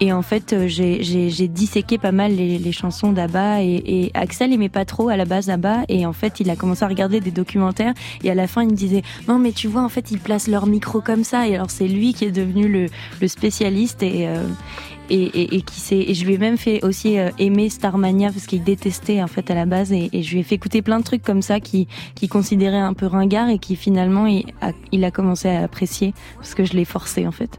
et 0.00 0.12
en 0.12 0.22
fait 0.22 0.52
euh, 0.52 0.66
j'ai 0.68 1.02
j'ai 1.02 1.48
disséqué 1.48 1.98
pas 1.98 2.12
mal 2.12 2.34
les, 2.34 2.58
les 2.58 2.72
chansons 2.72 3.12
d'ABBA. 3.12 3.62
Et, 3.62 3.82
et 3.86 4.10
Axel 4.14 4.52
aimait 4.52 4.68
pas 4.68 4.84
trop 4.84 5.08
à 5.08 5.16
la 5.16 5.24
base 5.24 5.50
ABBA. 5.50 5.84
Et 5.88 6.06
en 6.06 6.12
fait 6.12 6.40
il 6.40 6.50
a 6.50 6.56
commencé 6.56 6.84
à 6.84 6.88
regarder 6.88 7.20
des 7.20 7.30
documentaires. 7.30 7.94
Et 8.24 8.30
à 8.30 8.34
la 8.34 8.46
fin 8.46 8.62
il 8.62 8.68
me 8.70 8.76
disait 8.76 9.02
non 9.28 9.38
mais 9.38 9.52
tu 9.52 9.68
vois 9.68 9.82
en 9.82 9.88
fait 9.88 10.10
ils 10.10 10.18
placent 10.18 10.48
leur 10.48 10.66
micro 10.66 11.00
comme 11.00 11.24
ça 11.24 11.46
et 11.48 11.54
alors 11.54 11.70
c'est 11.70 11.88
lui 11.88 12.14
qui 12.14 12.24
est 12.24 12.30
devenu 12.30 12.68
le, 12.68 12.86
le 13.20 13.28
spécialiste. 13.28 14.02
Et 14.02 14.26
euh, 14.28 14.42
et, 15.10 15.22
et, 15.22 15.56
et, 15.56 15.62
qui 15.62 15.80
s'est 15.80 15.98
et 15.98 16.14
je 16.14 16.24
lui 16.24 16.34
ai 16.34 16.38
même 16.38 16.58
fait 16.58 16.84
aussi 16.84 17.18
euh, 17.18 17.30
aimer 17.38 17.68
Starmania 17.70 18.30
parce 18.30 18.46
qu'il 18.46 18.62
détestait 18.62 19.22
en 19.22 19.26
fait 19.26 19.50
à 19.50 19.54
la 19.54 19.66
base 19.66 19.92
et, 19.92 20.10
et, 20.12 20.22
je 20.22 20.32
lui 20.32 20.40
ai 20.40 20.42
fait 20.42 20.56
écouter 20.56 20.82
plein 20.82 20.98
de 20.98 21.04
trucs 21.04 21.22
comme 21.22 21.42
ça 21.42 21.60
qui 21.60 21.88
qui 22.14 22.28
considérait 22.28 22.78
un 22.78 22.92
peu 22.92 23.06
ringard 23.06 23.48
et 23.48 23.58
qui 23.58 23.76
finalement 23.76 24.26
il 24.26 24.44
a, 24.60 24.72
il 24.92 25.04
a 25.04 25.10
commencé 25.10 25.48
à 25.48 25.62
apprécier 25.62 26.14
parce 26.36 26.54
que 26.54 26.64
je 26.64 26.74
l'ai 26.74 26.84
forcé 26.84 27.26
en 27.26 27.32
fait. 27.32 27.58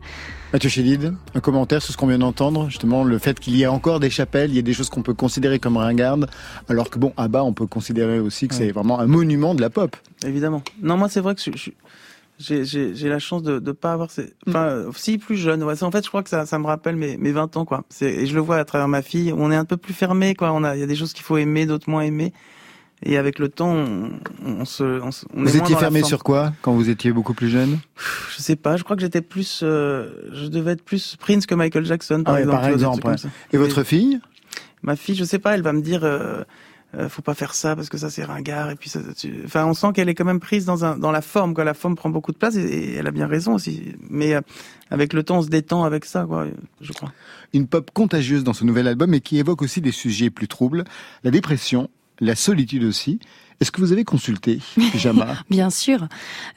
Mathieu 0.51 0.69
Chédid, 0.69 1.13
un 1.35 1.39
commentaire 1.41 1.79
sur 1.79 1.93
ce 1.93 1.97
qu'on 1.97 2.07
vient 2.07 2.17
d'entendre, 2.17 2.69
justement 2.69 3.03
le 3.03 3.19
fait 3.19 3.39
qu'il 3.39 3.55
y 3.55 3.65
a 3.65 3.71
encore 3.71 3.99
des 3.99 4.09
chapelles, 4.09 4.49
il 4.49 4.55
y 4.55 4.59
a 4.59 4.63
des 4.63 4.73
choses 4.73 4.89
qu'on 4.89 5.03
peut 5.03 5.13
considérer 5.13 5.59
comme 5.59 5.77
ringardes, 5.77 6.27
alors 6.67 6.89
que 6.89 6.97
bon, 6.97 7.13
à 7.17 7.27
bas 7.27 7.43
on 7.43 7.53
peut 7.53 7.67
considérer 7.67 8.19
aussi 8.19 8.47
que 8.47 8.55
ouais. 8.55 8.59
c'est 8.59 8.71
vraiment 8.71 8.99
un 8.99 9.05
monument 9.05 9.53
de 9.53 9.61
la 9.61 9.69
pop. 9.69 9.95
Évidemment. 10.25 10.63
Non, 10.81 10.97
moi 10.97 11.07
c'est 11.07 11.21
vrai 11.21 11.35
que 11.35 11.41
je, 11.41 11.51
je 11.55 11.69
j'ai 12.39 13.09
la 13.09 13.19
chance 13.19 13.43
de 13.43 13.59
ne 13.59 13.71
pas 13.71 13.91
avoir 13.91 14.09
ces... 14.09 14.33
Enfin, 14.47 14.85
si 14.95 15.17
plus 15.17 15.35
jeune, 15.35 15.61
ouais. 15.63 15.83
En 15.83 15.91
fait, 15.91 16.03
je 16.03 16.09
crois 16.09 16.23
que 16.23 16.29
ça, 16.29 16.45
ça 16.45 16.57
me 16.57 16.65
rappelle 16.65 16.95
mes, 16.95 17.17
mes 17.17 17.31
20 17.31 17.57
ans, 17.57 17.65
quoi. 17.65 17.83
Et 18.01 18.25
je 18.25 18.33
le 18.33 18.39
vois 18.39 18.57
à 18.57 18.65
travers 18.65 18.87
ma 18.87 19.01
fille. 19.01 19.33
On 19.35 19.51
est 19.51 19.55
un 19.55 19.65
peu 19.65 19.77
plus 19.77 19.93
fermé, 19.93 20.35
quoi. 20.35 20.51
On 20.53 20.63
a, 20.63 20.75
il 20.75 20.79
y 20.79 20.83
a 20.83 20.87
des 20.87 20.95
choses 20.95 21.13
qu'il 21.13 21.23
faut 21.23 21.37
aimer, 21.37 21.65
d'autres 21.65 21.89
moins 21.89 22.01
aimer. 22.01 22.33
Et 23.03 23.17
avec 23.17 23.39
le 23.39 23.49
temps, 23.49 23.71
on, 23.71 24.11
on 24.45 24.65
se, 24.65 24.83
on, 24.83 25.09
on 25.33 25.43
Vous 25.43 25.57
étiez 25.57 25.75
fermé 25.75 26.03
sur 26.03 26.23
quoi 26.23 26.53
quand 26.61 26.73
vous 26.73 26.89
étiez 26.89 27.11
beaucoup 27.11 27.33
plus 27.33 27.49
jeune? 27.49 27.79
Je 28.35 28.41
sais 28.41 28.55
pas. 28.55 28.77
Je 28.77 28.83
crois 28.83 28.95
que 28.95 29.01
j'étais 29.01 29.21
plus, 29.21 29.61
euh, 29.63 30.09
je 30.33 30.47
devais 30.47 30.71
être 30.71 30.83
plus 30.83 31.15
Prince 31.17 31.45
que 31.45 31.55
Michael 31.55 31.85
Jackson, 31.85 32.23
par 32.23 32.35
ah 32.35 32.37
ouais, 32.37 32.43
exemple. 32.43 32.61
Par 32.61 32.69
exemple. 32.69 33.07
Ouais. 33.07 33.31
Et 33.53 33.57
votre 33.57 33.83
fille? 33.83 34.19
Ma 34.81 34.95
fille, 34.95 35.15
je 35.15 35.23
sais 35.23 35.39
pas. 35.39 35.55
Elle 35.55 35.61
va 35.61 35.73
me 35.73 35.81
dire. 35.81 36.03
Euh, 36.03 36.43
euh, 36.97 37.07
faut 37.07 37.21
pas 37.21 37.35
faire 37.35 37.53
ça 37.53 37.75
parce 37.75 37.89
que 37.89 37.97
ça 37.97 38.09
c'est 38.09 38.23
ringard 38.23 38.71
et 38.71 38.75
puis 38.75 38.89
ça, 38.89 38.99
tu... 39.15 39.41
enfin 39.45 39.65
on 39.65 39.73
sent 39.73 39.87
qu'elle 39.93 40.09
est 40.09 40.15
quand 40.15 40.25
même 40.25 40.39
prise 40.39 40.65
dans 40.65 40.85
un 40.85 40.97
dans 40.97 41.11
la 41.11 41.21
forme 41.21 41.53
quoi. 41.53 41.63
La 41.63 41.73
forme 41.73 41.95
prend 41.95 42.09
beaucoup 42.09 42.31
de 42.31 42.37
place 42.37 42.55
et, 42.55 42.61
et 42.61 42.95
elle 42.95 43.07
a 43.07 43.11
bien 43.11 43.27
raison 43.27 43.53
aussi. 43.53 43.93
Mais 44.09 44.33
euh, 44.33 44.41
avec 44.89 45.13
le 45.13 45.23
temps 45.23 45.39
on 45.39 45.41
se 45.43 45.49
détend 45.49 45.83
avec 45.83 46.05
ça 46.05 46.25
quoi 46.27 46.47
je 46.81 46.91
crois. 46.93 47.11
Une 47.53 47.67
pop 47.67 47.91
contagieuse 47.93 48.43
dans 48.43 48.53
ce 48.53 48.63
nouvel 48.63 48.87
album 48.87 49.13
et 49.13 49.21
qui 49.21 49.37
évoque 49.37 49.61
aussi 49.61 49.81
des 49.81 49.91
sujets 49.91 50.29
plus 50.29 50.47
troubles. 50.47 50.83
La 51.23 51.31
dépression 51.31 51.89
la 52.19 52.35
solitude 52.35 52.83
aussi. 52.83 53.19
Est-ce 53.59 53.71
que 53.71 53.81
vous 53.81 53.91
avez 53.91 54.05
consulté 54.05 54.59
Pyjama 54.91 55.35
Bien 55.49 55.69
sûr, 55.69 56.07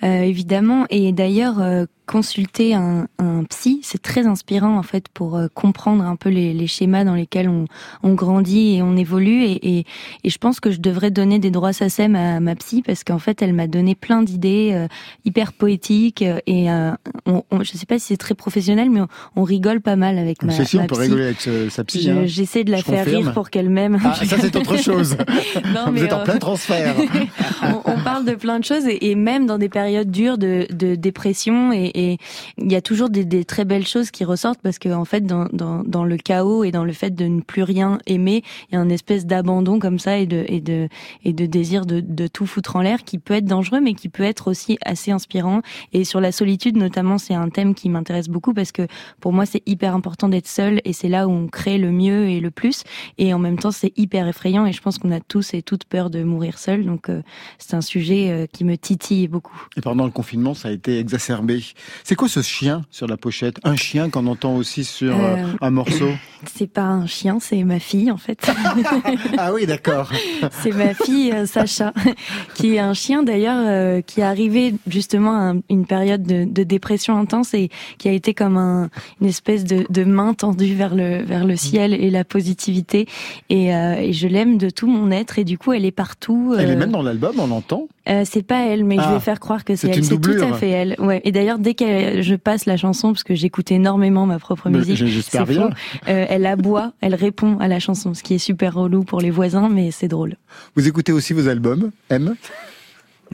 euh, 0.02 0.22
évidemment. 0.22 0.86
Et 0.88 1.12
d'ailleurs, 1.12 1.60
euh, 1.60 1.86
consulter 2.06 2.74
un, 2.74 3.06
un 3.18 3.44
psy, 3.44 3.80
c'est 3.82 4.02
très 4.02 4.26
inspirant 4.26 4.76
en 4.76 4.82
fait 4.82 5.08
pour 5.08 5.36
euh, 5.36 5.46
comprendre 5.54 6.04
un 6.04 6.16
peu 6.16 6.28
les, 6.28 6.52
les, 6.52 6.66
schémas 6.66 7.04
dans 7.04 7.14
lesquels 7.14 7.48
on, 7.48 7.66
on, 8.02 8.14
grandit 8.14 8.76
et 8.76 8.82
on 8.82 8.96
évolue. 8.96 9.44
Et, 9.44 9.78
et, 9.78 9.86
et, 10.24 10.30
je 10.30 10.38
pense 10.38 10.58
que 10.58 10.70
je 10.70 10.80
devrais 10.80 11.10
donner 11.10 11.38
des 11.38 11.50
droits 11.50 11.72
SACEM 11.72 12.16
à 12.16 12.40
ma 12.40 12.54
psy 12.56 12.82
parce 12.82 13.04
qu'en 13.04 13.18
fait, 13.18 13.40
elle 13.42 13.52
m'a 13.52 13.66
donné 13.66 13.94
plein 13.94 14.22
d'idées 14.22 14.70
euh, 14.72 14.88
hyper 15.24 15.52
poétiques. 15.52 16.22
Et 16.46 16.70
euh, 16.70 16.92
on, 17.26 17.44
on, 17.50 17.62
je 17.62 17.72
sais 17.72 17.86
pas 17.86 17.98
si 17.98 18.06
c'est 18.06 18.16
très 18.16 18.34
professionnel, 18.34 18.90
mais 18.90 19.00
on, 19.00 19.08
on, 19.36 19.44
rigole 19.44 19.80
pas 19.80 19.96
mal 19.96 20.18
avec 20.18 20.42
ma, 20.42 20.52
ma 20.52 20.54
on 20.54 20.86
peut 20.86 20.94
psy. 20.94 21.02
rigoler 21.02 21.24
avec 21.24 21.40
ce, 21.40 21.68
sa 21.68 21.84
psy. 21.84 22.10
J'essaie 22.24 22.60
hein. 22.60 22.64
de 22.64 22.70
la 22.72 22.78
je 22.78 22.84
faire 22.84 23.04
confirme. 23.04 23.24
rire 23.24 23.32
pour 23.34 23.50
qu'elle 23.50 23.70
m'aime. 23.70 23.98
Ah, 24.04 24.14
ça 24.14 24.36
c'est 24.40 24.56
autre 24.56 24.76
chose. 24.76 25.16
non, 25.74 25.86
vous 25.86 25.92
mais 25.92 26.02
êtes 26.02 26.12
en 26.12 26.24
plein 26.24 26.38
transfert. 26.38 26.96
on, 27.84 28.00
parle 28.02 28.24
de 28.24 28.34
plein 28.34 28.58
de 28.58 28.64
choses 28.64 28.84
et, 28.88 29.14
même 29.14 29.46
dans 29.46 29.58
des 29.58 29.68
périodes 29.68 30.10
dures 30.10 30.38
de, 30.38 30.66
de 30.70 30.96
dépression 30.96 31.72
et 31.72 31.91
il 31.94 32.70
y 32.70 32.74
a 32.74 32.82
toujours 32.82 33.10
des, 33.10 33.24
des, 33.24 33.44
très 33.44 33.64
belles 33.64 33.86
choses 33.86 34.10
qui 34.10 34.24
ressortent 34.24 34.60
parce 34.62 34.78
que 34.78 34.88
en 34.88 35.04
fait 35.04 35.22
dans, 35.22 35.46
dans, 35.52 35.82
dans, 35.84 36.04
le 36.04 36.16
chaos 36.16 36.64
et 36.64 36.70
dans 36.70 36.84
le 36.84 36.92
fait 36.92 37.10
de 37.10 37.24
ne 37.24 37.40
plus 37.40 37.62
rien 37.62 37.98
aimer, 38.06 38.42
il 38.70 38.74
y 38.74 38.78
a 38.78 38.80
une 38.80 38.90
espèce 38.90 39.26
d'abandon 39.26 39.78
comme 39.78 39.98
ça 39.98 40.18
et 40.18 40.26
de 40.26 40.44
et 40.48 40.60
de 40.60 40.88
et 41.24 41.32
de 41.32 41.46
désir 41.46 41.86
de, 41.86 42.00
de 42.00 42.26
tout 42.26 42.46
foutre 42.46 42.76
en 42.76 42.82
l'air 42.82 43.04
qui 43.04 43.18
peut 43.18 43.34
être 43.34 43.44
dangereux 43.44 43.80
mais 43.80 43.94
qui 43.94 44.08
peut 44.08 44.22
être 44.22 44.48
aussi 44.48 44.78
assez 44.84 45.10
inspirant. 45.10 45.62
Et 45.92 46.04
sur 46.04 46.20
la 46.20 46.32
solitude 46.32 46.76
notamment, 46.76 47.18
c'est 47.18 47.34
un 47.34 47.48
thème 47.48 47.74
qui 47.74 47.88
m'intéresse 47.88 48.28
beaucoup 48.28 48.54
parce 48.54 48.72
que 48.72 48.86
pour 49.20 49.32
moi 49.32 49.46
c'est 49.46 49.62
hyper 49.66 49.94
important 49.94 50.28
d'être 50.28 50.48
seul 50.48 50.80
et 50.84 50.92
c'est 50.92 51.08
là 51.08 51.28
où 51.28 51.32
on 51.32 51.46
crée 51.48 51.78
le 51.78 51.90
mieux 51.90 52.28
et 52.28 52.40
le 52.40 52.50
plus. 52.50 52.84
Et 53.18 53.34
en 53.34 53.38
même 53.38 53.58
temps 53.58 53.70
c'est 53.70 53.92
hyper 53.96 54.28
effrayant 54.28 54.66
et 54.66 54.72
je 54.72 54.80
pense 54.80 54.98
qu'on 54.98 55.12
a 55.12 55.20
tous 55.20 55.54
et 55.54 55.62
toutes 55.62 55.84
peur 55.84 56.10
de 56.10 56.22
mourir 56.22 56.58
seul. 56.58 56.84
Donc 56.84 57.08
euh, 57.08 57.22
c'est 57.58 57.74
un 57.74 57.80
sujet 57.80 58.30
euh, 58.30 58.46
qui 58.46 58.64
me 58.64 58.76
titille 58.76 59.28
beaucoup. 59.28 59.66
Et 59.76 59.80
pendant 59.80 60.04
le 60.04 60.10
confinement, 60.10 60.54
ça 60.54 60.68
a 60.68 60.72
été 60.72 60.98
exacerbé. 60.98 61.62
C'est 62.04 62.14
quoi 62.14 62.28
ce 62.28 62.42
chien 62.42 62.82
sur 62.90 63.06
la 63.06 63.16
pochette? 63.16 63.58
Un 63.64 63.76
chien 63.76 64.10
qu'on 64.10 64.26
entend 64.26 64.56
aussi 64.56 64.84
sur 64.84 65.18
euh, 65.18 65.36
un 65.60 65.70
morceau? 65.70 66.10
C'est 66.56 66.66
pas 66.66 66.82
un 66.82 67.06
chien, 67.06 67.38
c'est 67.38 67.62
ma 67.62 67.78
fille 67.78 68.10
en 68.10 68.16
fait. 68.16 68.50
ah 69.38 69.52
oui, 69.54 69.64
d'accord. 69.64 70.10
c'est 70.50 70.72
ma 70.72 70.92
fille 70.92 71.32
Sacha, 71.46 71.92
qui 72.56 72.74
est 72.74 72.80
un 72.80 72.94
chien 72.94 73.22
d'ailleurs 73.22 74.02
qui 74.02 74.18
est 74.18 74.24
arrivé 74.24 74.74
justement 74.88 75.36
à 75.36 75.54
une 75.70 75.86
période 75.86 76.24
de, 76.24 76.42
de, 76.42 76.64
dépression 76.64 77.16
intense 77.16 77.54
et 77.54 77.70
qui 77.96 78.08
a 78.08 78.12
été 78.12 78.34
comme 78.34 78.56
un, 78.56 78.90
une 79.20 79.28
espèce 79.28 79.62
de, 79.62 79.86
de, 79.88 80.02
main 80.02 80.34
tendue 80.34 80.74
vers 80.74 80.96
le 80.96 81.22
vers 81.22 81.44
le 81.44 81.54
ciel 81.54 81.94
et 81.94 82.10
la 82.10 82.24
positivité. 82.24 83.06
Et, 83.48 83.68
et 83.68 84.12
je 84.12 84.26
l'aime 84.26 84.58
de 84.58 84.68
tout 84.68 84.88
mon 84.88 85.12
être 85.12 85.38
et 85.38 85.44
du 85.44 85.58
coup 85.58 85.72
elle 85.72 85.84
est 85.84 85.92
partout. 85.92 86.56
Elle 86.58 86.70
est 86.70 86.76
même 86.76 86.90
dans 86.90 87.02
l'album, 87.02 87.36
on 87.38 87.46
l'entend? 87.46 87.86
Euh, 88.08 88.22
C'est 88.24 88.42
pas 88.42 88.66
elle, 88.66 88.84
mais 88.84 88.96
je 88.96 89.00
vais 89.00 89.16
ah. 89.16 89.20
faire 89.20 89.40
croire 89.40 89.64
que 89.64 89.76
c'est 89.76 89.88
elle. 89.88 90.04
C'est 90.04 90.20
tout 90.20 90.30
à 90.42 90.52
fait 90.54 90.70
elle. 90.70 90.96
Ouais. 90.98 91.20
Et 91.24 91.32
d'ailleurs, 91.32 91.58
dès 91.58 91.74
que 91.74 92.22
je 92.22 92.34
passe 92.34 92.66
la 92.66 92.76
chanson, 92.76 93.12
parce 93.12 93.24
que 93.24 93.34
j'écoute 93.34 93.70
énormément 93.70 94.26
ma 94.26 94.38
propre 94.38 94.70
musique, 94.70 94.96
j'espère 94.96 95.46
bien. 95.46 95.70
Euh, 96.08 96.26
elle 96.28 96.46
aboie, 96.46 96.92
elle 97.00 97.14
répond 97.14 97.58
à 97.58 97.68
la 97.68 97.78
chanson, 97.78 98.14
ce 98.14 98.22
qui 98.22 98.34
est 98.34 98.38
super 98.38 98.74
relou 98.74 99.04
pour 99.04 99.20
les 99.20 99.30
voisins, 99.30 99.68
mais 99.68 99.90
c'est 99.90 100.08
drôle. 100.08 100.36
Vous 100.76 100.88
écoutez 100.88 101.12
aussi 101.12 101.32
vos 101.32 101.48
albums, 101.48 101.90
M? 102.10 102.34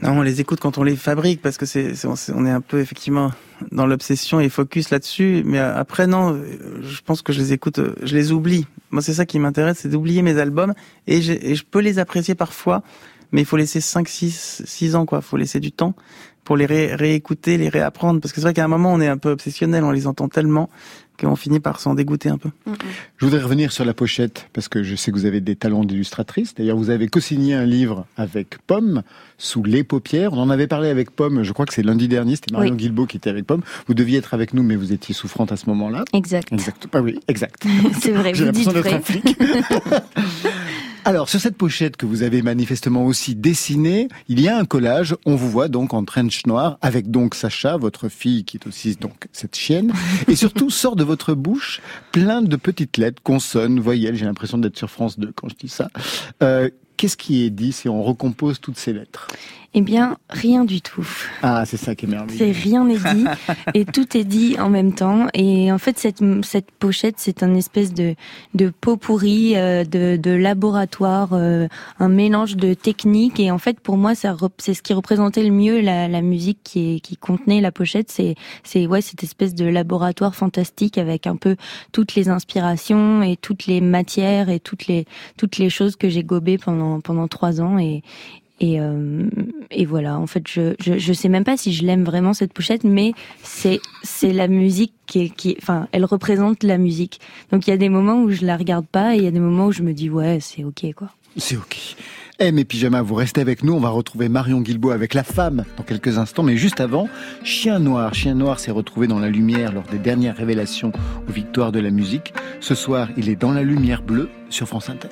Non, 0.01 0.19
on 0.19 0.21
les 0.21 0.39
écoute 0.39 0.59
quand 0.61 0.77
on 0.77 0.83
les 0.83 0.95
fabrique 0.95 1.41
parce 1.41 1.57
que 1.57 1.65
c'est, 1.65 1.93
on 2.05 2.45
est 2.45 2.51
un 2.51 2.61
peu 2.61 2.79
effectivement 2.79 3.31
dans 3.71 3.85
l'obsession 3.85 4.39
et 4.39 4.47
focus 4.47 4.91
là-dessus. 4.91 5.43
Mais 5.45 5.59
après, 5.59 6.07
non, 6.07 6.41
je 6.81 7.01
pense 7.01 7.21
que 7.21 7.33
je 7.33 7.39
les 7.39 7.53
écoute, 7.53 7.81
je 8.01 8.15
les 8.15 8.31
oublie. 8.31 8.65
Moi, 8.91 9.01
c'est 9.01 9.13
ça 9.13 9.25
qui 9.25 9.39
m'intéresse, 9.39 9.79
c'est 9.81 9.89
d'oublier 9.89 10.21
mes 10.21 10.37
albums 10.37 10.73
et, 11.07 11.21
je 11.21 11.63
peux 11.69 11.79
les 11.79 11.99
apprécier 11.99 12.35
parfois, 12.35 12.81
mais 13.31 13.41
il 13.41 13.45
faut 13.45 13.57
laisser 13.57 13.81
5, 13.81 14.07
6, 14.07 14.63
6 14.65 14.95
ans, 14.95 15.05
quoi. 15.05 15.19
Il 15.19 15.25
faut 15.25 15.37
laisser 15.37 15.59
du 15.59 15.71
temps 15.71 15.93
pour 16.43 16.57
les 16.57 16.65
réécouter, 16.65 17.57
les 17.57 17.69
réapprendre. 17.69 18.19
Parce 18.19 18.31
que 18.31 18.37
c'est 18.37 18.47
vrai 18.47 18.55
qu'à 18.55 18.65
un 18.65 18.67
moment, 18.67 18.91
on 18.91 18.99
est 18.99 19.07
un 19.07 19.17
peu 19.17 19.29
obsessionnel, 19.29 19.83
on 19.83 19.91
les 19.91 20.07
entend 20.07 20.27
tellement 20.27 20.69
qu'on 21.19 21.35
finit 21.35 21.59
par 21.59 21.79
s'en 21.79 21.93
dégoûter 21.93 22.29
un 22.29 22.37
peu. 22.37 22.49
Je 23.17 23.25
voudrais 23.25 23.41
revenir 23.41 23.71
sur 23.71 23.85
la 23.85 23.93
pochette, 23.93 24.49
parce 24.53 24.67
que 24.67 24.81
je 24.81 24.95
sais 24.95 25.11
que 25.11 25.17
vous 25.17 25.25
avez 25.25 25.41
des 25.41 25.55
talents 25.55 25.83
d'illustratrice. 25.83 26.55
D'ailleurs, 26.55 26.77
vous 26.77 26.89
avez 26.89 27.07
co-signé 27.07 27.53
un 27.53 27.65
livre 27.65 28.05
avec 28.17 28.57
Pomme, 28.65 29.03
sous 29.37 29.63
les 29.63 29.83
paupières. 29.83 30.33
On 30.33 30.39
en 30.39 30.49
avait 30.49 30.67
parlé 30.67 30.89
avec 30.89 31.11
Pomme, 31.11 31.43
je 31.43 31.51
crois 31.53 31.65
que 31.65 31.73
c'est 31.73 31.83
lundi 31.83 32.07
dernier, 32.07 32.35
c'était 32.35 32.53
Marion 32.53 32.73
Guilbeault 32.73 33.05
qui 33.05 33.17
était 33.17 33.29
avec 33.29 33.45
Pomme. 33.45 33.61
Vous 33.87 33.93
deviez 33.93 34.17
être 34.17 34.33
avec 34.33 34.53
nous, 34.53 34.63
mais 34.63 34.75
vous 34.75 34.91
étiez 34.91 35.13
souffrante 35.13 35.51
à 35.51 35.57
ce 35.57 35.67
moment-là. 35.67 36.05
Exact. 36.13 36.51
Exact. 36.51 36.87
Ah 36.93 37.01
oui, 37.01 37.19
exact. 37.27 37.63
c'est 38.01 38.11
vrai, 38.11 38.33
J'ai 38.33 38.45
l'impression 38.45 38.71
d'être 38.71 38.93
un 38.93 39.01
flic. 39.01 39.23
Alors, 41.05 41.29
sur 41.29 41.39
cette 41.39 41.57
pochette 41.57 41.97
que 41.97 42.05
vous 42.05 42.23
avez 42.23 42.41
manifestement 42.41 43.05
aussi 43.05 43.35
dessinée, 43.35 44.09
il 44.27 44.41
y 44.41 44.47
a 44.47 44.57
un 44.57 44.65
collage. 44.65 45.15
On 45.25 45.35
vous 45.35 45.49
voit 45.49 45.67
donc 45.67 45.93
en 45.93 46.03
trench 46.03 46.45
noir 46.45 46.77
avec 46.81 47.09
donc 47.09 47.35
Sacha, 47.35 47.77
votre 47.77 48.09
fille 48.09 48.43
qui 48.43 48.57
est 48.57 48.67
aussi 48.67 48.95
donc 48.95 49.27
cette 49.31 49.55
chienne. 49.55 49.93
Et 50.27 50.35
surtout, 50.35 50.69
sort 50.69 50.95
de 50.95 51.03
votre 51.03 51.33
bouche 51.33 51.81
plein 52.11 52.41
de 52.41 52.55
petites 52.55 52.97
lettres, 52.97 53.21
consonnes, 53.23 53.79
voyelles. 53.79 54.15
J'ai 54.15 54.25
l'impression 54.25 54.57
d'être 54.57 54.77
sur 54.77 54.89
France 54.89 55.17
2 55.17 55.31
quand 55.35 55.49
je 55.49 55.55
dis 55.55 55.69
ça. 55.69 55.89
Euh, 56.43 56.69
Qu'est-ce 56.99 57.15
qui 57.15 57.45
est 57.45 57.49
dit 57.49 57.71
si 57.71 57.87
on 57.87 58.03
recompose 58.03 58.59
toutes 58.59 58.77
ces 58.77 58.91
lettres? 58.91 59.29
Eh 59.75 59.81
bien, 59.81 60.17
rien 60.31 60.65
du 60.65 60.81
tout. 60.81 61.07
Ah, 61.43 61.63
c'est 61.63 61.77
ça 61.77 61.93
qui 61.93 62.05
est 62.07 62.09
merveilleux. 62.09 62.39
C'est 62.39 62.51
rien 62.51 62.85
n'est 62.85 62.97
dit 62.97 63.25
et 63.75 63.85
tout 63.85 64.17
est 64.17 64.23
dit 64.23 64.55
en 64.59 64.67
même 64.67 64.93
temps. 64.93 65.27
Et 65.35 65.71
en 65.71 65.77
fait, 65.77 65.99
cette, 65.99 66.23
cette 66.43 66.71
pochette, 66.71 67.15
c'est 67.17 67.43
un 67.43 67.53
espèce 67.53 67.93
de, 67.93 68.15
de 68.55 68.69
pot 68.69 68.97
pourri, 68.97 69.55
euh, 69.55 69.83
de, 69.83 70.17
de 70.17 70.31
laboratoire, 70.31 71.29
euh, 71.33 71.67
un 71.99 72.09
mélange 72.09 72.55
de 72.55 72.73
techniques. 72.73 73.39
Et 73.39 73.51
en 73.51 73.59
fait, 73.59 73.79
pour 73.79 73.97
moi, 73.97 74.13
c'est 74.15 74.73
ce 74.73 74.81
qui 74.81 74.93
représentait 74.93 75.43
le 75.43 75.51
mieux 75.51 75.81
la, 75.81 76.07
la 76.07 76.21
musique 76.23 76.59
qui, 76.63 76.99
qui 77.01 77.15
contenait 77.15 77.61
la 77.61 77.71
pochette. 77.71 78.09
C'est, 78.09 78.33
c'est 78.63 78.87
ouais, 78.87 79.01
cette 79.01 79.23
espèce 79.23 79.53
de 79.53 79.65
laboratoire 79.65 80.33
fantastique 80.33 80.97
avec 80.97 81.27
un 81.27 81.35
peu 81.35 81.55
toutes 81.91 82.15
les 82.15 82.29
inspirations 82.29 83.21
et 83.21 83.37
toutes 83.37 83.67
les 83.67 83.81
matières 83.81 84.49
et 84.49 84.59
toutes 84.59 84.87
les 84.87 85.05
toutes 85.37 85.57
les 85.57 85.69
choses 85.69 85.95
que 85.95 86.09
j'ai 86.09 86.23
gobées 86.23 86.57
pendant 86.57 87.01
pendant 87.01 87.27
trois 87.27 87.61
ans. 87.61 87.77
Et, 87.77 88.01
et, 88.59 88.79
euh, 88.79 89.29
et 89.71 89.85
voilà, 89.85 90.17
en 90.17 90.27
fait, 90.27 90.43
je, 90.47 90.75
je, 90.79 90.97
je 90.97 91.13
sais 91.13 91.29
même 91.29 91.43
pas 91.43 91.57
si 91.57 91.73
je 91.73 91.85
l'aime 91.85 92.03
vraiment 92.03 92.33
cette 92.33 92.53
pochette, 92.53 92.83
mais 92.83 93.13
c'est 93.43 93.79
c'est 94.03 94.33
la 94.33 94.47
musique 94.47 94.93
qui, 95.05 95.31
qui, 95.31 95.55
enfin, 95.61 95.87
elle 95.91 96.05
représente 96.05 96.63
la 96.63 96.77
musique. 96.77 97.19
Donc 97.51 97.67
il 97.67 97.69
y 97.69 97.73
a 97.73 97.77
des 97.77 97.89
moments 97.89 98.21
où 98.21 98.29
je 98.29 98.45
la 98.45 98.57
regarde 98.57 98.85
pas, 98.85 99.15
et 99.15 99.19
il 99.19 99.23
y 99.23 99.27
a 99.27 99.31
des 99.31 99.39
moments 99.39 99.67
où 99.67 99.71
je 99.71 99.83
me 99.83 99.93
dis 99.93 100.09
ouais, 100.09 100.39
c'est 100.41 100.63
ok 100.63 100.93
quoi. 100.95 101.09
C'est 101.37 101.55
ok. 101.55 101.95
Eh 102.41 102.53
mes 102.53 102.63
pyjamas, 102.63 103.01
vous 103.01 103.15
restez 103.15 103.41
avec 103.41 103.63
nous, 103.63 103.73
on 103.73 103.81
va 103.81 103.89
retrouver 103.89 104.29
Marion 104.29 104.61
Guilbault 104.61 104.91
avec 104.91 105.13
la 105.13 105.23
femme 105.23 105.65
dans 105.75 105.83
quelques 105.83 106.17
instants, 106.17 106.41
mais 106.41 106.55
juste 106.55 106.79
avant, 106.79 107.09
Chien 107.43 107.79
Noir. 107.79 108.13
Chien 108.13 108.33
Noir 108.33 108.61
s'est 108.61 108.71
retrouvé 108.71 109.07
dans 109.07 109.19
la 109.19 109.29
lumière 109.29 109.73
lors 109.73 109.83
des 109.83 109.99
dernières 109.99 110.37
révélations 110.37 110.93
aux 111.27 111.31
victoires 111.33 111.73
de 111.73 111.81
la 111.81 111.91
musique. 111.91 112.33
Ce 112.61 112.75
soir, 112.75 113.09
il 113.17 113.27
est 113.27 113.35
dans 113.35 113.51
la 113.51 113.61
lumière 113.61 114.01
bleue 114.01 114.29
sur 114.49 114.67
France 114.67 114.89
Inter. 114.89 115.09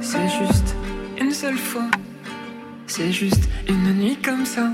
C'est 0.00 0.28
juste 0.28 0.76
une 1.20 1.32
seule 1.32 1.58
fois 1.58 1.89
c'est 2.90 3.12
juste 3.12 3.48
une 3.68 3.94
nuit 3.94 4.18
comme 4.20 4.44
ça. 4.44 4.72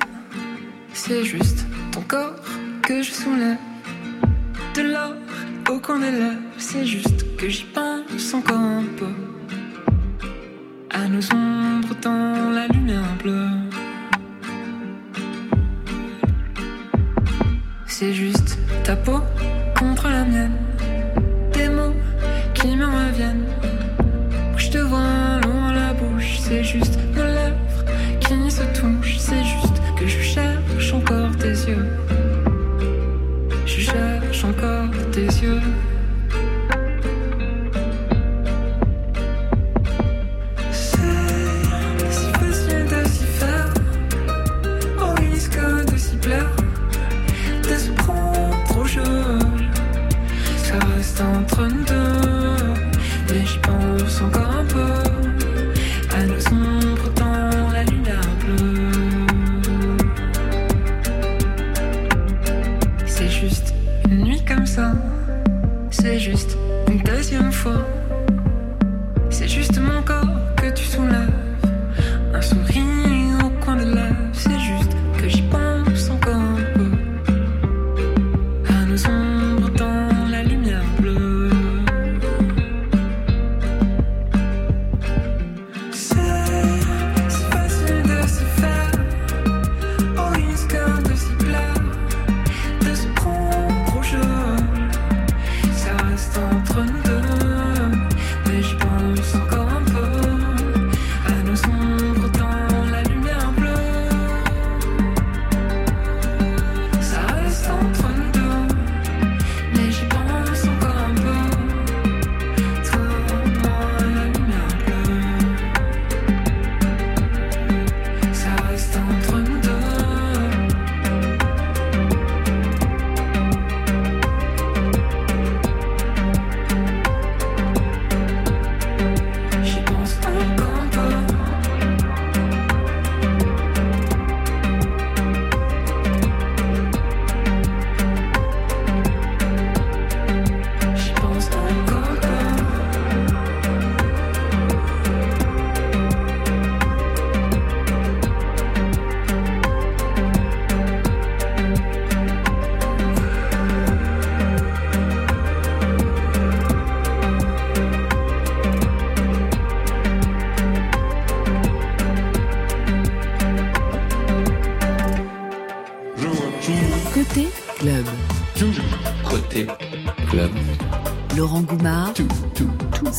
C'est 0.95 1.23
juste 1.23 1.67
ton 1.93 2.01
corps 2.01 2.35
que 2.83 3.03
je 3.03 3.13
soulève. 3.13 3.59
De 4.75 4.83
l'or 4.83 5.13
au 5.69 5.79
coin 5.79 5.99
des 5.99 6.11
lèvres. 6.11 6.41
C'est 6.57 6.87
juste 6.87 7.37
que 7.37 7.47
j'y 7.51 7.65
pense 7.65 8.33
encore 8.33 8.57
un 8.57 8.85
peu. 8.97 9.13
À 10.91 11.07
nos 11.09 11.25
ombres 11.35 11.95
dans 12.01 12.51
la 12.55 12.67
lumière 12.69 13.17
bleue. 13.23 13.51
C'est 17.87 18.15
juste 18.15 18.59
ta 18.83 18.97
peau 18.97 19.21
contre 19.79 20.09
la 20.09 20.25
mienne. 20.25 20.57
Des 21.53 21.69
mots 21.69 21.95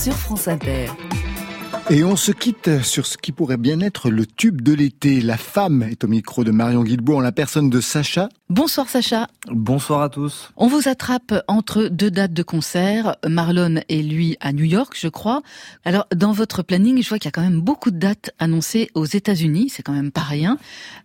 sur 0.08 0.16
France 0.16 0.47
Inter. 0.47 0.86
Et 1.89 2.05
on 2.05 2.16
se 2.16 2.32
quitte 2.32 2.82
sur 2.82 3.05
ce 3.05 3.18
qui 3.18 3.34
pourrait 3.34 3.58
bien 3.58 3.82
être 3.82 4.10
le 4.10 4.26
tube 4.26 4.62
de 4.62 4.72
l'été. 4.72 5.20
La 5.20 5.36
femme 5.36 5.84
est 5.84 6.01
au 6.05 6.08
micro 6.08 6.45
de 6.45 6.51
Marion 6.51 6.86
Guilbault 6.86 7.18
en 7.18 7.20
la 7.20 7.34
personne 7.34 7.70
de 7.70 7.82
Sacha. 7.82 8.30
Bonsoir 8.49 8.88
Sacha. 8.88 9.28
Bonsoir 9.51 10.01
à 10.01 10.08
tous. 10.08 10.49
On 10.55 10.68
vous 10.68 10.88
attrape 10.88 11.34
entre 11.49 11.89
deux 11.91 12.10
dates 12.10 12.32
de 12.32 12.41
concert, 12.41 13.18
Marlon 13.28 13.82
et 13.89 14.01
lui 14.01 14.38
à 14.39 14.53
New 14.53 14.64
York, 14.64 14.95
je 14.97 15.10
crois. 15.10 15.41
Alors, 15.84 16.08
dans 16.16 16.32
votre 16.32 16.64
planning, 16.64 17.03
je 17.03 17.10
vois 17.10 17.20
qu'il 17.20 17.28
y 17.28 17.28
a 17.28 17.34
quand 17.34 17.41
même 17.41 17.60
beaucoup 17.60 17.91
de 17.91 17.99
dates 17.99 18.32
annoncées 18.39 18.89
aux 18.93 19.03
États-Unis, 19.03 19.68
c'est 19.70 19.84
quand 19.84 19.91
même 19.91 20.12
pas 20.12 20.22
rien. 20.22 20.58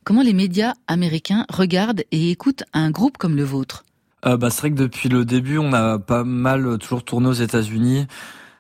Comment 0.05 0.23
les 0.23 0.33
médias 0.33 0.75
américains 0.87 1.45
regardent 1.49 2.05
et 2.13 2.31
écoutent 2.31 2.63
un 2.73 2.93
groupe 2.93 3.19
comme 3.19 3.35
le 3.35 3.43
vôtre? 3.43 3.85
Euh, 4.27 4.37
bah, 4.37 4.51
C'est 4.51 4.61
vrai 4.61 4.71
que 4.71 4.77
depuis 4.77 5.09
le 5.09 5.25
début, 5.25 5.59
on 5.59 5.73
a 5.73 5.99
pas 5.99 6.23
mal 6.23 6.79
toujours 6.79 7.03
tourné 7.03 7.27
aux 7.27 7.33
États-Unis. 7.33 8.07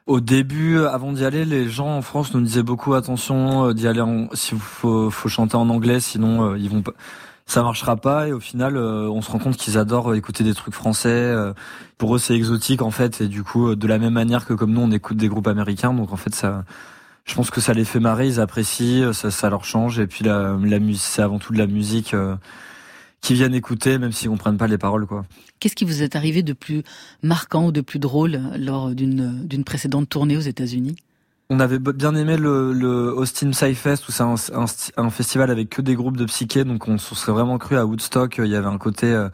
Au 0.07 0.20
début, 0.20 0.78
avant 0.80 1.12
d'y 1.12 1.24
aller, 1.24 1.44
les 1.44 1.68
gens 1.70 1.96
en 1.96 2.03
France 2.03 2.34
nous 2.34 2.40
disaient 2.40 2.64
beaucoup 2.64 2.94
attention 2.94 3.68
euh, 3.68 3.72
d'y 3.72 3.86
aller 3.86 4.00
en, 4.00 4.28
si 4.32 4.57
faut, 4.59 5.11
faut 5.11 5.28
chanter 5.28 5.55
en 5.55 5.68
anglais, 5.68 6.00
sinon 6.00 6.50
euh, 6.50 6.59
ils 6.59 6.68
vont 6.68 6.82
pas, 6.82 6.92
ça 7.46 7.62
marchera 7.62 7.96
pas. 7.96 8.26
Et 8.26 8.32
au 8.32 8.40
final, 8.40 8.76
euh, 8.76 9.09
on 9.09 9.22
se 9.22 9.30
rend 9.30 9.38
compte 9.38 9.57
qu'ils 9.57 9.78
adorent 9.78 10.14
écouter 10.16 10.42
des 10.42 10.55
trucs 10.55 10.74
français. 10.74 11.32
pour 11.98 12.16
eux, 12.16 12.18
c'est 12.18 12.34
exotique 12.34 12.82
en 12.82 12.90
fait, 12.90 13.20
et 13.20 13.28
du 13.28 13.44
coup, 13.44 13.76
de 13.76 13.86
la 13.86 13.98
même 13.98 14.14
manière 14.14 14.44
que 14.44 14.55
comme 14.55 14.72
nous, 14.72 14.80
on 14.80 14.90
écoute 14.90 15.16
des 15.18 15.28
groupes 15.28 15.46
américains, 15.46 15.94
donc 15.94 16.12
en 16.12 16.16
fait, 16.16 16.34
ça, 16.34 16.64
je 17.24 17.34
pense 17.36 17.50
que 17.50 17.61
ça 17.61 17.72
les 17.72 17.84
fait 17.84 18.00
marrer, 18.00 18.26
ils 18.26 18.40
apprécient, 18.40 19.12
ça, 19.12 19.30
ça 19.30 19.50
leur 19.50 19.64
change. 19.64 20.00
Et 20.00 20.09
puis 20.09 20.24
la, 20.24 20.57
la 20.61 20.78
musique, 20.80 21.03
c'est 21.03 21.22
avant 21.22 21.38
tout 21.38 21.53
de 21.53 21.59
la 21.59 21.68
musique 21.68 22.16
qui 23.22 23.34
viennent 23.34 23.54
écouter, 23.54 23.98
même 23.98 24.12
s'ils 24.12 24.28
comprennent 24.28 24.58
pas 24.58 24.66
les 24.66 24.78
paroles, 24.78 25.06
quoi. 25.06 25.24
Qu'est-ce 25.60 25.76
qui 25.76 25.84
vous 25.84 26.02
est 26.02 26.16
arrivé 26.16 26.42
de 26.42 26.52
plus 26.52 26.82
marquant 27.22 27.66
ou 27.66 27.72
de 27.72 27.80
plus 27.80 28.00
drôle 28.00 28.40
lors 28.58 28.90
d'une 28.90 29.46
d'une 29.46 29.64
précédente 29.64 30.08
tournée 30.08 30.36
aux 30.36 30.40
États-Unis? 30.40 30.96
On 31.48 31.60
avait 31.60 31.78
bien 31.78 32.14
aimé 32.14 32.36
le, 32.36 32.72
le 32.72 33.14
Austin 33.14 33.50
Psyfest 33.50 34.08
où 34.08 34.12
c'est 34.12 34.22
un, 34.22 34.64
un, 34.96 35.10
festival 35.10 35.50
avec 35.50 35.68
que 35.68 35.82
des 35.82 35.94
groupes 35.94 36.16
de 36.16 36.24
psyché, 36.24 36.64
donc 36.64 36.88
on 36.88 36.98
se 36.98 37.14
serait 37.14 37.32
vraiment 37.32 37.58
cru 37.58 37.76
à 37.76 37.84
Woodstock. 37.84 38.38
Il 38.38 38.46
y 38.46 38.56
avait 38.56 38.68
un 38.68 38.78
côté 38.78 39.06
euh, 39.06 39.28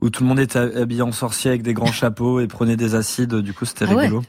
où 0.00 0.08
tout 0.08 0.22
le 0.22 0.28
monde 0.28 0.38
était 0.38 0.58
habillé 0.58 1.02
en 1.02 1.12
sorcier 1.12 1.50
avec 1.50 1.62
des 1.62 1.74
grands 1.74 1.92
chapeaux 1.92 2.40
et 2.40 2.46
prenait 2.46 2.76
des 2.76 2.94
acides. 2.94 3.34
Du 3.34 3.52
coup, 3.52 3.64
c'était 3.64 3.86
ah 3.88 3.96
rigolo. 3.96 4.22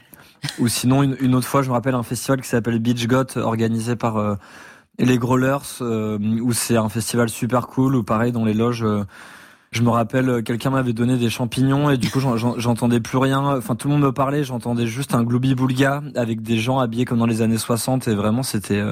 Ou 0.58 0.68
sinon, 0.68 1.02
une, 1.02 1.16
une, 1.20 1.34
autre 1.34 1.46
fois, 1.46 1.62
je 1.62 1.68
me 1.68 1.74
rappelle 1.74 1.94
un 1.94 2.02
festival 2.02 2.40
qui 2.40 2.48
s'appelle 2.48 2.78
Beach 2.80 3.06
Got, 3.06 3.36
organisé 3.36 3.94
par 3.94 4.16
euh, 4.16 4.34
les 5.04 5.18
Growlers, 5.18 5.58
euh, 5.80 6.18
où 6.40 6.52
c'est 6.52 6.76
un 6.76 6.88
festival 6.88 7.28
super 7.28 7.66
cool, 7.66 7.96
où 7.96 8.02
pareil, 8.02 8.32
dans 8.32 8.44
les 8.44 8.54
loges, 8.54 8.84
euh, 8.84 9.04
je 9.72 9.82
me 9.82 9.90
rappelle, 9.90 10.28
euh, 10.28 10.42
quelqu'un 10.42 10.70
m'avait 10.70 10.92
donné 10.92 11.16
des 11.16 11.30
champignons 11.30 11.90
et 11.90 11.96
du 11.96 12.10
coup, 12.10 12.20
j'entendais 12.20 13.00
plus 13.00 13.18
rien. 13.18 13.56
Enfin, 13.56 13.76
tout 13.76 13.88
le 13.88 13.94
monde 13.94 14.02
me 14.02 14.12
parlait, 14.12 14.44
j'entendais 14.44 14.86
juste 14.86 15.14
un 15.14 15.22
gloubi 15.22 15.54
boulga 15.54 16.02
avec 16.16 16.42
des 16.42 16.58
gens 16.58 16.78
habillés 16.78 17.04
comme 17.04 17.18
dans 17.18 17.26
les 17.26 17.42
années 17.42 17.58
60 17.58 18.08
et 18.08 18.14
vraiment, 18.14 18.42
c'était 18.42 18.82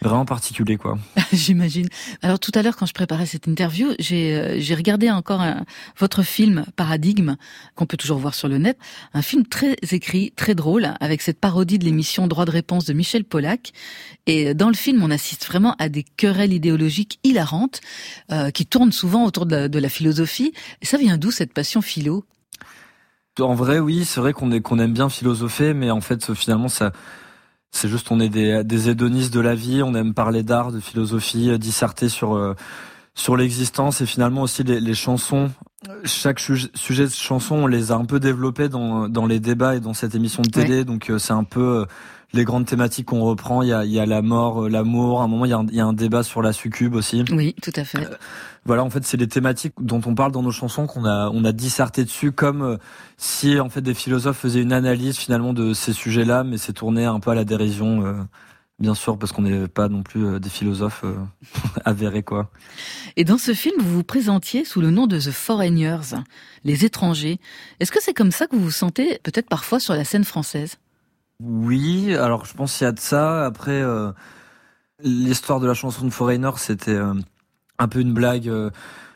vraiment 0.00 0.24
particulier 0.24 0.76
quoi. 0.76 0.98
J'imagine. 1.32 1.88
Alors 2.22 2.38
tout 2.38 2.52
à 2.54 2.62
l'heure 2.62 2.76
quand 2.76 2.86
je 2.86 2.94
préparais 2.94 3.26
cette 3.26 3.46
interview, 3.46 3.92
j'ai 3.98 4.36
euh, 4.36 4.56
j'ai 4.58 4.74
regardé 4.74 5.10
encore 5.10 5.40
un, 5.40 5.64
votre 5.98 6.22
film 6.22 6.64
Paradigme 6.76 7.36
qu'on 7.74 7.86
peut 7.86 7.96
toujours 7.96 8.18
voir 8.18 8.34
sur 8.34 8.48
le 8.48 8.58
net, 8.58 8.78
un 9.14 9.22
film 9.22 9.46
très 9.46 9.76
écrit, 9.90 10.32
très 10.36 10.54
drôle 10.54 10.94
avec 11.00 11.22
cette 11.22 11.40
parodie 11.40 11.78
de 11.78 11.84
l'émission 11.84 12.26
Droit 12.26 12.44
de 12.44 12.50
réponse 12.50 12.84
de 12.84 12.92
Michel 12.92 13.24
Pollack 13.24 13.72
et 14.26 14.54
dans 14.54 14.68
le 14.68 14.74
film 14.74 15.02
on 15.02 15.10
assiste 15.10 15.46
vraiment 15.46 15.74
à 15.78 15.88
des 15.88 16.04
querelles 16.04 16.52
idéologiques 16.52 17.18
hilarantes 17.24 17.80
euh, 18.30 18.50
qui 18.50 18.66
tournent 18.66 18.92
souvent 18.92 19.24
autour 19.24 19.46
de 19.46 19.56
la, 19.56 19.68
de 19.68 19.78
la 19.78 19.88
philosophie. 19.88 20.52
Et 20.82 20.86
ça 20.86 20.98
vient 20.98 21.18
d'où 21.18 21.30
cette 21.30 21.52
passion 21.52 21.82
philo? 21.82 22.24
En 23.40 23.54
vrai 23.54 23.78
oui, 23.78 24.04
c'est 24.04 24.20
vrai 24.20 24.32
qu'on 24.32 24.60
qu'on 24.60 24.78
aime 24.78 24.92
bien 24.92 25.08
philosopher 25.08 25.74
mais 25.74 25.90
en 25.90 26.00
fait 26.00 26.34
finalement 26.34 26.68
ça 26.68 26.92
c'est 27.70 27.88
juste 27.88 28.10
on 28.10 28.20
est 28.20 28.28
des, 28.28 28.62
des 28.64 28.88
hédonistes 28.88 29.32
de 29.32 29.40
la 29.40 29.54
vie, 29.54 29.82
on 29.82 29.94
aime 29.94 30.14
parler 30.14 30.42
d'art, 30.42 30.72
de 30.72 30.80
philosophie, 30.80 31.50
euh, 31.50 31.58
disserter 31.58 32.08
sur 32.08 32.34
euh, 32.34 32.54
sur 33.14 33.36
l'existence 33.36 34.00
et 34.00 34.06
finalement 34.06 34.42
aussi 34.42 34.62
les, 34.62 34.80
les 34.80 34.94
chansons. 34.94 35.50
Chaque 36.04 36.40
sujet 36.40 37.04
de 37.04 37.10
chanson, 37.10 37.56
on 37.56 37.66
les 37.66 37.92
a 37.92 37.96
un 37.96 38.04
peu 38.04 38.20
développés 38.20 38.68
dans, 38.68 39.08
dans 39.08 39.26
les 39.26 39.40
débats 39.40 39.76
et 39.76 39.80
dans 39.80 39.94
cette 39.94 40.14
émission 40.14 40.42
de 40.42 40.50
télé. 40.50 40.84
Donc 40.84 41.10
euh, 41.10 41.18
c'est 41.18 41.32
un 41.32 41.44
peu 41.44 41.86
les 42.32 42.44
grandes 42.44 42.66
thématiques 42.66 43.06
qu'on 43.06 43.22
reprend. 43.22 43.62
Il 43.62 43.68
y 43.68 43.72
a, 43.72 43.84
il 43.84 43.90
y 43.90 44.00
a 44.00 44.06
la 44.06 44.22
mort, 44.22 44.68
l'amour. 44.68 45.20
À 45.20 45.24
un 45.24 45.28
moment, 45.28 45.44
il 45.44 45.50
y, 45.50 45.54
a 45.54 45.58
un, 45.58 45.66
il 45.68 45.74
y 45.74 45.80
a 45.80 45.86
un 45.86 45.92
débat 45.92 46.22
sur 46.22 46.42
la 46.42 46.52
succube 46.52 46.94
aussi. 46.94 47.24
Oui, 47.30 47.54
tout 47.62 47.72
à 47.74 47.84
fait 47.84 48.06
voilà, 48.68 48.84
en 48.84 48.90
fait, 48.90 49.02
c'est 49.04 49.16
les 49.16 49.28
thématiques 49.28 49.72
dont 49.80 50.02
on 50.04 50.14
parle 50.14 50.30
dans 50.30 50.42
nos 50.42 50.50
chansons 50.50 50.86
qu'on 50.86 51.06
a, 51.06 51.30
on 51.30 51.42
a 51.44 51.52
disserté 51.52 52.04
dessus, 52.04 52.32
comme 52.32 52.60
euh, 52.60 52.76
si 53.16 53.58
en 53.58 53.70
fait 53.70 53.80
des 53.80 53.94
philosophes 53.94 54.36
faisaient 54.36 54.60
une 54.60 54.74
analyse 54.74 55.16
finalement 55.16 55.54
de 55.54 55.72
ces 55.72 55.94
sujets-là, 55.94 56.44
mais 56.44 56.58
c'est 56.58 56.74
tourné 56.74 57.06
un 57.06 57.18
peu 57.18 57.30
à 57.30 57.34
la 57.34 57.44
dérision. 57.44 58.04
Euh, 58.04 58.12
bien 58.78 58.94
sûr, 58.94 59.18
parce 59.18 59.32
qu'on 59.32 59.42
n'est 59.42 59.68
pas 59.68 59.88
non 59.88 60.02
plus 60.02 60.26
euh, 60.26 60.38
des 60.38 60.50
philosophes 60.50 61.02
avérés, 61.86 62.22
quoi. 62.22 62.50
Et 63.16 63.24
dans 63.24 63.38
ce 63.38 63.54
film, 63.54 63.76
vous 63.78 63.94
vous 63.94 64.04
présentiez 64.04 64.66
sous 64.66 64.82
le 64.82 64.90
nom 64.90 65.06
de 65.06 65.18
The 65.18 65.30
Foreigners, 65.30 66.16
les 66.64 66.84
étrangers. 66.84 67.40
Est-ce 67.80 67.90
que 67.90 68.02
c'est 68.02 68.14
comme 68.14 68.32
ça 68.32 68.46
que 68.46 68.54
vous 68.54 68.64
vous 68.64 68.70
sentez 68.70 69.18
peut-être 69.22 69.48
parfois 69.48 69.80
sur 69.80 69.94
la 69.94 70.04
scène 70.04 70.24
française? 70.24 70.76
Oui, 71.40 72.14
alors 72.14 72.44
je 72.44 72.54
pense 72.54 72.76
qu'il 72.76 72.84
y 72.84 72.88
a 72.88 72.92
de 72.92 73.00
ça. 73.00 73.46
Après, 73.46 73.82
l'histoire 75.02 75.60
de 75.60 75.66
la 75.66 75.74
chanson 75.74 76.04
de 76.04 76.10
Foreigner, 76.10 76.50
c'était 76.56 76.98
un 77.78 77.88
peu 77.88 78.00
une 78.00 78.12
blague 78.12 78.48
euh, 78.48 78.70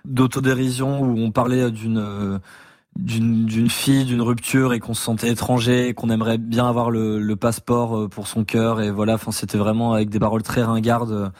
d'autodérision 0.05 1.01
où 1.01 1.19
on 1.19 1.31
parlait 1.31 1.71
d'une 1.71 1.99
euh, 1.99 3.69
fille 3.69 4.05
d'une 4.05 4.23
rupture 4.23 4.73
et 4.73 4.81
qu'on 4.81 4.95
se 4.95 5.03
sentait 5.03 5.31
étranger 5.31 5.95
qu'on 5.95 6.11
aimerait 6.11 6.39
bien 6.39 6.69
avoir 6.69 6.91
le, 6.91 7.35
passeport 7.35 7.97
euh, 7.97 8.09
pour 8.09 8.27
son 8.27 8.45
cœur 8.45 8.81
et 8.81 8.91
voilà 8.91 9.15
enfin 9.15 9.33
c'était 9.33 9.59
vraiment 9.59 9.95
avec 9.95 10.11
des 10.11 10.19
paroles 10.19 10.43
très 10.43 10.63
ringardes 10.63 11.33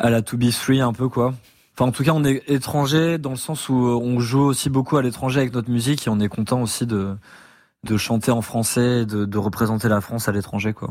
à 0.00 0.10
la 0.10 0.22
To 0.22 0.36
Be 0.36 0.50
Free 0.50 0.80
un 0.80 0.92
peu 0.92 1.08
quoi 1.08 1.34
enfin 1.74 1.88
en 1.88 1.92
tout 1.92 2.02
cas 2.02 2.12
on 2.14 2.24
est 2.24 2.42
étranger 2.48 3.18
dans 3.18 3.30
le 3.30 3.36
sens 3.36 3.68
où 3.68 3.74
on 3.74 4.18
joue 4.20 4.42
aussi 4.42 4.70
beaucoup 4.70 4.96
à 4.96 5.02
l'étranger 5.02 5.40
avec 5.40 5.52
notre 5.52 5.70
musique 5.70 6.06
et 6.06 6.10
on 6.10 6.20
est 6.20 6.28
content 6.28 6.62
aussi 6.62 6.86
de 6.86 7.16
de 7.86 7.96
chanter 7.96 8.30
en 8.30 8.42
français 8.42 9.06
de, 9.06 9.24
de 9.24 9.38
représenter 9.38 9.88
la 9.88 10.00
France 10.00 10.28
à 10.28 10.32
l'étranger 10.32 10.72
quoi 10.72 10.90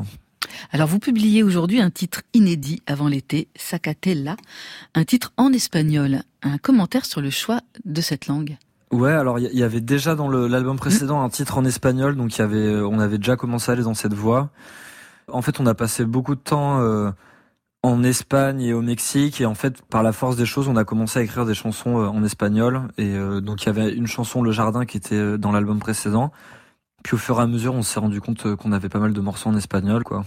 alors 0.72 0.88
vous 0.88 0.98
publiez 0.98 1.42
aujourd'hui 1.42 1.80
un 1.80 1.90
titre 1.90 2.22
inédit 2.32 2.82
avant 2.86 3.08
l'été, 3.08 3.48
Sacatella, 3.56 4.36
un 4.94 5.04
titre 5.04 5.32
en 5.36 5.52
espagnol. 5.52 6.22
Un 6.42 6.58
commentaire 6.58 7.04
sur 7.04 7.20
le 7.20 7.30
choix 7.30 7.60
de 7.84 8.00
cette 8.00 8.26
langue 8.26 8.56
Ouais, 8.92 9.12
alors 9.12 9.40
il 9.40 9.52
y, 9.52 9.64
avait 9.64 9.80
déjà 9.80 10.14
dans 10.14 10.28
l'album 10.28 10.76
précédent 10.76 11.20
un 11.20 11.28
titre 11.28 11.58
en 11.58 11.64
espagnol, 11.64 12.14
donc 12.14 12.38
y 12.38 12.42
avait, 12.42 12.56
euh, 12.56 12.86
on 12.86 13.00
avait 13.00 13.18
déjà 13.18 13.34
commencé 13.34 13.70
à 13.70 13.74
aller 13.74 13.82
dans 13.82 13.94
cette 13.94 14.14
voie. 14.14 14.50
En 15.26 15.42
fait, 15.42 15.58
on 15.58 15.66
a 15.66 15.74
passé 15.74 16.04
beaucoup 16.04 16.36
de 16.36 16.40
temps 16.40 16.80
euh, 16.80 17.10
en 17.82 18.04
Espagne 18.04 18.60
et 18.60 18.72
au 18.72 18.82
Mexique, 18.82 19.40
et 19.40 19.46
en 19.46 19.56
fait, 19.56 19.82
par 19.82 20.04
la 20.04 20.12
force 20.12 20.36
des 20.36 20.46
choses, 20.46 20.68
on 20.68 20.76
a 20.76 20.84
commencé 20.84 21.18
à 21.18 21.22
écrire 21.22 21.44
des 21.44 21.54
chansons 21.54 21.98
euh, 22.00 22.06
en 22.06 22.22
espagnol. 22.22 22.82
Et 22.96 23.12
donc 23.42 23.64
il 23.64 23.66
y 23.66 23.68
avait 23.70 23.92
une 23.92 24.06
chanson 24.06 24.40
Le 24.40 24.52
Jardin 24.52 24.86
qui 24.86 24.96
était 24.96 25.36
dans 25.36 25.50
l'album 25.50 25.80
précédent. 25.80 26.30
Puis 27.06 27.14
au 27.14 27.18
fur 27.18 27.38
et 27.38 27.42
à 27.42 27.46
mesure, 27.46 27.72
on 27.72 27.82
s'est 27.82 28.00
rendu 28.00 28.20
compte 28.20 28.56
qu'on 28.56 28.72
avait 28.72 28.88
pas 28.88 28.98
mal 28.98 29.12
de 29.12 29.20
morceaux 29.20 29.48
en 29.48 29.56
espagnol, 29.56 30.02
quoi. 30.02 30.24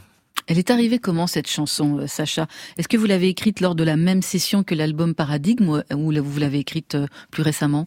Elle 0.48 0.58
est 0.58 0.72
arrivée 0.72 0.98
comment 0.98 1.28
cette 1.28 1.50
chanson, 1.50 1.98
euh, 1.98 2.08
Sacha? 2.08 2.48
Est-ce 2.78 2.88
que 2.88 2.96
vous 2.96 3.06
l'avez 3.06 3.28
écrite 3.28 3.60
lors 3.60 3.76
de 3.76 3.84
la 3.84 3.98
même 3.98 4.22
session 4.22 4.64
que 4.64 4.74
l'album 4.74 5.14
Paradigme 5.14 5.84
ou 5.94 6.14
vous 6.24 6.40
l'avez 6.40 6.60
écrite 6.60 6.96
euh, 6.96 7.08
plus 7.32 7.44
récemment? 7.44 7.86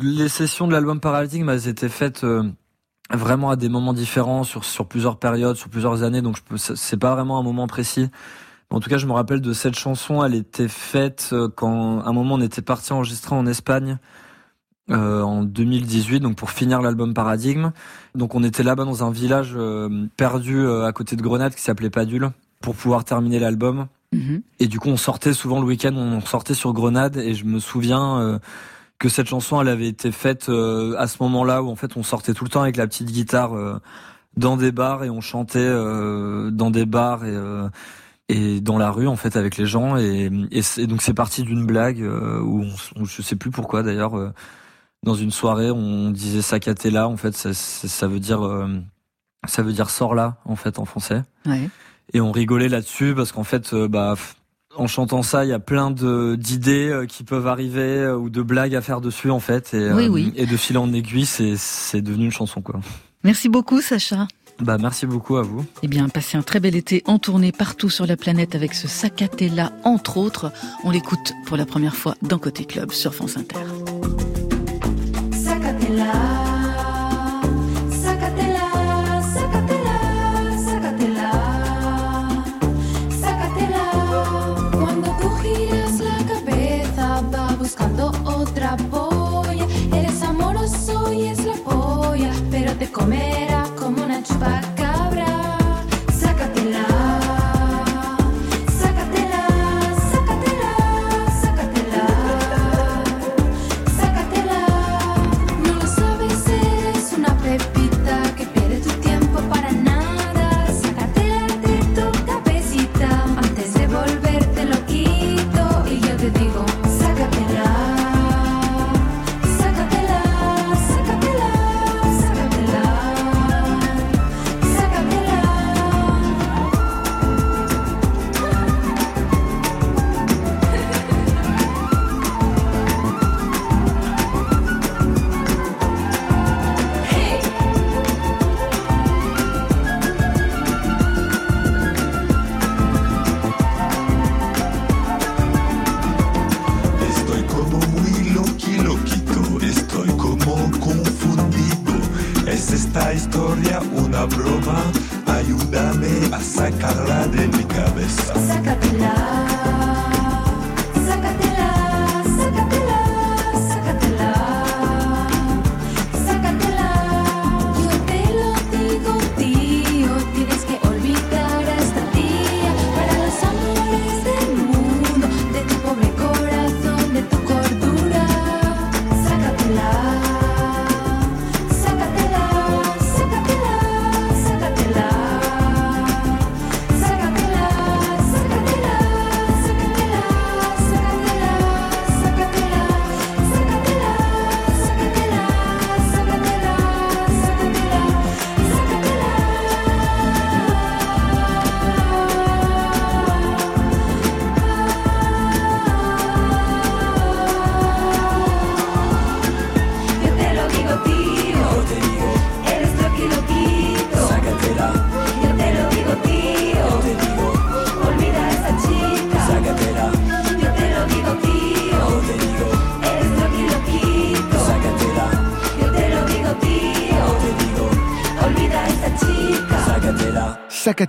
Les 0.00 0.28
sessions 0.28 0.68
de 0.68 0.72
l'album 0.72 1.00
Paradigme, 1.00 1.48
elles 1.48 1.66
étaient 1.66 1.88
faites 1.88 2.22
euh, 2.22 2.44
vraiment 3.12 3.50
à 3.50 3.56
des 3.56 3.68
moments 3.68 3.94
différents, 3.94 4.44
sur, 4.44 4.64
sur 4.64 4.86
plusieurs 4.86 5.18
périodes, 5.18 5.56
sur 5.56 5.68
plusieurs 5.68 6.04
années, 6.04 6.22
donc 6.22 6.36
c'est 6.56 7.00
pas 7.00 7.16
vraiment 7.16 7.36
un 7.36 7.42
moment 7.42 7.66
précis. 7.66 8.10
En 8.70 8.78
tout 8.78 8.90
cas, 8.90 8.98
je 8.98 9.06
me 9.06 9.12
rappelle 9.12 9.40
de 9.40 9.52
cette 9.52 9.76
chanson, 9.76 10.22
elle 10.22 10.36
était 10.36 10.68
faite 10.68 11.34
quand, 11.56 11.98
à 11.98 12.08
un 12.08 12.12
moment, 12.12 12.36
on 12.36 12.40
était 12.40 12.62
parti 12.62 12.92
enregistrer 12.92 13.34
en 13.34 13.44
Espagne 13.46 13.98
euh, 14.90 15.22
en 15.22 15.44
2018, 15.44 16.18
donc 16.18 16.34
pour 16.34 16.50
finir 16.50 16.82
l'album 16.82 17.14
Paradigme. 17.14 17.70
Donc 18.16 18.34
on 18.34 18.42
était 18.42 18.64
là-bas 18.64 18.84
dans 18.84 19.04
un 19.04 19.12
village 19.12 19.54
euh, 19.56 20.06
perdu 20.16 20.58
euh, 20.58 20.84
à 20.84 20.92
côté 20.92 21.14
de 21.14 21.22
Grenade 21.22 21.54
qui 21.54 21.62
s'appelait 21.62 21.90
Padule 21.90 22.30
pour 22.60 22.74
pouvoir 22.74 23.04
terminer 23.04 23.38
l'album. 23.38 23.86
Mhm. 24.12 24.42
Et 24.58 24.66
du 24.66 24.80
coup 24.80 24.88
on 24.88 24.96
sortait 24.96 25.32
souvent 25.32 25.60
le 25.60 25.66
week-end, 25.66 25.94
on 25.94 26.20
sortait 26.22 26.54
sur 26.54 26.72
Grenade 26.72 27.16
et 27.18 27.34
je 27.34 27.44
me 27.44 27.60
souviens 27.60 28.40
que 28.98 29.08
cette 29.08 29.28
chanson 29.28 29.60
elle 29.60 29.68
avait 29.68 29.86
été 29.86 30.10
faite 30.10 30.48
à 30.48 31.06
ce 31.06 31.22
moment-là 31.22 31.62
où 31.62 31.68
en 31.68 31.76
fait 31.76 31.96
on 31.96 32.02
sortait 32.02 32.34
tout 32.34 32.42
le 32.42 32.50
temps 32.50 32.62
avec 32.62 32.76
la 32.76 32.88
petite 32.88 33.12
guitare 33.12 33.52
dans 34.36 34.56
des 34.56 34.72
bars 34.72 35.04
et 35.04 35.10
on 35.10 35.20
chantait 35.20 35.70
dans 36.50 36.70
des 36.70 36.86
bars 36.86 37.24
et 37.24 37.38
et 38.28 38.60
dans 38.60 38.78
la 38.78 38.90
rue 38.90 39.06
en 39.06 39.16
fait 39.16 39.36
avec 39.36 39.56
les 39.56 39.66
gens 39.66 39.96
et, 39.96 40.28
et, 40.50 40.86
donc 40.88 41.02
c'est 41.02 41.14
parti 41.14 41.44
d'une 41.44 41.64
blague 41.64 42.00
où, 42.00 42.64
on, 42.96 43.04
je 43.04 43.22
sais 43.22 43.36
plus 43.36 43.52
pourquoi 43.52 43.84
d'ailleurs 43.84 44.32
dans 45.02 45.14
une 45.14 45.30
soirée, 45.30 45.70
on 45.70 46.10
disait 46.10 46.42
Sacatella, 46.42 47.08
en 47.08 47.16
fait, 47.16 47.34
ça, 47.34 47.54
ça 47.54 48.06
veut 48.06 48.20
dire 48.20 48.44
euh, 48.44 48.68
ça 49.46 49.62
veut 49.62 49.72
dire 49.72 49.90
sort 49.90 50.14
là, 50.14 50.36
en 50.44 50.56
fait, 50.56 50.78
en 50.78 50.84
français. 50.84 51.22
Ouais. 51.46 51.68
Et 52.12 52.20
on 52.20 52.32
rigolait 52.32 52.68
là-dessus 52.68 53.14
parce 53.14 53.32
qu'en 53.32 53.44
fait, 53.44 53.72
euh, 53.72 53.88
bah, 53.88 54.14
en 54.76 54.86
chantant 54.86 55.22
ça, 55.22 55.44
il 55.44 55.48
y 55.48 55.54
a 55.54 55.58
plein 55.58 55.90
de 55.90 56.36
d'idées 56.38 56.90
euh, 56.90 57.06
qui 57.06 57.24
peuvent 57.24 57.46
arriver 57.46 58.08
ou 58.08 58.28
de 58.28 58.42
blagues 58.42 58.74
à 58.74 58.82
faire 58.82 59.00
dessus, 59.00 59.30
en 59.30 59.40
fait. 59.40 59.72
Et, 59.72 59.92
oui, 59.92 60.08
oui. 60.08 60.32
et 60.36 60.46
de 60.46 60.56
fil 60.56 60.76
en 60.76 60.92
aiguille, 60.92 61.26
c'est 61.26 61.56
c'est 61.56 62.02
devenu 62.02 62.26
une 62.26 62.32
chanson, 62.32 62.60
quoi. 62.60 62.80
Merci 63.24 63.48
beaucoup, 63.48 63.80
Sacha. 63.80 64.26
Bah, 64.60 64.76
merci 64.78 65.06
beaucoup 65.06 65.36
à 65.36 65.42
vous. 65.42 65.64
Eh 65.82 65.88
bien, 65.88 66.10
passez 66.10 66.36
un 66.36 66.42
très 66.42 66.60
bel 66.60 66.76
été 66.76 67.02
en 67.06 67.18
tournée 67.18 67.52
partout 67.52 67.88
sur 67.88 68.06
la 68.06 68.18
planète 68.18 68.54
avec 68.54 68.74
ce 68.74 68.88
Sacatella, 68.88 69.72
entre 69.84 70.18
autres. 70.18 70.52
On 70.84 70.90
l'écoute 70.90 71.32
pour 71.46 71.56
la 71.56 71.64
première 71.64 71.96
fois 71.96 72.14
dans 72.20 72.38
Côté 72.38 72.66
Club 72.66 72.92
sur 72.92 73.14
France 73.14 73.38
Inter. 73.38 73.64
com'era 92.90 93.70
come 93.76 94.02
una 94.02 94.22
ciubacca 94.22 94.79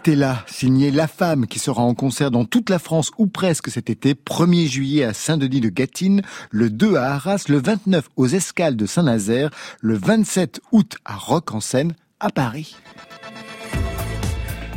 Sacatella, 0.01 0.43
signé 0.47 0.89
La 0.89 1.05
Femme, 1.05 1.45
qui 1.45 1.59
sera 1.59 1.83
en 1.83 1.93
concert 1.93 2.31
dans 2.31 2.43
toute 2.43 2.71
la 2.71 2.79
France 2.79 3.11
ou 3.19 3.27
presque 3.27 3.69
cet 3.69 3.91
été, 3.91 4.15
1er 4.15 4.67
juillet 4.67 5.03
à 5.03 5.13
Saint-Denis 5.13 5.61
de 5.61 5.69
Gâtine, 5.69 6.23
le 6.49 6.71
2 6.71 6.95
à 6.95 7.13
Arras, 7.13 7.45
le 7.49 7.59
29 7.59 8.09
aux 8.15 8.27
Escales 8.27 8.75
de 8.75 8.87
Saint-Nazaire, 8.87 9.51
le 9.79 9.95
27 9.95 10.59
août 10.71 10.95
à 11.05 11.15
Rock 11.15 11.53
en 11.53 11.59
Seine, 11.59 11.93
à 12.19 12.31
Paris. 12.31 12.75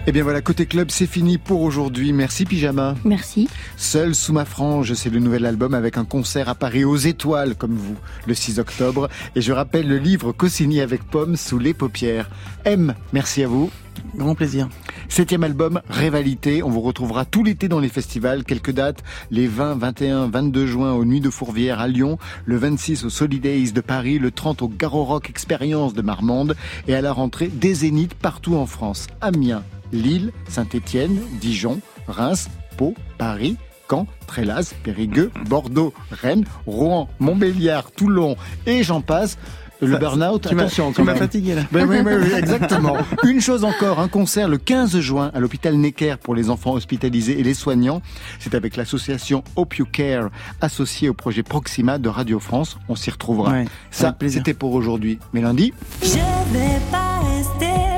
Eh 0.07 0.13
bien 0.13 0.23
voilà, 0.23 0.43
côté 0.43 0.67
club, 0.67 0.91
c'est 0.91 1.07
fini 1.07 1.39
pour 1.39 1.63
aujourd'hui. 1.63 2.13
Merci 2.13 2.45
Pyjama. 2.45 2.95
Merci. 3.05 3.49
Seul 3.79 4.15
sous 4.15 4.35
ma 4.35 4.45
frange, 4.45 4.93
c'est 4.93 5.09
le 5.09 5.19
nouvel 5.19 5.47
album 5.47 5.73
avec 5.73 5.97
un 5.97 6.05
concert 6.05 6.51
à 6.51 6.55
Paris 6.55 6.85
aux 6.85 6.97
étoiles, 6.97 7.55
comme 7.55 7.75
vous, 7.75 7.97
le 8.27 8.35
6 8.35 8.59
octobre. 8.59 9.09
Et 9.35 9.41
je 9.41 9.51
rappelle 9.53 9.89
le 9.89 9.97
livre 9.97 10.33
co-signé 10.33 10.83
avec 10.83 11.05
Pomme 11.05 11.37
sous 11.37 11.59
les 11.59 11.73
paupières. 11.73 12.29
M, 12.67 12.95
merci 13.15 13.45
à 13.45 13.49
vous. 13.49 13.71
Grand 14.15 14.35
plaisir. 14.35 14.69
Septième 15.09 15.43
album, 15.43 15.81
Rivalité. 15.89 16.63
On 16.63 16.69
vous 16.69 16.83
retrouvera 16.83 17.25
tout 17.25 17.43
l'été 17.43 17.69
dans 17.69 17.81
les 17.81 17.89
festivals. 17.89 18.45
Quelques 18.45 18.73
dates, 18.73 19.03
les 19.31 19.47
20, 19.47 19.77
21, 19.77 20.27
22 20.27 20.67
juin 20.67 20.93
aux 20.93 21.07
Nuits 21.07 21.23
de 21.23 21.31
Fourvière 21.31 21.81
à 21.81 21.89
Lyon, 21.89 22.19
le 22.45 22.59
26 22.59 23.05
au 23.05 23.11
Solidays 23.11 23.73
de 23.73 23.81
Paris, 23.81 24.19
le 24.19 24.31
30 24.31 24.61
au 24.61 24.69
Garo 24.69 25.05
Rock 25.05 25.31
Expérience 25.31 25.95
de 25.95 26.03
Marmande 26.03 26.57
et 26.89 26.95
à 26.95 27.01
la 27.01 27.13
rentrée 27.13 27.49
des 27.49 27.73
Zéniths 27.73 28.15
partout 28.15 28.57
en 28.57 28.67
France. 28.67 29.07
Amiens, 29.23 29.63
Lille, 29.95 30.33
Saint-Étienne, 30.49 31.19
Dijon, 31.41 31.81
Reims, 32.09 32.49
Pau, 32.77 32.95
Paris, 33.17 33.57
Caen, 33.89 34.07
Trélas, 34.27 34.75
Périgueux, 34.83 35.31
Bordeaux, 35.49 35.95
Rennes, 36.11 36.45
Rouen, 36.67 37.09
Montbéliard, 37.21 37.91
Toulon 37.93 38.37
et 38.67 38.83
j'en 38.83 39.01
passe. 39.01 39.39
Le 39.81 39.99
burn-out, 39.99 40.47
tu 40.49 40.55
m'as- 40.55 40.63
attention 40.63 40.93
tu 40.93 41.03
m'as 41.03 41.15
fatigué, 41.17 41.55
là. 41.57 41.63
Ben 41.71 41.87
oui, 41.87 41.99
oui, 42.03 42.13
oui, 42.23 42.33
exactement. 42.39 42.97
Une 43.25 43.41
chose 43.43 43.65
encore, 43.65 43.99
un 44.01 44.09
concert 44.09 44.49
le 44.49 44.57
15 44.57 44.99
juin 45.01 45.31
à 45.35 45.41
l'hôpital 45.41 45.75
Necker 45.77 46.15
pour 46.23 46.35
les 46.35 46.49
enfants 46.49 46.73
hospitalisés 46.73 47.39
et 47.39 47.43
les 47.43 47.53
soignants. 47.53 48.01
C'est 48.39 48.55
avec 48.55 48.77
l'association 48.77 49.45
Hope 49.57 49.75
You 49.77 49.85
Care, 49.91 50.31
associée 50.63 51.11
au 51.11 51.15
projet 51.15 51.43
Proxima 51.43 51.99
de 51.99 52.09
Radio 52.09 52.39
France. 52.41 52.79
On 52.89 52.95
s'y 52.97 53.11
retrouvera. 53.11 53.51
Ouais, 53.53 53.65
Ça, 53.91 54.17
c'était 54.29 54.55
pour 54.55 54.73
aujourd'hui. 54.73 55.19
Mais 55.35 55.43
lundi, 55.43 55.75
Je 56.03 56.15
vais 56.15 56.81
pas 56.91 57.21
rester 57.21 57.67
là 57.67 57.94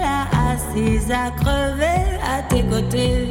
assise 0.57 1.11
à 1.11 1.31
crever 1.33 2.03
à 2.25 2.43
tes 2.43 2.63
côtés. 2.63 3.27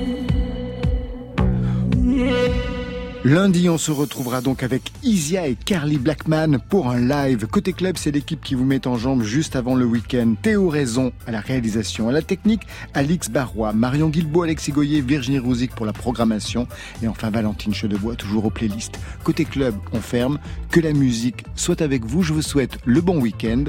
Lundi, 3.23 3.67
on 3.69 3.79
se 3.79 3.89
retrouvera 3.89 4.41
donc 4.41 4.61
avec 4.61 4.91
Isia 5.01 5.47
et 5.47 5.55
Carly 5.55 5.97
Blackman 5.97 6.59
pour 6.69 6.89
un 6.89 6.99
live. 6.99 7.47
Côté 7.47 7.73
club, 7.73 7.97
c'est 7.97 8.11
l'équipe 8.11 8.41
qui 8.43 8.53
vous 8.53 8.65
met 8.65 8.85
en 8.85 8.95
jambe 8.97 9.23
juste 9.23 9.55
avant 9.55 9.73
le 9.73 9.85
week-end. 9.85 10.35
Théo 10.39 10.69
Raison 10.69 11.11
à 11.25 11.31
la 11.31 11.39
réalisation, 11.39 12.09
à 12.09 12.11
la 12.11 12.21
technique, 12.21 12.61
Alix 12.93 13.31
Barrois, 13.31 13.73
Marion 13.73 14.09
Guilbault, 14.09 14.43
Alexis 14.43 14.71
Goyer, 14.71 15.01
Virginie 15.01 15.39
Rouzic 15.39 15.73
pour 15.73 15.87
la 15.87 15.93
programmation 15.93 16.67
et 17.01 17.07
enfin 17.07 17.31
Valentine 17.31 17.73
Chedebois 17.73 18.15
toujours 18.15 18.45
aux 18.45 18.51
playlists. 18.51 18.99
Côté 19.23 19.45
club, 19.45 19.73
on 19.93 19.99
ferme. 19.99 20.37
Que 20.69 20.79
la 20.79 20.93
musique 20.93 21.43
soit 21.55 21.81
avec 21.81 22.05
vous. 22.05 22.21
Je 22.21 22.33
vous 22.33 22.43
souhaite 22.43 22.77
le 22.85 23.01
bon 23.01 23.19
week-end 23.19 23.63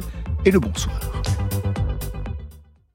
et 0.44 0.50
le 0.50 0.60
bonsoir. 0.60 1.00